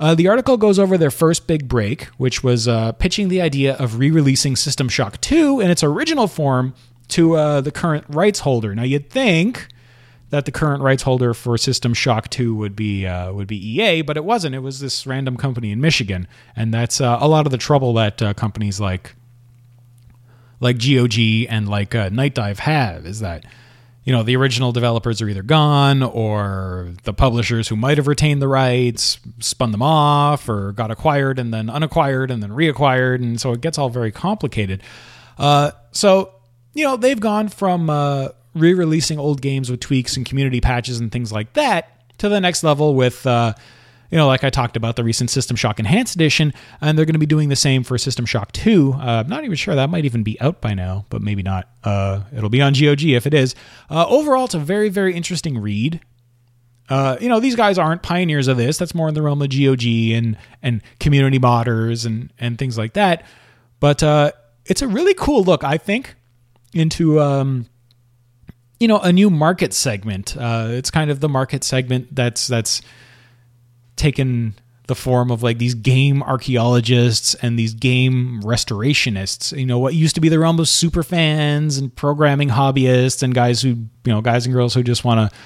Uh, 0.01 0.14
the 0.14 0.29
article 0.29 0.57
goes 0.57 0.79
over 0.79 0.99
their 0.99 1.11
first 1.11 1.47
big 1.47 1.68
break, 1.68 2.05
which 2.18 2.42
was 2.42 2.66
uh, 2.66 2.92
pitching 2.92 3.29
the 3.29 3.40
idea 3.40 3.75
of 3.77 3.99
re-releasing 3.99 4.57
System 4.57 4.88
Shock 4.88 5.20
2 5.20 5.61
in 5.61 5.70
its 5.70 5.85
original 5.85 6.27
form 6.27 6.75
to 7.09 7.37
uh, 7.37 7.61
the 7.61 7.70
current 7.70 8.05
rights 8.09 8.40
holder. 8.40 8.75
Now, 8.75 8.83
you'd 8.83 9.09
think 9.09 9.68
that 10.35 10.47
the 10.47 10.51
current 10.51 10.83
rights 10.83 11.05
holder 11.05 11.33
for 11.33 11.57
System 11.57 11.94
Shock 11.94 12.29
2 12.29 12.57
would 12.57 12.75
be 12.75 13.07
uh, 13.07 13.33
would 13.33 13.47
be 13.47 13.57
EA, 13.57 14.03
but 14.03 14.16
it 14.16 14.25
wasn't. 14.25 14.57
It 14.57 14.59
was 14.61 14.81
this 14.81 15.07
random 15.07 15.37
company 15.37 15.70
in 15.70 15.81
Michigan, 15.81 16.27
and 16.57 16.75
that's 16.75 17.01
uh, 17.01 17.18
a 17.20 17.29
lot 17.29 17.47
of 17.47 17.53
the 17.53 17.59
trouble 17.59 17.94
that 17.94 18.20
uh, 18.20 18.35
companies 18.35 18.81
like 18.81 19.14
like 20.59 20.79
GOG 20.79 21.47
and 21.49 21.68
like 21.68 21.94
uh, 21.94 22.09
Night 22.09 22.35
Dive 22.35 22.59
have 22.59 23.07
is 23.07 23.20
that 23.20 23.44
you 24.03 24.12
know 24.12 24.25
the 24.25 24.35
original 24.35 24.73
developers 24.73 25.23
are 25.23 25.29
either 25.29 25.44
gone 25.44 26.03
or 26.03 26.90
the 27.05 27.14
publishers 27.14 27.68
who 27.68 27.77
might 27.77 27.97
have 27.97 28.09
retained 28.09 28.42
the 28.42 28.49
rights 28.49 29.20
spun 29.38 29.70
them 29.70 29.83
off 29.83 30.49
or 30.49 30.73
got 30.73 30.90
acquired 30.90 31.38
and 31.38 31.55
then 31.55 31.70
unacquired 31.70 32.33
and 32.33 32.42
then 32.42 32.51
reacquired, 32.51 33.23
and 33.23 33.40
so 33.40 33.53
it 33.53 33.61
gets 33.61 33.79
all 33.79 33.88
very 33.88 34.11
complicated. 34.11 34.83
Uh, 35.38 35.70
so 35.92 36.35
you 36.73 36.83
know 36.83 36.97
they've 36.97 37.20
gone 37.20 37.49
from 37.49 37.88
uh, 37.88 38.31
re-releasing 38.55 39.19
old 39.19 39.40
games 39.43 39.71
with 39.71 39.81
tweaks 39.81 40.17
and 40.17 40.27
community 40.27 40.61
patches 40.61 41.01
and 41.01 41.11
things 41.11 41.33
like 41.33 41.53
that 41.55 41.90
to 42.19 42.29
the 42.29 42.40
next 42.40 42.62
level 42.62 42.95
with 42.95 43.27
uh, 43.27 43.53
you 44.11 44.17
know 44.17 44.27
like 44.27 44.45
i 44.45 44.51
talked 44.51 44.77
about 44.77 44.97
the 44.97 45.05
recent 45.05 45.31
system 45.31 45.57
shock 45.57 45.79
enhanced 45.79 46.14
edition 46.14 46.53
and 46.81 46.97
they're 46.97 47.05
going 47.05 47.14
to 47.14 47.19
be 47.19 47.27
doing 47.27 47.49
the 47.49 47.57
same 47.57 47.83
for 47.83 47.99
system 47.99 48.25
shock 48.25 48.53
2 48.53 48.93
uh, 48.95 48.97
i'm 48.99 49.29
not 49.29 49.45
even 49.45 49.57
sure 49.57 49.75
that 49.75 49.90
might 49.90 50.05
even 50.05 50.23
be 50.23 50.40
out 50.40 50.61
by 50.61 50.75
now 50.75 51.05
but 51.11 51.23
maybe 51.23 51.43
not. 51.43 51.69
Uh, 51.83 52.23
it'll 52.37 52.51
be 52.51 52.62
on 52.62 52.75
gog 52.75 53.14
if 53.14 53.27
it 53.27 53.35
is. 53.35 53.55
Uh, 53.90 54.07
overall 54.09 54.45
it's 54.45 54.55
a 54.55 54.59
very 54.59 54.88
very 54.88 55.14
interesting 55.14 55.59
read. 55.59 56.01
Uh, 56.88 57.17
you 57.21 57.29
know 57.29 57.40
these 57.40 57.57
guys 57.57 57.79
aren't 57.79 58.03
pioneers 58.03 58.47
of 58.47 58.57
this. 58.57 58.79
That's 58.79 58.95
more 58.95 59.09
in 59.09 59.14
the 59.14 59.23
realm 59.23 59.43
of 59.43 59.49
gog 59.49 60.14
and 60.17 60.37
and 60.62 60.83
community 61.01 61.38
modders 61.38 62.07
and 62.07 62.33
and 62.38 62.59
things 62.59 62.77
like 62.79 62.95
that. 62.95 63.25
But 63.81 64.03
uh, 64.03 64.33
it's 64.67 64.83
a 64.83 64.88
really 64.88 65.14
cool 65.14 65.45
look 65.45 65.64
i 65.64 65.77
think 65.77 66.14
into 66.73 67.21
um, 67.21 67.67
you 68.81 68.89
know 68.89 68.99
a 68.99 69.13
new 69.13 69.31
market 69.31 69.73
segment. 69.73 70.37
Uh, 70.37 70.69
it's 70.71 70.91
kind 70.91 71.11
of 71.11 71.21
the 71.21 71.29
market 71.29 71.65
segment 71.65 72.15
that's 72.15 72.47
that's 72.47 72.83
taken 73.97 74.55
the 74.87 74.95
form 74.95 75.31
of 75.31 75.43
like 75.43 75.59
these 75.59 75.75
game 75.75 76.23
archaeologists 76.23 77.35
and 77.37 77.59
these 77.59 77.73
game 77.73 78.41
restorationists. 78.43 79.57
You 79.57 79.67
know, 79.67 79.79
what 79.79 79.95
used 79.95 80.15
to 80.17 80.21
be 80.21 80.29
the 80.29 80.39
realm 80.39 80.61
of 80.61 80.69
super 80.69 81.03
fans 81.03 81.79
and 81.79 81.95
programming 81.95 82.51
hobbyists 82.51 83.23
and 83.23 83.35
guys 83.35 83.63
who, 83.63 83.69
you 83.69 83.89
know, 84.05 84.21
guys 84.21 84.45
and 84.45 84.55
girls 84.55 84.75
who 84.75 84.83
just 84.83 85.05
want 85.05 85.31
to 85.31 85.37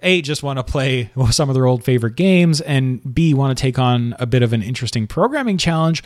a 0.00 0.22
just 0.22 0.42
want 0.42 0.58
to 0.58 0.62
play 0.62 1.10
some 1.30 1.48
of 1.48 1.54
their 1.54 1.66
old 1.66 1.82
favorite 1.82 2.14
games 2.14 2.60
and 2.60 3.14
b 3.14 3.34
want 3.34 3.56
to 3.56 3.60
take 3.60 3.78
on 3.78 4.14
a 4.20 4.26
bit 4.26 4.42
of 4.42 4.52
an 4.52 4.62
interesting 4.62 5.08
programming 5.08 5.58
challenge 5.58 6.04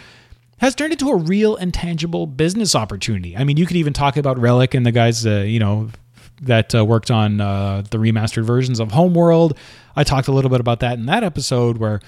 has 0.59 0.75
turned 0.75 0.93
into 0.93 1.11
a 1.11 1.17
real 1.17 1.57
and 1.57 1.75
tangible 1.75 2.25
business 2.25 2.77
opportunity. 2.77 3.37
I 3.37 3.43
mean, 3.43 3.57
you 3.57 3.67
could 3.67 3.77
even 3.77 3.93
talk 3.93 4.17
about 4.17 4.39
Relic 4.39 4.75
and 4.75 4.87
the 4.87 4.93
guys, 4.93 5.27
uh, 5.27 5.41
you 5.41 5.59
know, 5.59 5.91
that 6.43 6.75
uh, 6.75 6.85
worked 6.85 7.11
on 7.11 7.41
uh, 7.41 7.83
the 7.91 7.99
remastered 7.99 8.45
versions 8.45 8.81
of 8.81 8.93
Homeworld. 8.93 9.57
I 9.97 10.05
talked 10.05 10.29
a 10.29 10.33
little 10.33 10.51
bit 10.51 10.61
about 10.61 10.81
that 10.81 10.99
in 10.99 11.07
that 11.07 11.25
episode 11.25 11.79
where, 11.79 12.01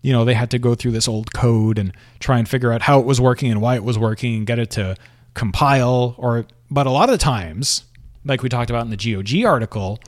you 0.00 0.12
know, 0.12 0.24
they 0.24 0.34
had 0.34 0.50
to 0.50 0.58
go 0.58 0.74
through 0.74 0.92
this 0.92 1.06
old 1.06 1.32
code 1.32 1.78
and 1.78 1.92
try 2.18 2.38
and 2.38 2.48
figure 2.48 2.72
out 2.72 2.82
how 2.82 2.98
it 2.98 3.06
was 3.06 3.20
working 3.20 3.50
and 3.50 3.60
why 3.60 3.74
it 3.76 3.84
was 3.84 3.98
working 3.98 4.34
and 4.36 4.46
get 4.46 4.58
it 4.58 4.70
to 4.70 4.96
compile. 5.34 6.14
Or, 6.18 6.46
but 6.70 6.86
a 6.86 6.90
lot 6.90 7.10
of 7.10 7.18
times, 7.18 7.84
like 8.24 8.42
we 8.42 8.48
talked 8.48 8.70
about 8.70 8.84
in 8.86 8.90
the 8.90 8.96
GOG 8.96 9.44
article, 9.44 10.00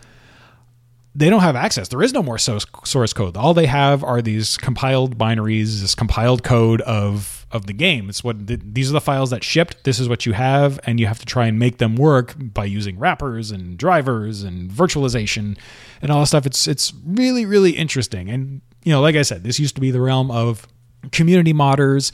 they 1.14 1.30
don't 1.30 1.42
have 1.42 1.54
access. 1.54 1.88
There 1.88 2.02
is 2.02 2.12
no 2.12 2.22
more 2.22 2.38
source, 2.38 2.66
source 2.84 3.12
code. 3.12 3.36
All 3.36 3.54
they 3.54 3.66
have 3.66 4.02
are 4.02 4.20
these 4.20 4.56
compiled 4.56 5.16
binaries, 5.16 5.80
this 5.80 5.94
compiled 5.94 6.42
code 6.42 6.80
of 6.82 7.43
of 7.54 7.66
the 7.66 7.72
game. 7.72 8.10
It's 8.10 8.24
what 8.24 8.46
these 8.48 8.90
are 8.90 8.92
the 8.92 9.00
files 9.00 9.30
that 9.30 9.44
shipped. 9.44 9.84
This 9.84 10.00
is 10.00 10.08
what 10.08 10.26
you 10.26 10.32
have, 10.32 10.80
and 10.84 10.98
you 10.98 11.06
have 11.06 11.20
to 11.20 11.24
try 11.24 11.46
and 11.46 11.58
make 11.58 11.78
them 11.78 11.94
work 11.94 12.34
by 12.36 12.64
using 12.64 12.98
wrappers 12.98 13.52
and 13.52 13.78
drivers 13.78 14.42
and 14.42 14.68
virtualization 14.68 15.56
and 16.02 16.10
all 16.10 16.20
that 16.20 16.26
stuff. 16.26 16.44
It's 16.44 16.66
it's 16.66 16.92
really 17.06 17.46
really 17.46 17.70
interesting. 17.70 18.28
And 18.28 18.60
you 18.82 18.92
know, 18.92 19.00
like 19.00 19.14
I 19.14 19.22
said, 19.22 19.44
this 19.44 19.60
used 19.60 19.76
to 19.76 19.80
be 19.80 19.92
the 19.92 20.00
realm 20.00 20.30
of 20.32 20.66
community 21.12 21.54
modders 21.54 22.10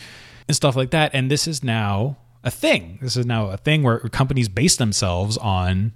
and 0.46 0.55
stuff 0.55 0.76
like 0.76 0.90
that, 0.90 1.12
and 1.14 1.31
this 1.31 1.48
is 1.48 1.64
now 1.64 2.18
a 2.44 2.50
thing. 2.50 2.98
This 3.00 3.16
is 3.16 3.24
now 3.24 3.46
a 3.46 3.57
thing 3.57 3.83
where 3.83 3.98
companies 4.11 4.48
base 4.48 4.76
themselves 4.76 5.38
on 5.38 5.92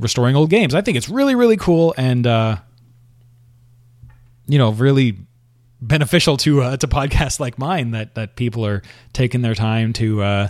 restoring 0.00 0.36
old 0.36 0.48
games. 0.48 0.74
I 0.74 0.80
think 0.80 0.96
it's 0.96 1.10
really 1.10 1.34
really 1.34 1.58
cool 1.58 1.94
and 1.98 2.26
uh, 2.26 2.56
you 4.48 4.56
know 4.56 4.72
really 4.72 5.18
beneficial 5.80 6.36
to 6.38 6.62
uh, 6.62 6.76
to 6.76 6.88
podcasts 6.88 7.40
like 7.40 7.58
mine 7.58 7.90
that 7.90 8.14
that 8.14 8.36
people 8.36 8.64
are 8.66 8.82
taking 9.12 9.42
their 9.42 9.54
time 9.54 9.92
to 9.94 10.22
uh, 10.22 10.48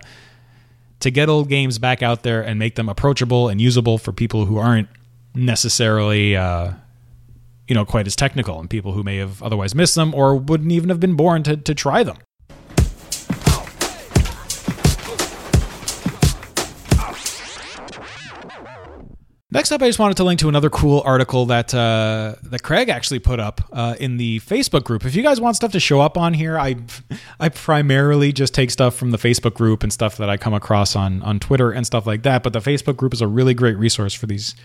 to 1.01 1.11
get 1.11 1.29
old 1.29 1.49
games 1.49 1.79
back 1.79 2.03
out 2.03 2.23
there 2.23 2.43
and 2.43 2.59
make 2.59 2.75
them 2.75 2.89
approachable 2.89 3.49
and 3.49 3.61
usable 3.61 3.99
for 3.99 4.13
people 4.13 4.47
who 4.47 4.57
aren't 4.59 4.89
necessarily 5.35 6.37
uh, 6.37 6.73
you 7.69 7.75
know 7.75 7.85
quite 7.85 8.07
as 8.07 8.17
technical 8.17 8.61
and 8.61 8.71
people 8.71 8.93
who 8.93 9.03
may 9.03 9.17
have 9.17 9.43
otherwise 9.43 9.75
missed 9.75 9.95
them 9.95 10.15
or 10.15 10.37
wouldn't 10.37 10.73
even 10.73 10.89
have 10.89 11.01
been 11.01 11.15
born 11.15 11.43
to 11.43 11.57
to 11.57 11.75
try 11.75 12.03
them. 12.03 12.17
Next 19.53 19.71
up, 19.71 19.81
I 19.81 19.87
just 19.87 20.01
wanted 20.01 20.17
to 20.17 20.25
link 20.25 20.41
to 20.41 20.49
another 20.49 20.69
cool 20.69 21.03
article 21.05 21.47
that 21.47 21.73
uh, 21.73 22.35
that 22.43 22.65
Craig 22.65 22.89
actually 22.89 23.21
put 23.21 23.39
up 23.39 23.61
uh, 23.73 23.95
in 24.01 24.17
the 24.17 24.41
Facebook 24.41 24.83
group. 24.83 25.05
If 25.05 25.15
you 25.15 25.23
guys 25.23 25.41
want 25.41 25.55
stuff 25.55 25.71
to 25.73 25.79
show 25.79 26.01
up 26.01 26.19
on 26.19 26.35
here, 26.35 26.59
I 26.59 26.75
I 27.39 27.49
primarily 27.51 28.33
just 28.33 28.55
take 28.55 28.73
stuff 28.73 28.97
from 28.97 29.13
the 29.13 29.19
Facebook 29.19 29.55
group 29.55 29.85
and 29.85 29.93
stuff 29.93 30.17
that 30.17 30.29
I 30.29 30.37
come 30.37 30.53
across 30.53 30.97
on 30.97 31.23
on 31.23 31.39
Twitter 31.39 31.71
and 31.71 31.87
stuff 31.87 32.09
like 32.09 32.25
that. 32.25 32.43
But 32.43 32.55
the 32.55 32.59
Facebook 32.59 32.97
group 32.97 33.15
is 33.15 33.21
a 33.21 33.29
really 33.29 33.55
great 33.55 33.79
resource 33.79 34.15
for 34.15 34.27
these 34.27 34.57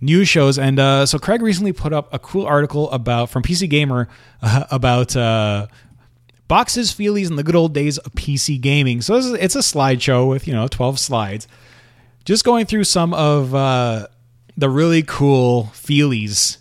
news 0.00 0.28
shows. 0.28 0.58
And 0.58 0.80
uh, 0.80 1.06
so 1.06 1.20
Craig 1.20 1.40
recently 1.40 1.72
put 1.72 1.92
up 1.92 2.12
a 2.12 2.18
cool 2.18 2.46
article 2.46 2.90
about 2.90 3.30
from 3.30 3.44
PC 3.44 3.70
Gamer 3.70 4.08
about 4.72 5.14
uh, 5.14 5.68
boxes, 6.48 6.92
feelies, 6.92 7.28
and 7.28 7.38
the 7.38 7.44
good 7.44 7.54
old 7.54 7.72
days 7.72 7.96
of 7.98 8.12
PC 8.14 8.60
gaming. 8.60 9.02
So 9.02 9.14
is, 9.14 9.32
it's 9.34 9.54
a 9.54 9.60
slideshow 9.60 10.28
with 10.28 10.48
you 10.48 10.52
know 10.52 10.66
twelve 10.66 10.98
slides 10.98 11.46
just 12.24 12.44
going 12.44 12.66
through 12.66 12.84
some 12.84 13.14
of 13.14 13.54
uh, 13.54 14.06
the 14.56 14.68
really 14.68 15.02
cool 15.02 15.70
feelies 15.72 16.58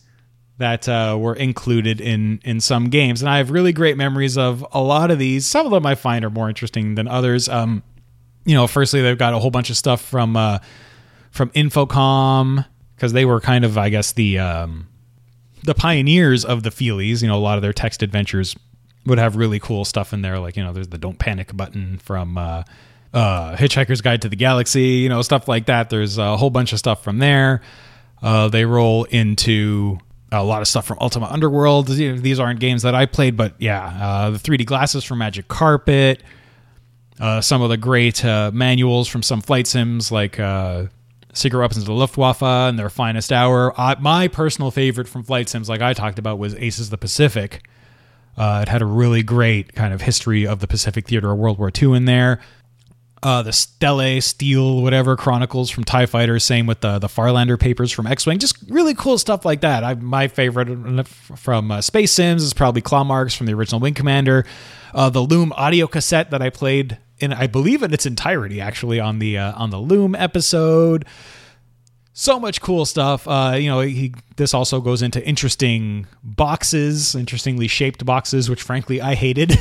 that 0.57 0.89
uh, 0.89 1.17
were 1.19 1.35
included 1.35 2.01
in 2.01 2.39
in 2.43 2.59
some 2.59 2.89
games, 2.89 3.21
and 3.21 3.29
I 3.29 3.37
have 3.37 3.51
really 3.51 3.73
great 3.73 3.97
memories 3.97 4.37
of 4.37 4.65
a 4.71 4.81
lot 4.81 5.09
of 5.09 5.19
these. 5.19 5.45
Some 5.45 5.65
of 5.65 5.71
them 5.71 5.85
I 5.85 5.95
find 5.95 6.23
are 6.25 6.29
more 6.29 6.49
interesting 6.49 6.95
than 6.95 7.07
others. 7.07 7.47
Um, 7.49 7.81
you 8.45 8.55
know, 8.55 8.67
firstly, 8.67 9.01
they've 9.01 9.17
got 9.17 9.33
a 9.33 9.39
whole 9.39 9.51
bunch 9.51 9.69
of 9.69 9.77
stuff 9.77 10.01
from 10.01 10.35
uh, 10.35 10.59
from 11.31 11.49
Infocom 11.51 12.65
because 12.95 13.13
they 13.13 13.25
were 13.25 13.39
kind 13.39 13.63
of, 13.63 13.77
I 13.77 13.89
guess, 13.89 14.11
the 14.11 14.39
um, 14.39 14.87
the 15.63 15.73
pioneers 15.73 16.43
of 16.43 16.63
the 16.63 16.69
feelies. 16.69 17.21
You 17.21 17.29
know, 17.29 17.37
a 17.37 17.39
lot 17.39 17.57
of 17.57 17.61
their 17.61 17.73
text 17.73 18.03
adventures 18.03 18.55
would 19.05 19.17
have 19.17 19.35
really 19.35 19.59
cool 19.59 19.85
stuff 19.85 20.13
in 20.13 20.21
there, 20.21 20.39
like 20.39 20.57
you 20.57 20.63
know, 20.63 20.73
there's 20.73 20.89
the 20.89 20.97
"Don't 20.97 21.19
Panic" 21.19 21.55
button 21.55 21.97
from. 21.99 22.37
Uh, 22.37 22.63
uh, 23.13 23.55
Hitchhiker's 23.55 24.01
Guide 24.01 24.21
to 24.21 24.29
the 24.29 24.35
Galaxy, 24.35 24.81
you 24.81 25.09
know, 25.09 25.21
stuff 25.21 25.47
like 25.47 25.65
that. 25.65 25.89
There's 25.89 26.17
a 26.17 26.37
whole 26.37 26.49
bunch 26.49 26.73
of 26.73 26.79
stuff 26.79 27.03
from 27.03 27.19
there. 27.19 27.61
Uh, 28.21 28.49
they 28.49 28.65
roll 28.65 29.05
into 29.05 29.97
a 30.31 30.43
lot 30.43 30.61
of 30.61 30.67
stuff 30.67 30.85
from 30.85 30.99
Ultima 30.99 31.27
Underworld. 31.27 31.87
These 31.87 32.39
aren't 32.39 32.59
games 32.59 32.83
that 32.83 32.93
I 32.93 33.05
played, 33.05 33.35
but 33.35 33.55
yeah, 33.57 33.85
uh, 33.85 34.29
the 34.31 34.37
3D 34.37 34.65
glasses 34.65 35.03
from 35.03 35.19
Magic 35.19 35.47
Carpet. 35.47 36.23
Uh, 37.19 37.41
some 37.41 37.61
of 37.61 37.69
the 37.69 37.77
great 37.77 38.23
uh, 38.23 38.51
manuals 38.53 39.07
from 39.07 39.23
some 39.23 39.41
flight 39.41 39.67
sims 39.67 40.09
like 40.11 40.39
uh, 40.39 40.85
Secret 41.33 41.59
Weapons 41.59 41.79
of 41.79 41.87
the 41.87 41.93
Luftwaffe 41.93 42.43
and 42.43 42.79
Their 42.79 42.89
Finest 42.89 43.33
Hour. 43.33 43.73
my 43.99 44.27
personal 44.27 44.71
favorite 44.71 45.07
from 45.07 45.23
flight 45.23 45.49
sims, 45.49 45.67
like 45.67 45.81
I 45.81 45.93
talked 45.93 46.19
about, 46.19 46.37
was 46.37 46.55
Aces 46.55 46.87
of 46.87 46.91
the 46.91 46.97
Pacific. 46.97 47.67
Uh, 48.37 48.59
it 48.61 48.69
had 48.69 48.81
a 48.81 48.85
really 48.85 49.21
great 49.21 49.73
kind 49.73 49.93
of 49.93 50.01
history 50.01 50.47
of 50.47 50.59
the 50.59 50.67
Pacific 50.67 51.07
theater 51.07 51.31
of 51.31 51.37
World 51.37 51.57
War 51.57 51.71
II 51.77 51.97
in 51.97 52.05
there 52.05 52.39
uh, 53.21 53.41
the 53.41 53.51
Stelle, 53.51 54.21
Steel, 54.21 54.81
whatever 54.81 55.15
Chronicles 55.15 55.69
from 55.69 55.83
Tie 55.83 56.05
Fighter. 56.05 56.39
Same 56.39 56.65
with 56.65 56.81
the 56.81 56.99
the 56.99 57.07
Farlander 57.07 57.59
papers 57.59 57.91
from 57.91 58.07
X 58.07 58.25
Wing. 58.25 58.39
Just 58.39 58.57
really 58.69 58.93
cool 58.93 59.17
stuff 59.17 59.45
like 59.45 59.61
that. 59.61 59.83
I, 59.83 59.95
my 59.95 60.27
favorite 60.27 61.07
from 61.07 61.71
uh, 61.71 61.81
Space 61.81 62.11
Sims 62.11 62.43
is 62.43 62.53
probably 62.53 62.81
Claw 62.81 63.03
Marks 63.03 63.35
from 63.35 63.47
the 63.47 63.53
original 63.53 63.81
Wing 63.81 63.93
Commander. 63.93 64.45
Uh, 64.93 65.09
the 65.09 65.21
Loom 65.21 65.53
audio 65.53 65.87
cassette 65.87 66.31
that 66.31 66.41
I 66.41 66.49
played 66.49 66.97
in, 67.19 67.33
I 67.33 67.47
believe 67.47 67.83
in 67.83 67.93
its 67.93 68.05
entirety, 68.05 68.61
actually 68.61 68.99
on 68.99 69.19
the 69.19 69.37
uh, 69.37 69.53
on 69.53 69.69
the 69.69 69.79
Loom 69.79 70.15
episode. 70.15 71.05
So 72.13 72.39
much 72.39 72.61
cool 72.61 72.85
stuff. 72.85 73.27
Uh, 73.27 73.55
you 73.57 73.69
know, 73.69 73.79
he, 73.79 74.13
this 74.35 74.53
also 74.53 74.81
goes 74.81 75.01
into 75.01 75.25
interesting 75.25 76.05
boxes, 76.21 77.15
interestingly 77.15 77.67
shaped 77.67 78.05
boxes, 78.05 78.49
which 78.49 78.61
frankly 78.61 78.99
I 78.99 79.15
hated. 79.15 79.57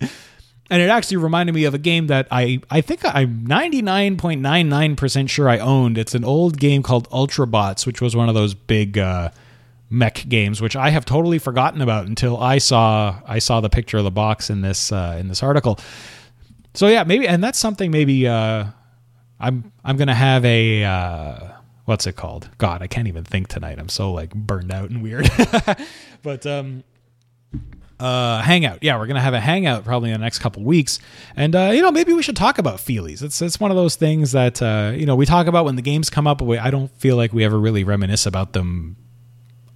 and 0.70 0.80
it 0.80 0.88
actually 0.88 1.18
reminded 1.18 1.54
me 1.54 1.64
of 1.64 1.74
a 1.74 1.78
game 1.78 2.06
that 2.06 2.26
I 2.30 2.60
I 2.70 2.80
think 2.80 3.04
I'm 3.04 3.46
99.99% 3.46 5.28
sure 5.28 5.48
I 5.48 5.58
owned. 5.58 5.98
It's 5.98 6.14
an 6.14 6.24
old 6.24 6.58
game 6.58 6.82
called 6.82 7.08
Ultrabots, 7.10 7.86
which 7.86 8.00
was 8.00 8.16
one 8.16 8.28
of 8.28 8.34
those 8.34 8.54
big 8.54 8.98
uh, 8.98 9.30
mech 9.90 10.26
games, 10.28 10.60
which 10.60 10.74
I 10.76 10.90
have 10.90 11.04
totally 11.04 11.38
forgotten 11.38 11.80
about 11.80 12.06
until 12.06 12.38
I 12.38 12.58
saw 12.58 13.20
I 13.26 13.38
saw 13.38 13.60
the 13.60 13.70
picture 13.70 13.98
of 13.98 14.04
the 14.04 14.10
box 14.10 14.50
in 14.50 14.62
this 14.62 14.90
uh, 14.90 15.16
in 15.18 15.28
this 15.28 15.42
article. 15.42 15.78
So 16.74 16.88
yeah, 16.88 17.04
maybe, 17.04 17.28
and 17.28 17.42
that's 17.42 17.58
something 17.58 17.90
maybe 17.90 18.26
uh, 18.26 18.66
I'm 19.38 19.72
I'm 19.84 19.96
gonna 19.96 20.14
have 20.14 20.44
a 20.44 20.84
uh, 20.84 21.48
what's 21.84 22.06
it 22.06 22.16
called? 22.16 22.48
God, 22.58 22.82
I 22.82 22.86
can't 22.86 23.08
even 23.08 23.24
think 23.24 23.48
tonight. 23.48 23.78
I'm 23.78 23.88
so 23.88 24.12
like 24.12 24.34
burned 24.34 24.72
out 24.72 24.90
and 24.90 25.02
weird. 25.02 25.30
but 26.22 26.46
um, 26.46 26.82
uh, 28.00 28.40
hangout. 28.42 28.78
Yeah, 28.82 28.98
we're 28.98 29.06
gonna 29.06 29.20
have 29.20 29.34
a 29.34 29.40
hangout 29.40 29.84
probably 29.84 30.10
in 30.10 30.14
the 30.14 30.24
next 30.24 30.40
couple 30.40 30.62
weeks, 30.62 30.98
and 31.36 31.54
uh, 31.54 31.70
you 31.72 31.82
know 31.82 31.90
maybe 31.90 32.12
we 32.12 32.22
should 32.22 32.36
talk 32.36 32.58
about 32.58 32.78
feelies. 32.78 33.22
It's 33.22 33.40
it's 33.40 33.60
one 33.60 33.70
of 33.70 33.76
those 33.76 33.96
things 33.96 34.32
that 34.32 34.60
uh, 34.60 34.92
you 34.94 35.06
know 35.06 35.16
we 35.16 35.26
talk 35.26 35.46
about 35.46 35.64
when 35.64 35.76
the 35.76 35.82
games 35.82 36.10
come 36.10 36.26
up, 36.26 36.38
but 36.38 36.58
I 36.58 36.70
don't 36.70 36.90
feel 36.98 37.16
like 37.16 37.32
we 37.32 37.44
ever 37.44 37.58
really 37.58 37.84
reminisce 37.84 38.26
about 38.26 38.52
them, 38.52 38.96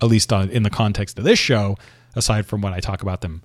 at 0.02 0.08
least 0.08 0.32
on, 0.32 0.50
in 0.50 0.62
the 0.62 0.70
context 0.70 1.18
of 1.18 1.24
this 1.24 1.38
show. 1.38 1.76
Aside 2.14 2.46
from 2.46 2.62
when 2.62 2.72
I 2.72 2.80
talk 2.80 3.02
about 3.02 3.20
them 3.20 3.42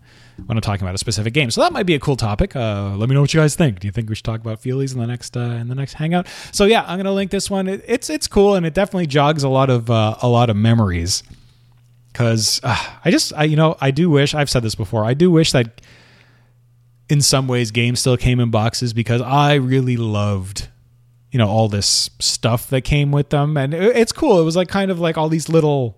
when 0.47 0.57
I'm 0.57 0.61
talking 0.61 0.83
about 0.83 0.95
a 0.95 0.97
specific 0.97 1.33
game, 1.33 1.51
so 1.51 1.61
that 1.61 1.73
might 1.73 1.85
be 1.85 1.93
a 1.93 1.99
cool 1.99 2.15
topic. 2.15 2.55
Uh, 2.55 2.95
let 2.95 3.07
me 3.07 3.13
know 3.13 3.21
what 3.21 3.31
you 3.33 3.39
guys 3.39 3.55
think. 3.55 3.79
Do 3.79 3.87
you 3.87 3.91
think 3.91 4.09
we 4.09 4.15
should 4.15 4.25
talk 4.25 4.39
about 4.39 4.63
feelies 4.63 4.93
in 4.93 4.99
the 4.99 5.05
next 5.05 5.37
uh, 5.37 5.41
in 5.41 5.67
the 5.67 5.75
next 5.75 5.93
hangout? 5.93 6.27
So 6.51 6.65
yeah, 6.65 6.83
I'm 6.87 6.97
gonna 6.97 7.11
link 7.11 7.29
this 7.29 7.51
one. 7.51 7.67
It, 7.67 7.83
it's 7.87 8.09
it's 8.09 8.27
cool 8.27 8.55
and 8.55 8.65
it 8.65 8.73
definitely 8.73 9.05
jogs 9.05 9.43
a 9.43 9.49
lot 9.49 9.69
of 9.69 9.91
uh, 9.91 10.15
a 10.21 10.27
lot 10.27 10.49
of 10.49 10.55
memories 10.55 11.21
because 12.13 12.61
uh, 12.63 12.97
I 13.03 13.11
just 13.11 13.33
I 13.35 13.43
you 13.43 13.57
know 13.57 13.75
I 13.81 13.91
do 13.91 14.09
wish 14.09 14.33
I've 14.33 14.49
said 14.49 14.63
this 14.63 14.75
before 14.75 15.03
I 15.03 15.13
do 15.13 15.29
wish 15.31 15.51
that 15.51 15.81
in 17.09 17.21
some 17.21 17.47
ways 17.47 17.71
games 17.71 17.99
still 17.99 18.15
came 18.15 18.39
in 18.39 18.51
boxes 18.51 18.93
because 18.93 19.21
I 19.21 19.55
really 19.55 19.97
loved 19.97 20.69
you 21.33 21.39
know 21.39 21.49
all 21.49 21.67
this 21.67 22.11
stuff 22.19 22.69
that 22.69 22.81
came 22.81 23.11
with 23.11 23.31
them. 23.31 23.57
And 23.57 23.73
it's 23.73 24.11
cool. 24.11 24.39
It 24.39 24.43
was 24.43 24.55
like 24.55 24.69
kind 24.69 24.91
of 24.91 24.99
like 24.99 25.17
all 25.17 25.29
these 25.29 25.49
little 25.49 25.97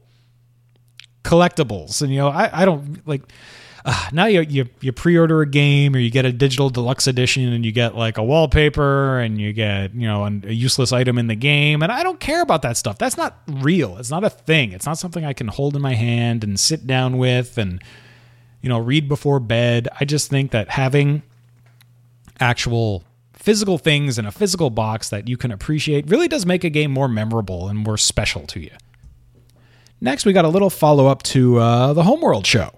collectibles. 1.24 2.02
And 2.02 2.10
you 2.12 2.18
know 2.18 2.30
I 2.30 2.62
I 2.62 2.66
don't 2.66 3.06
like 3.06 3.22
uh, 3.86 4.10
now 4.12 4.26
you, 4.26 4.42
you 4.42 4.68
you 4.82 4.92
pre-order 4.92 5.42
a 5.42 5.48
game 5.48 5.96
or 5.96 6.00
you 6.00 6.10
get 6.10 6.26
a 6.26 6.34
digital 6.34 6.70
deluxe 6.70 7.08
edition 7.08 7.54
and 7.54 7.66
you 7.66 7.72
get 7.72 7.96
like 7.96 8.18
a 8.18 8.24
wallpaper 8.24 9.20
and 9.20 9.40
you 9.40 9.54
get 9.54 9.94
you 9.94 10.08
know 10.08 10.26
a 10.26 10.52
useless 10.52 10.92
item 10.92 11.18
in 11.18 11.28
the 11.28 11.36
game 11.36 11.82
and 11.82 11.92
I 11.92 12.04
don't 12.04 12.20
care 12.20 12.42
about 12.42 12.64
that 12.64 12.78
stuff. 12.78 12.98
That's 12.98 13.16
not 13.16 13.40
real. 13.48 13.98
It's 13.98 14.10
not 14.10 14.24
a 14.24 14.30
thing. 14.30 14.72
It's 14.74 14.86
not 14.86 14.98
something 14.98 15.24
I 15.24 15.34
can 15.34 15.48
hold 15.48 15.76
in 15.76 15.82
my 15.82 15.94
hand 15.94 16.44
and 16.44 16.60
sit 16.60 16.86
down 16.86 17.18
with 17.18 17.58
and 17.58 17.82
you 18.66 18.70
know, 18.70 18.80
read 18.80 19.08
before 19.08 19.40
bed. 19.40 19.88
I 20.00 20.06
just 20.06 20.32
think 20.32 20.50
that 20.50 20.70
having 20.70 21.22
actual 22.40 23.04
physical 23.34 23.78
things 23.78 24.18
in 24.18 24.26
a 24.26 24.32
physical 24.32 24.72
box 24.72 25.10
that 25.10 25.28
you 25.28 25.38
can 25.38 25.52
appreciate 25.52 26.10
really 26.10 26.28
does 26.28 26.48
make 26.48 26.64
a 26.64 26.72
game 26.72 26.90
more 26.90 27.08
memorable 27.08 27.68
and 27.68 27.78
more 27.78 27.96
special 27.96 28.48
to 28.48 28.60
you. 28.60 28.72
Next, 30.02 30.26
we 30.26 30.34
got 30.34 30.46
a 30.46 30.50
little 30.50 30.72
follow 30.72 31.06
up 31.06 31.22
to 31.24 31.60
uh, 31.60 31.94
the 31.94 32.02
Homeworld 32.02 32.48
show. 32.48 32.72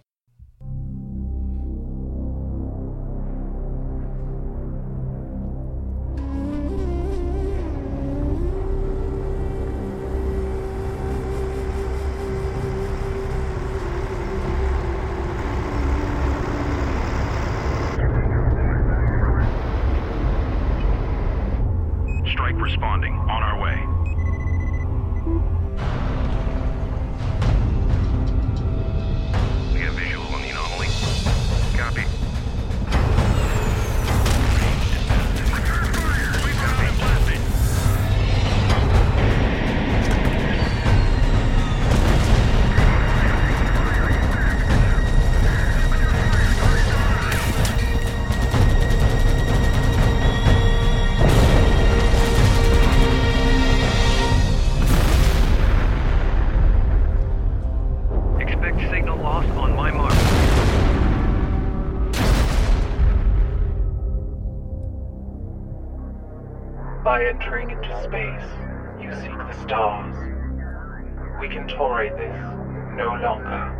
By 67.17 67.25
entering 67.25 67.71
into 67.71 68.03
space, 68.03 68.47
you 69.01 69.11
seek 69.11 69.35
the 69.35 69.63
stars. 69.63 70.15
We 71.41 71.49
can 71.49 71.67
tolerate 71.67 72.15
this 72.15 72.37
no 72.95 73.17
longer. 73.19 73.73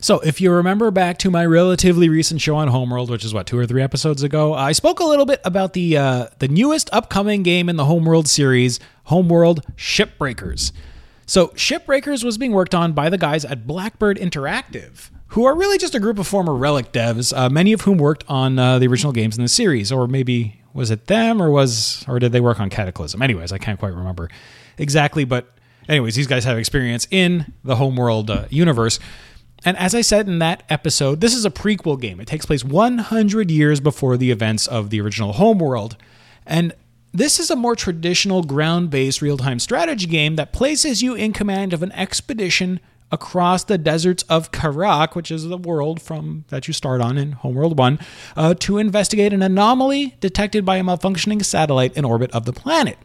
So, 0.00 0.18
if 0.18 0.40
you 0.40 0.50
remember 0.50 0.90
back 0.90 1.18
to 1.18 1.30
my 1.30 1.46
relatively 1.46 2.08
recent 2.08 2.40
show 2.40 2.56
on 2.56 2.66
Homeworld, 2.66 3.08
which 3.08 3.24
is 3.24 3.32
what 3.32 3.46
two 3.46 3.56
or 3.56 3.68
three 3.68 3.82
episodes 3.82 4.24
ago, 4.24 4.52
I 4.52 4.72
spoke 4.72 4.98
a 4.98 5.04
little 5.04 5.26
bit 5.26 5.40
about 5.44 5.74
the 5.74 5.96
uh, 5.96 6.26
the 6.40 6.48
newest 6.48 6.90
upcoming 6.92 7.44
game 7.44 7.68
in 7.68 7.76
the 7.76 7.84
Homeworld 7.84 8.26
series, 8.26 8.80
Homeworld 9.04 9.64
Shipbreakers. 9.76 10.72
So, 11.26 11.48
Shipbreakers 11.48 12.22
was 12.22 12.38
being 12.38 12.52
worked 12.52 12.74
on 12.74 12.92
by 12.92 13.10
the 13.10 13.18
guys 13.18 13.44
at 13.44 13.66
Blackbird 13.66 14.16
Interactive, 14.16 15.10
who 15.28 15.44
are 15.44 15.56
really 15.56 15.76
just 15.76 15.94
a 15.94 16.00
group 16.00 16.20
of 16.20 16.26
former 16.26 16.54
Relic 16.54 16.92
devs, 16.92 17.36
uh, 17.36 17.50
many 17.50 17.72
of 17.72 17.80
whom 17.80 17.98
worked 17.98 18.22
on 18.28 18.58
uh, 18.58 18.78
the 18.78 18.86
original 18.86 19.12
games 19.12 19.36
in 19.36 19.42
the 19.42 19.48
series, 19.48 19.90
or 19.90 20.06
maybe 20.06 20.60
was 20.72 20.92
it 20.92 21.08
them, 21.08 21.42
or 21.42 21.50
was 21.50 22.04
or 22.06 22.20
did 22.20 22.30
they 22.30 22.40
work 22.40 22.60
on 22.60 22.70
Cataclysm? 22.70 23.20
Anyways, 23.20 23.50
I 23.52 23.58
can't 23.58 23.78
quite 23.78 23.92
remember 23.92 24.30
exactly, 24.78 25.24
but 25.24 25.52
anyways, 25.88 26.14
these 26.14 26.28
guys 26.28 26.44
have 26.44 26.58
experience 26.58 27.08
in 27.10 27.52
the 27.64 27.76
Homeworld 27.76 28.30
uh, 28.30 28.44
universe. 28.50 29.00
And 29.64 29.76
as 29.78 29.96
I 29.96 30.02
said 30.02 30.28
in 30.28 30.38
that 30.38 30.62
episode, 30.68 31.20
this 31.20 31.34
is 31.34 31.44
a 31.44 31.50
prequel 31.50 32.00
game. 32.00 32.20
It 32.20 32.28
takes 32.28 32.46
place 32.46 32.62
100 32.62 33.50
years 33.50 33.80
before 33.80 34.16
the 34.16 34.30
events 34.30 34.68
of 34.68 34.90
the 34.90 35.00
original 35.00 35.32
Homeworld. 35.32 35.96
And 36.46 36.72
this 37.12 37.40
is 37.40 37.50
a 37.50 37.56
more 37.56 37.74
traditional 37.74 38.42
ground 38.42 38.90
based 38.90 39.22
real 39.22 39.36
time 39.36 39.58
strategy 39.58 40.06
game 40.06 40.36
that 40.36 40.52
places 40.52 41.02
you 41.02 41.14
in 41.14 41.32
command 41.32 41.72
of 41.72 41.82
an 41.82 41.92
expedition 41.92 42.80
across 43.12 43.64
the 43.64 43.78
deserts 43.78 44.24
of 44.24 44.50
Kharak, 44.50 45.14
which 45.14 45.30
is 45.30 45.44
the 45.44 45.56
world 45.56 46.02
from 46.02 46.44
that 46.48 46.66
you 46.66 46.74
start 46.74 47.00
on 47.00 47.16
in 47.16 47.32
Homeworld 47.32 47.78
1, 47.78 47.98
uh, 48.36 48.54
to 48.54 48.78
investigate 48.78 49.32
an 49.32 49.42
anomaly 49.42 50.16
detected 50.20 50.64
by 50.64 50.76
a 50.76 50.82
malfunctioning 50.82 51.44
satellite 51.44 51.96
in 51.96 52.04
orbit 52.04 52.30
of 52.32 52.44
the 52.44 52.52
planet. 52.52 52.98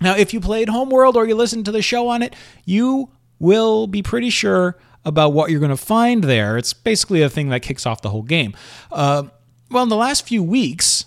Now, 0.00 0.14
if 0.14 0.34
you 0.34 0.40
played 0.40 0.68
Homeworld 0.68 1.16
or 1.16 1.26
you 1.26 1.34
listened 1.34 1.64
to 1.64 1.72
the 1.72 1.80
show 1.80 2.08
on 2.08 2.22
it, 2.22 2.34
you 2.64 3.10
will 3.38 3.86
be 3.86 4.02
pretty 4.02 4.30
sure 4.30 4.76
about 5.04 5.32
what 5.32 5.50
you're 5.50 5.60
going 5.60 5.70
to 5.70 5.76
find 5.76 6.24
there. 6.24 6.58
It's 6.58 6.74
basically 6.74 7.22
a 7.22 7.30
thing 7.30 7.48
that 7.48 7.60
kicks 7.62 7.86
off 7.86 8.02
the 8.02 8.10
whole 8.10 8.22
game. 8.22 8.54
Uh, 8.92 9.24
well, 9.70 9.82
in 9.82 9.88
the 9.88 9.96
last 9.96 10.26
few 10.26 10.42
weeks, 10.42 11.05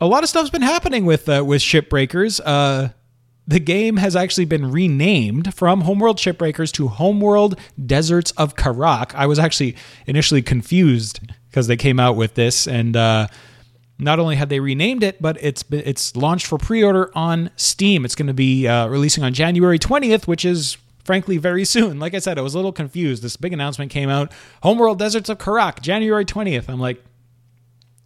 a 0.00 0.06
lot 0.06 0.22
of 0.22 0.28
stuff's 0.28 0.50
been 0.50 0.62
happening 0.62 1.04
with 1.04 1.28
uh, 1.28 1.44
with 1.46 1.60
Shipbreakers. 1.60 2.40
Uh, 2.44 2.88
the 3.46 3.60
game 3.60 3.96
has 3.96 4.14
actually 4.14 4.44
been 4.44 4.70
renamed 4.70 5.54
from 5.54 5.82
Homeworld 5.82 6.18
Shipbreakers 6.18 6.72
to 6.72 6.88
Homeworld 6.88 7.58
Deserts 7.84 8.30
of 8.32 8.56
Kharak. 8.56 9.14
I 9.14 9.26
was 9.26 9.38
actually 9.38 9.76
initially 10.06 10.42
confused 10.42 11.20
because 11.48 11.66
they 11.66 11.76
came 11.76 12.00
out 12.00 12.16
with 12.16 12.34
this 12.34 12.66
and. 12.66 12.96
Uh, 12.96 13.26
not 14.02 14.18
only 14.18 14.34
had 14.34 14.48
they 14.48 14.60
renamed 14.60 15.02
it, 15.02 15.20
but 15.20 15.36
it's 15.42 15.62
it's 15.70 16.16
launched 16.16 16.46
for 16.46 16.56
pre-order 16.56 17.10
on 17.14 17.50
Steam. 17.56 18.06
It's 18.06 18.14
going 18.14 18.28
to 18.28 18.32
be 18.32 18.66
uh, 18.66 18.86
releasing 18.88 19.22
on 19.22 19.34
January 19.34 19.78
20th, 19.78 20.26
which 20.26 20.42
is 20.42 20.78
frankly 21.04 21.36
very 21.36 21.66
soon. 21.66 21.98
Like 21.98 22.14
I 22.14 22.18
said, 22.18 22.38
I 22.38 22.40
was 22.40 22.54
a 22.54 22.56
little 22.58 22.72
confused. 22.72 23.22
This 23.22 23.36
big 23.36 23.52
announcement 23.52 23.90
came 23.90 24.08
out: 24.08 24.32
Homeworld 24.62 24.98
Deserts 24.98 25.28
of 25.28 25.36
Kharak, 25.36 25.82
January 25.82 26.24
20th. 26.24 26.70
I'm 26.70 26.80
like, 26.80 27.04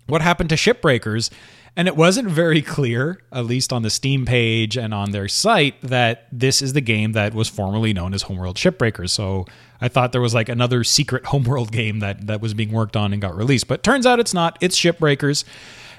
what 0.09 0.20
happened 0.20 0.49
to 0.51 0.57
Shipbreakers? 0.57 1.30
And 1.77 1.89
it 1.89 1.97
wasn't 1.97 2.29
very 2.29 2.62
clear, 2.62 3.20
at 3.33 3.47
least 3.47 3.72
on 3.72 3.83
the 3.83 3.91
Steam 3.91 4.25
page 4.25 4.77
and 4.77 4.95
on 4.95 5.11
their 5.11 5.27
site, 5.27 5.81
that 5.83 6.29
this 6.31 6.62
is 6.62 6.72
the 6.72 6.81
game 6.81 7.12
that 7.12 7.35
was 7.35 7.49
formerly 7.49 7.93
known 7.93 8.14
as 8.14 8.22
Homeworld 8.22 8.57
Shipbreakers. 8.57 9.11
So 9.11 9.47
I 9.81 9.89
thought 9.89 10.12
there 10.12 10.20
was 10.20 10.35
like 10.35 10.49
another 10.49 10.85
secret 10.85 11.27
Homeworld 11.27 11.72
game 11.72 11.99
that 11.99 12.29
that 12.29 12.41
was 12.41 12.55
being 12.55 12.70
worked 12.70 12.97
on 12.97 13.12
and 13.12 13.20
got 13.20 13.37
released, 13.37 13.66
but 13.66 13.83
turns 13.83 14.07
out 14.07 14.20
it's 14.20 14.33
not. 14.33 14.57
It's 14.61 14.79
Shipbreakers. 14.79 15.45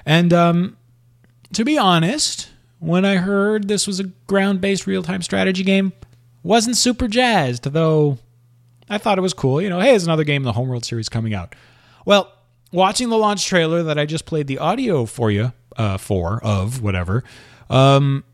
And 0.06 0.32
um, 0.32 0.78
to 1.52 1.64
be 1.64 1.76
honest, 1.76 2.48
when 2.78 3.04
I 3.04 3.16
heard 3.16 3.68
this 3.68 3.86
was 3.86 4.00
a 4.00 4.04
ground-based 4.04 4.86
real-time 4.86 5.20
strategy 5.20 5.62
game, 5.62 5.92
wasn't 6.42 6.78
super 6.78 7.06
jazzed. 7.06 7.64
Though 7.64 8.16
I 8.88 8.96
thought 8.96 9.18
it 9.18 9.22
was 9.22 9.34
cool. 9.34 9.60
You 9.60 9.68
know, 9.68 9.80
hey, 9.80 9.90
there's 9.90 10.04
another 10.04 10.24
game 10.24 10.40
in 10.40 10.46
the 10.46 10.52
Homeworld 10.52 10.86
series 10.86 11.10
coming 11.10 11.34
out. 11.34 11.54
Well, 12.06 12.32
watching 12.72 13.10
the 13.10 13.18
launch 13.18 13.44
trailer 13.44 13.82
that 13.82 13.98
I 13.98 14.06
just 14.06 14.24
played 14.24 14.46
the 14.46 14.58
audio 14.58 15.04
for 15.04 15.30
you 15.30 15.52
uh, 15.76 15.96
for 15.98 16.40
of 16.42 16.82
whatever, 16.82 17.24
um, 17.70 18.24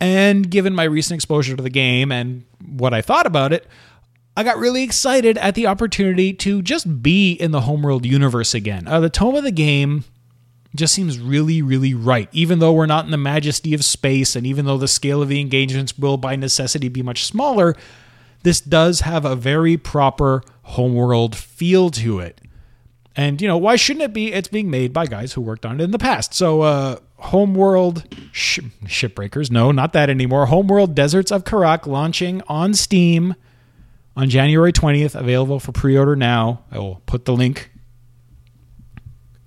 and 0.00 0.50
given 0.50 0.74
my 0.74 0.84
recent 0.84 1.16
exposure 1.16 1.56
to 1.56 1.62
the 1.62 1.70
game 1.70 2.12
and 2.12 2.44
what 2.66 2.92
I 2.92 3.00
thought 3.00 3.26
about 3.26 3.52
it, 3.52 3.66
I 4.36 4.42
got 4.42 4.58
really 4.58 4.82
excited 4.82 5.38
at 5.38 5.54
the 5.54 5.66
opportunity 5.66 6.34
to 6.34 6.60
just 6.60 7.02
be 7.02 7.32
in 7.32 7.52
the 7.52 7.62
Homeworld 7.62 8.04
universe 8.04 8.52
again. 8.52 8.86
Uh, 8.86 9.00
the 9.00 9.08
tone 9.08 9.34
of 9.34 9.44
the 9.44 9.50
game 9.50 10.04
just 10.74 10.94
seems 10.94 11.18
really, 11.18 11.62
really 11.62 11.94
right. 11.94 12.28
Even 12.32 12.58
though 12.58 12.72
we're 12.72 12.84
not 12.84 13.06
in 13.06 13.10
the 13.10 13.16
majesty 13.16 13.72
of 13.72 13.82
space, 13.82 14.36
and 14.36 14.46
even 14.46 14.66
though 14.66 14.76
the 14.76 14.88
scale 14.88 15.22
of 15.22 15.28
the 15.30 15.40
engagements 15.40 15.96
will 15.98 16.18
by 16.18 16.36
necessity 16.36 16.88
be 16.88 17.02
much 17.02 17.24
smaller, 17.24 17.74
this 18.42 18.60
does 18.60 19.00
have 19.00 19.24
a 19.24 19.34
very 19.34 19.78
proper 19.78 20.42
homeworld 20.62 21.34
feel 21.34 21.88
to 21.90 22.20
it. 22.20 22.42
And, 23.16 23.40
you 23.40 23.48
know, 23.48 23.56
why 23.56 23.76
shouldn't 23.76 24.02
it 24.02 24.12
be? 24.12 24.32
It's 24.32 24.48
being 24.48 24.70
made 24.70 24.92
by 24.92 25.06
guys 25.06 25.32
who 25.32 25.40
worked 25.40 25.64
on 25.64 25.80
it 25.80 25.84
in 25.84 25.90
the 25.90 25.98
past. 25.98 26.34
So, 26.34 26.60
uh, 26.60 26.96
Homeworld 27.18 28.04
sh- 28.30 28.60
Shipbreakers, 28.84 29.50
no, 29.50 29.72
not 29.72 29.94
that 29.94 30.10
anymore. 30.10 30.46
Homeworld 30.46 30.94
Deserts 30.94 31.32
of 31.32 31.44
Kharak 31.44 31.86
launching 31.86 32.42
on 32.46 32.74
Steam 32.74 33.34
on 34.14 34.28
January 34.28 34.72
20th, 34.72 35.14
available 35.18 35.58
for 35.58 35.72
pre 35.72 35.96
order 35.96 36.14
now. 36.14 36.62
I 36.70 36.78
will 36.78 37.00
put 37.06 37.24
the 37.24 37.32
link 37.32 37.70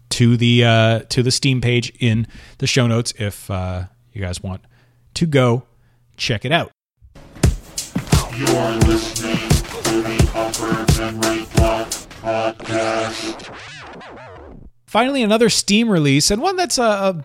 to 0.10 0.36
the 0.36 0.66
uh, 0.66 1.00
to 1.10 1.22
the 1.22 1.32
Steam 1.32 1.62
page 1.62 1.92
in 2.00 2.28
the 2.58 2.66
show 2.66 2.88
notes 2.88 3.14
if 3.20 3.52
uh, 3.52 3.84
you 4.14 4.22
guys 4.22 4.42
want 4.42 4.62
to 5.14 5.28
go 5.28 5.64
check 6.18 6.44
it 6.44 6.52
out. 6.52 6.72
You 8.36 8.46
are 8.48 8.76
listening 8.78 9.29
Finally, 14.90 15.22
another 15.22 15.50
Steam 15.50 15.88
release 15.88 16.32
and 16.32 16.42
one 16.42 16.56
that's 16.56 16.80
uh, 16.80 17.22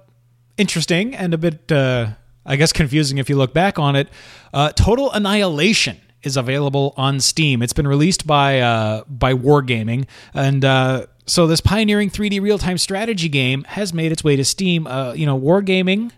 interesting 0.59 1.15
and 1.15 1.33
a 1.33 1.39
bit, 1.39 1.73
uh, 1.73 2.09
I 2.45 2.57
guess, 2.57 2.75
confusing 2.75 3.17
if 3.17 3.31
you 3.31 3.37
look 3.37 3.55
back 3.55 3.79
on 3.79 3.97
it. 3.97 4.11
Uh, 4.53 4.71
Total 4.73 5.11
Annihilation 5.11 5.99
is 6.23 6.37
available 6.37 6.93
on 6.99 7.21
Steam. 7.21 7.63
It's 7.63 7.73
been 7.73 7.89
released 7.89 8.27
by 8.27 8.61
uh, 8.61 9.05
by 9.09 9.33
Wargaming, 9.33 10.07
and 10.35 10.63
uh, 10.63 11.07
so 11.25 11.47
this 11.47 11.63
pioneering 11.63 12.11
3D 12.11 12.39
real 12.43 12.59
time 12.59 12.77
strategy 12.77 13.31
game 13.31 13.65
has 13.65 13.95
made 13.95 14.13
its 14.13 14.23
way 14.23 14.37
to 14.37 14.45
Steam. 14.45 14.87
Uh, 14.87 15.15
you 15.15 15.25
know, 15.25 15.41
Wargaming 15.41 16.11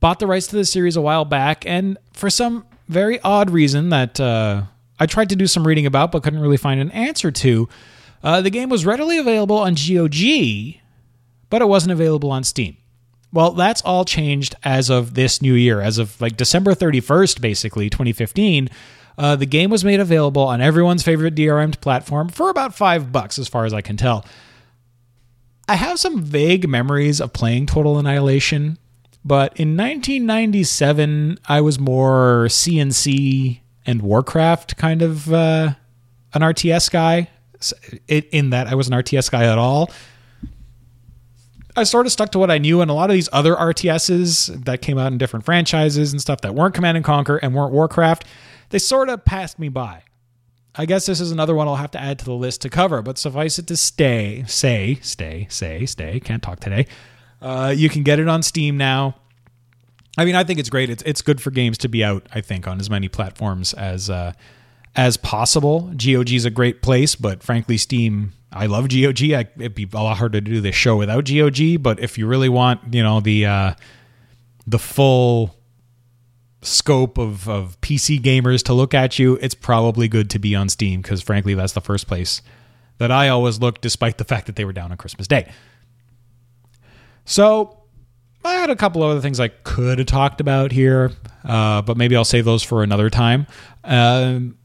bought 0.00 0.18
the 0.18 0.26
rights 0.26 0.48
to 0.48 0.56
the 0.56 0.64
series 0.64 0.96
a 0.96 1.00
while 1.00 1.24
back, 1.24 1.64
and 1.64 1.96
for 2.12 2.28
some 2.28 2.66
very 2.88 3.20
odd 3.20 3.50
reason 3.50 3.90
that 3.90 4.18
uh, 4.18 4.62
I 4.98 5.06
tried 5.06 5.28
to 5.28 5.36
do 5.36 5.46
some 5.46 5.64
reading 5.64 5.86
about 5.86 6.10
but 6.10 6.24
couldn't 6.24 6.40
really 6.40 6.56
find 6.56 6.80
an 6.80 6.90
answer 6.90 7.30
to, 7.30 7.68
uh, 8.22 8.40
the 8.40 8.50
game 8.50 8.68
was 8.68 8.86
readily 8.86 9.18
available 9.18 9.58
on 9.58 9.74
GOG, 9.74 10.80
but 11.48 11.62
it 11.62 11.68
wasn't 11.68 11.92
available 11.92 12.30
on 12.30 12.44
Steam. 12.44 12.76
Well, 13.32 13.52
that's 13.52 13.82
all 13.82 14.04
changed 14.04 14.56
as 14.64 14.90
of 14.90 15.14
this 15.14 15.40
new 15.40 15.54
year, 15.54 15.80
as 15.80 15.98
of 15.98 16.20
like 16.20 16.36
December 16.36 16.74
31st, 16.74 17.40
basically, 17.40 17.88
2015. 17.88 18.68
Uh, 19.16 19.36
the 19.36 19.46
game 19.46 19.70
was 19.70 19.84
made 19.84 20.00
available 20.00 20.42
on 20.42 20.60
everyone's 20.60 21.02
favorite 21.02 21.34
DRM 21.34 21.78
platform 21.80 22.28
for 22.28 22.50
about 22.50 22.74
five 22.74 23.12
bucks, 23.12 23.38
as 23.38 23.48
far 23.48 23.64
as 23.64 23.72
I 23.72 23.82
can 23.82 23.96
tell. 23.96 24.24
I 25.68 25.74
have 25.76 26.00
some 26.00 26.22
vague 26.22 26.68
memories 26.68 27.20
of 27.20 27.32
playing 27.32 27.66
Total 27.66 27.98
Annihilation, 27.98 28.78
but 29.24 29.52
in 29.60 29.76
1997, 29.76 31.38
I 31.46 31.60
was 31.60 31.78
more 31.78 32.46
CNC 32.48 33.60
and 33.86 34.02
Warcraft 34.02 34.76
kind 34.76 35.02
of 35.02 35.32
uh, 35.32 35.74
an 36.34 36.42
RTS 36.42 36.90
guy. 36.90 37.28
In 38.08 38.50
that, 38.50 38.66
I 38.66 38.74
was 38.74 38.88
an 38.88 38.94
RTS 38.94 39.30
guy 39.30 39.44
at 39.44 39.58
all. 39.58 39.90
I 41.76 41.84
sort 41.84 42.06
of 42.06 42.12
stuck 42.12 42.32
to 42.32 42.38
what 42.38 42.50
I 42.50 42.58
knew, 42.58 42.80
and 42.80 42.90
a 42.90 42.94
lot 42.94 43.10
of 43.10 43.14
these 43.14 43.28
other 43.32 43.54
RTSs 43.54 44.64
that 44.64 44.82
came 44.82 44.98
out 44.98 45.12
in 45.12 45.18
different 45.18 45.44
franchises 45.44 46.12
and 46.12 46.20
stuff 46.20 46.40
that 46.40 46.54
weren't 46.54 46.74
Command 46.74 46.96
and 46.96 47.04
Conquer 47.04 47.36
and 47.36 47.54
weren't 47.54 47.72
Warcraft, 47.72 48.24
they 48.70 48.78
sort 48.78 49.08
of 49.08 49.24
passed 49.24 49.58
me 49.58 49.68
by. 49.68 50.02
I 50.74 50.86
guess 50.86 51.06
this 51.06 51.20
is 51.20 51.32
another 51.32 51.54
one 51.54 51.68
I'll 51.68 51.76
have 51.76 51.90
to 51.92 52.00
add 52.00 52.18
to 52.20 52.24
the 52.24 52.34
list 52.34 52.62
to 52.62 52.70
cover, 52.70 53.02
but 53.02 53.18
suffice 53.18 53.58
it 53.58 53.66
to 53.68 53.76
stay, 53.76 54.44
say, 54.46 54.98
stay, 55.02 55.46
say, 55.50 55.84
stay. 55.86 56.20
Can't 56.20 56.42
talk 56.42 56.60
today. 56.60 56.86
Uh, 57.42 57.74
you 57.76 57.88
can 57.88 58.02
get 58.02 58.18
it 58.18 58.28
on 58.28 58.42
Steam 58.42 58.76
now. 58.76 59.16
I 60.18 60.24
mean, 60.24 60.34
I 60.34 60.44
think 60.44 60.58
it's 60.58 60.70
great. 60.70 60.90
It's 60.90 61.02
it's 61.04 61.22
good 61.22 61.40
for 61.40 61.50
games 61.50 61.78
to 61.78 61.88
be 61.88 62.04
out. 62.04 62.26
I 62.32 62.40
think 62.40 62.66
on 62.66 62.78
as 62.80 62.90
many 62.90 63.08
platforms 63.08 63.72
as 63.74 64.10
uh, 64.10 64.32
as 64.96 65.16
possible. 65.16 65.92
GOG 65.96 66.32
is 66.32 66.44
a 66.44 66.50
great 66.50 66.82
place, 66.82 67.14
but 67.14 67.42
frankly, 67.42 67.76
Steam. 67.76 68.32
I 68.52 68.66
love 68.66 68.88
GOG. 68.88 69.22
I, 69.32 69.46
it'd 69.58 69.76
be 69.76 69.88
a 69.92 69.96
lot 69.96 70.16
harder 70.16 70.40
to 70.40 70.50
do 70.50 70.60
this 70.60 70.74
show 70.74 70.96
without 70.96 71.24
GOG. 71.24 71.80
But 71.80 72.00
if 72.00 72.18
you 72.18 72.26
really 72.26 72.48
want, 72.48 72.92
you 72.92 73.02
know, 73.02 73.20
the 73.20 73.46
uh, 73.46 73.74
the 74.66 74.78
full 74.78 75.54
scope 76.62 77.18
of, 77.18 77.48
of 77.48 77.80
PC 77.80 78.20
gamers 78.20 78.62
to 78.64 78.74
look 78.74 78.92
at 78.92 79.18
you, 79.18 79.38
it's 79.40 79.54
probably 79.54 80.08
good 80.08 80.30
to 80.30 80.38
be 80.38 80.54
on 80.54 80.68
Steam 80.68 81.00
because, 81.00 81.22
frankly, 81.22 81.54
that's 81.54 81.72
the 81.72 81.80
first 81.80 82.06
place 82.06 82.42
that 82.98 83.10
I 83.10 83.28
always 83.28 83.60
look, 83.60 83.80
despite 83.80 84.18
the 84.18 84.24
fact 84.24 84.46
that 84.46 84.56
they 84.56 84.64
were 84.64 84.72
down 84.72 84.90
on 84.90 84.98
Christmas 84.98 85.26
Day. 85.26 85.50
So, 87.24 87.80
I 88.44 88.54
had 88.54 88.70
a 88.70 88.76
couple 88.76 89.02
other 89.02 89.20
things 89.20 89.38
I 89.38 89.48
could 89.48 89.98
have 89.98 90.06
talked 90.06 90.40
about 90.40 90.72
here, 90.72 91.12
uh, 91.44 91.82
but 91.82 91.96
maybe 91.96 92.16
I'll 92.16 92.24
save 92.24 92.44
those 92.44 92.62
for 92.62 92.82
another 92.82 93.10
time. 93.10 93.46
Um, 93.84 94.56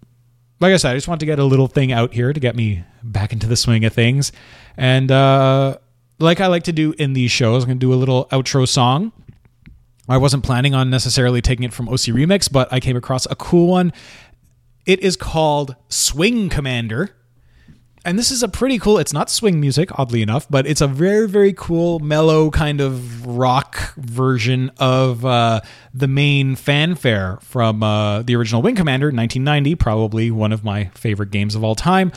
like 0.59 0.73
I 0.73 0.77
said, 0.77 0.91
I 0.91 0.95
just 0.95 1.07
want 1.07 1.19
to 1.19 1.25
get 1.25 1.39
a 1.39 1.43
little 1.43 1.67
thing 1.67 1.91
out 1.91 2.13
here 2.13 2.31
to 2.31 2.39
get 2.39 2.55
me 2.55 2.83
back 3.03 3.33
into 3.33 3.47
the 3.47 3.55
swing 3.55 3.85
of 3.85 3.93
things. 3.93 4.31
And 4.77 5.11
uh, 5.11 5.77
like 6.19 6.39
I 6.39 6.47
like 6.47 6.63
to 6.63 6.71
do 6.71 6.93
in 6.97 7.13
these 7.13 7.31
shows, 7.31 7.63
I'm 7.63 7.67
going 7.67 7.79
to 7.79 7.85
do 7.85 7.93
a 7.93 7.95
little 7.95 8.25
outro 8.31 8.67
song. 8.67 9.11
I 10.07 10.17
wasn't 10.17 10.43
planning 10.43 10.73
on 10.75 10.89
necessarily 10.89 11.41
taking 11.41 11.63
it 11.63 11.73
from 11.73 11.89
OC 11.89 12.13
Remix, 12.13 12.51
but 12.51 12.71
I 12.71 12.79
came 12.79 12.95
across 12.95 13.25
a 13.25 13.35
cool 13.35 13.67
one. 13.67 13.91
It 14.85 14.99
is 14.99 15.15
called 15.15 15.75
Swing 15.89 16.47
Commander. 16.47 17.15
And 18.05 18.19
this 18.19 18.29
is 18.29 18.43
a 18.43 18.47
pretty 18.47 18.77
cool, 18.77 18.99
it's 18.99 19.13
not 19.13 19.31
swing 19.31 19.59
music, 19.59 19.89
oddly 19.97 20.21
enough, 20.21 20.45
but 20.47 20.67
it's 20.67 20.79
a 20.79 20.87
very, 20.87 21.27
very 21.27 21.53
cool, 21.53 21.97
mellow 21.97 22.51
kind 22.51 22.79
of 22.79 23.25
rock 23.25 23.95
version 23.95 24.69
of 24.77 25.25
uh, 25.25 25.61
the 25.91 26.07
main 26.07 26.55
fanfare 26.55 27.39
from 27.41 27.81
uh, 27.81 28.21
the 28.21 28.35
original 28.35 28.61
Wing 28.61 28.75
Commander, 28.75 29.07
1990, 29.07 29.73
probably 29.73 30.29
one 30.29 30.51
of 30.51 30.63
my 30.63 30.85
favorite 30.93 31.31
games 31.31 31.55
of 31.55 31.63
all 31.63 31.73
time. 31.73 32.11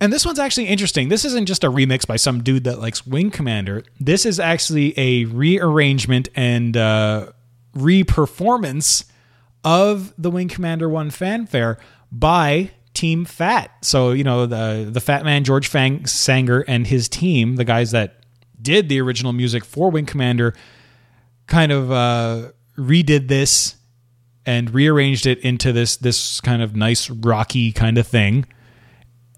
And 0.00 0.12
this 0.12 0.26
one's 0.26 0.40
actually 0.40 0.66
interesting. 0.66 1.08
This 1.08 1.24
isn't 1.24 1.46
just 1.46 1.62
a 1.62 1.70
remix 1.70 2.04
by 2.04 2.16
some 2.16 2.42
dude 2.42 2.64
that 2.64 2.80
likes 2.80 3.06
Wing 3.06 3.30
Commander. 3.30 3.84
This 4.00 4.26
is 4.26 4.40
actually 4.40 4.98
a 4.98 5.26
rearrangement 5.26 6.30
and 6.34 6.76
uh, 6.76 7.30
re-performance 7.74 9.04
of 9.62 10.12
the 10.18 10.32
Wing 10.32 10.48
Commander 10.48 10.88
One 10.88 11.10
fanfare 11.10 11.78
by 12.10 12.72
Team 13.00 13.24
Fat. 13.24 13.70
So 13.82 14.12
you 14.12 14.24
know 14.24 14.46
the 14.46 14.88
the 14.90 15.00
Fat 15.00 15.24
Man 15.24 15.44
George 15.44 15.68
Fang 15.68 16.06
Sanger 16.06 16.60
and 16.60 16.86
his 16.86 17.08
team, 17.08 17.56
the 17.56 17.64
guys 17.64 17.92
that 17.92 18.24
did 18.60 18.88
the 18.88 19.00
original 19.00 19.32
music 19.32 19.64
for 19.64 19.90
Wing 19.90 20.06
Commander, 20.06 20.54
kind 21.46 21.72
of 21.72 21.90
uh, 21.90 22.52
redid 22.76 23.28
this 23.28 23.76
and 24.44 24.74
rearranged 24.74 25.26
it 25.26 25.38
into 25.40 25.72
this 25.72 25.96
this 25.96 26.40
kind 26.40 26.60
of 26.60 26.76
nice 26.76 27.08
rocky 27.08 27.72
kind 27.72 27.96
of 27.96 28.06
thing 28.06 28.46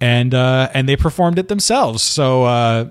and 0.03 0.35
uh, 0.35 0.69
and 0.75 0.89
they 0.89 0.97
performed 0.97 1.39
it 1.39 1.47
themselves. 1.47 2.03
So 2.03 2.43
uh, 2.43 2.91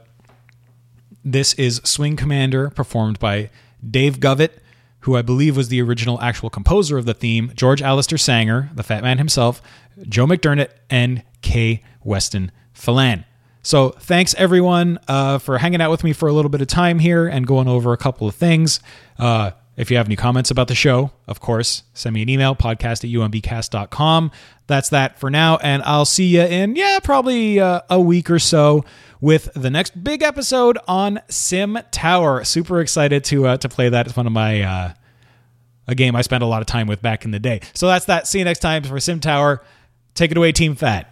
this 1.26 1.54
is 1.56 1.82
Swing 1.84 2.16
Commander, 2.16 2.70
performed 2.70 3.20
by 3.20 3.50
Dave 3.88 4.22
Govett, 4.22 4.60
who 5.02 5.18
I 5.18 5.22
believe 5.22 5.58
was 5.58 5.68
the 5.68 5.82
original 5.82 6.22
actual 6.22 6.50
composer 6.50 6.98
of 6.98 7.06
the 7.06 7.14
theme, 7.14 7.52
George 7.54 7.82
Alistair 7.82 8.18
Sanger, 8.18 8.70
the 8.74 8.84
Fat 8.84 9.04
Man 9.04 9.18
himself, 9.18 9.62
Joe 10.08 10.26
McDermott, 10.26 10.70
and 10.90 11.24
Kay 11.42 11.84
Weston 12.04 12.52
Phelan. 12.74 13.26
So 13.64 13.90
thanks 13.90 14.34
everyone 14.36 15.00
uh, 15.08 15.38
for 15.38 15.60
hanging 15.60 15.82
out 15.82 15.92
with 15.92 16.04
me 16.04 16.14
for 16.14 16.28
a 16.28 16.34
little 16.34 16.50
bit 16.50 16.62
of 16.62 16.68
time 16.68 17.00
here 17.00 17.28
and 17.28 17.46
going 17.46 17.68
over 17.68 17.94
a 17.94 17.98
couple 17.98 18.28
of 18.28 18.34
things. 18.34 18.80
Uh, 19.20 19.52
if 19.78 19.90
you 19.90 19.98
have 19.98 20.08
any 20.08 20.16
comments 20.16 20.52
about 20.52 20.68
the 20.68 20.76
show, 20.76 21.12
of 21.28 21.40
course, 21.40 21.84
send 21.94 22.14
me 22.14 22.22
an 22.24 22.30
email, 22.30 22.56
podcast 22.56 23.04
at 23.04 23.10
umbcast.com. 23.10 24.32
That's 24.68 24.90
that 24.90 25.20
for 25.20 25.30
now. 25.30 25.58
And 25.58 25.82
I'll 25.84 26.06
see 26.06 26.26
you 26.26 26.42
in, 26.42 26.76
yeah, 26.76 27.00
probably 27.02 27.60
uh, 27.60 27.82
a 27.90 28.00
week 28.00 28.30
or 28.30 28.40
so 28.40 28.84
with 29.22 29.50
the 29.54 29.70
next 29.70 30.04
big 30.04 30.24
episode 30.24 30.78
on 30.88 31.22
Sim 31.30 31.80
Tower. 31.92 32.44
Super 32.44 32.82
excited 32.82 33.24
to 33.26 33.48
uh, 33.48 33.58
to 33.58 33.70
play 33.70 33.90
that. 33.90 34.08
It's 34.08 34.18
one 34.18 34.28
of 34.28 34.34
my, 34.34 34.62
uh, 34.62 34.94
a 35.88 35.96
game 35.96 36.16
I 36.16 36.22
spent 36.22 36.44
a 36.44 36.48
lot 36.48 36.62
of 36.62 36.68
time 36.68 36.88
with 36.88 37.02
back 37.02 37.26
in 37.26 37.32
the 37.32 37.40
day. 37.40 37.62
So 37.74 37.88
that's 37.88 38.06
that. 38.06 38.28
See 38.28 38.40
you 38.40 38.46
next 38.46 38.60
time 38.60 38.84
for 38.84 39.00
Sim 39.00 39.20
Tower. 39.20 39.64
Take 40.14 40.32
it 40.32 40.38
away, 40.38 40.52
Team 40.52 40.76
Fat. 40.76 41.11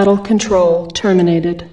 Battle 0.00 0.16
control 0.16 0.86
terminated. 0.86 1.68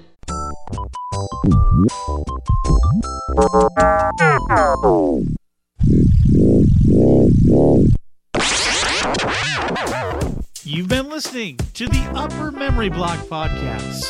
You've 10.62 10.88
been 10.88 11.08
listening 11.08 11.56
to 11.72 11.86
the 11.86 12.10
Upper 12.14 12.52
Memory 12.52 12.90
Block 12.90 13.18
Podcast 13.20 14.04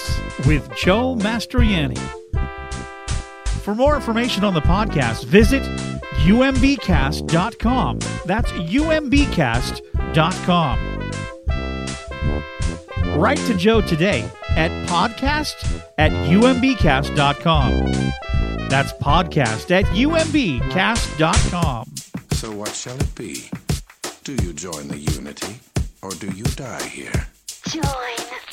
with 0.49 0.69
Joe 0.75 1.15
Mastriani. 1.15 1.97
For 3.63 3.77
more 3.77 3.95
information 3.95 4.43
on 4.43 4.55
the 4.55 4.63
podcast, 4.63 5.27
visit 5.27 5.63
umbcast.com. 6.25 7.99
That's 8.27 8.51
umbcast.com. 8.51 10.98
Write 13.17 13.39
to 13.39 13.55
Joe 13.55 13.81
today 13.81 14.29
at 14.57 14.71
podcast 14.89 15.83
at 15.99 16.13
umbcast.com. 16.13 17.85
That's 18.69 18.93
podcast 18.95 19.71
at 19.71 19.85
umbcast.com. 19.87 21.85
So 22.33 22.53
what 22.53 22.75
shall 22.75 22.97
it 23.01 23.15
be? 23.15 23.51
Do 24.25 24.35
you 24.45 24.53
join 24.53 24.89
the 24.89 24.99
Unity, 24.99 25.61
or 26.03 26.11
do 26.11 26.27
you 26.29 26.45
die 26.45 26.85
here? 26.85 27.29
Join. 27.69 28.49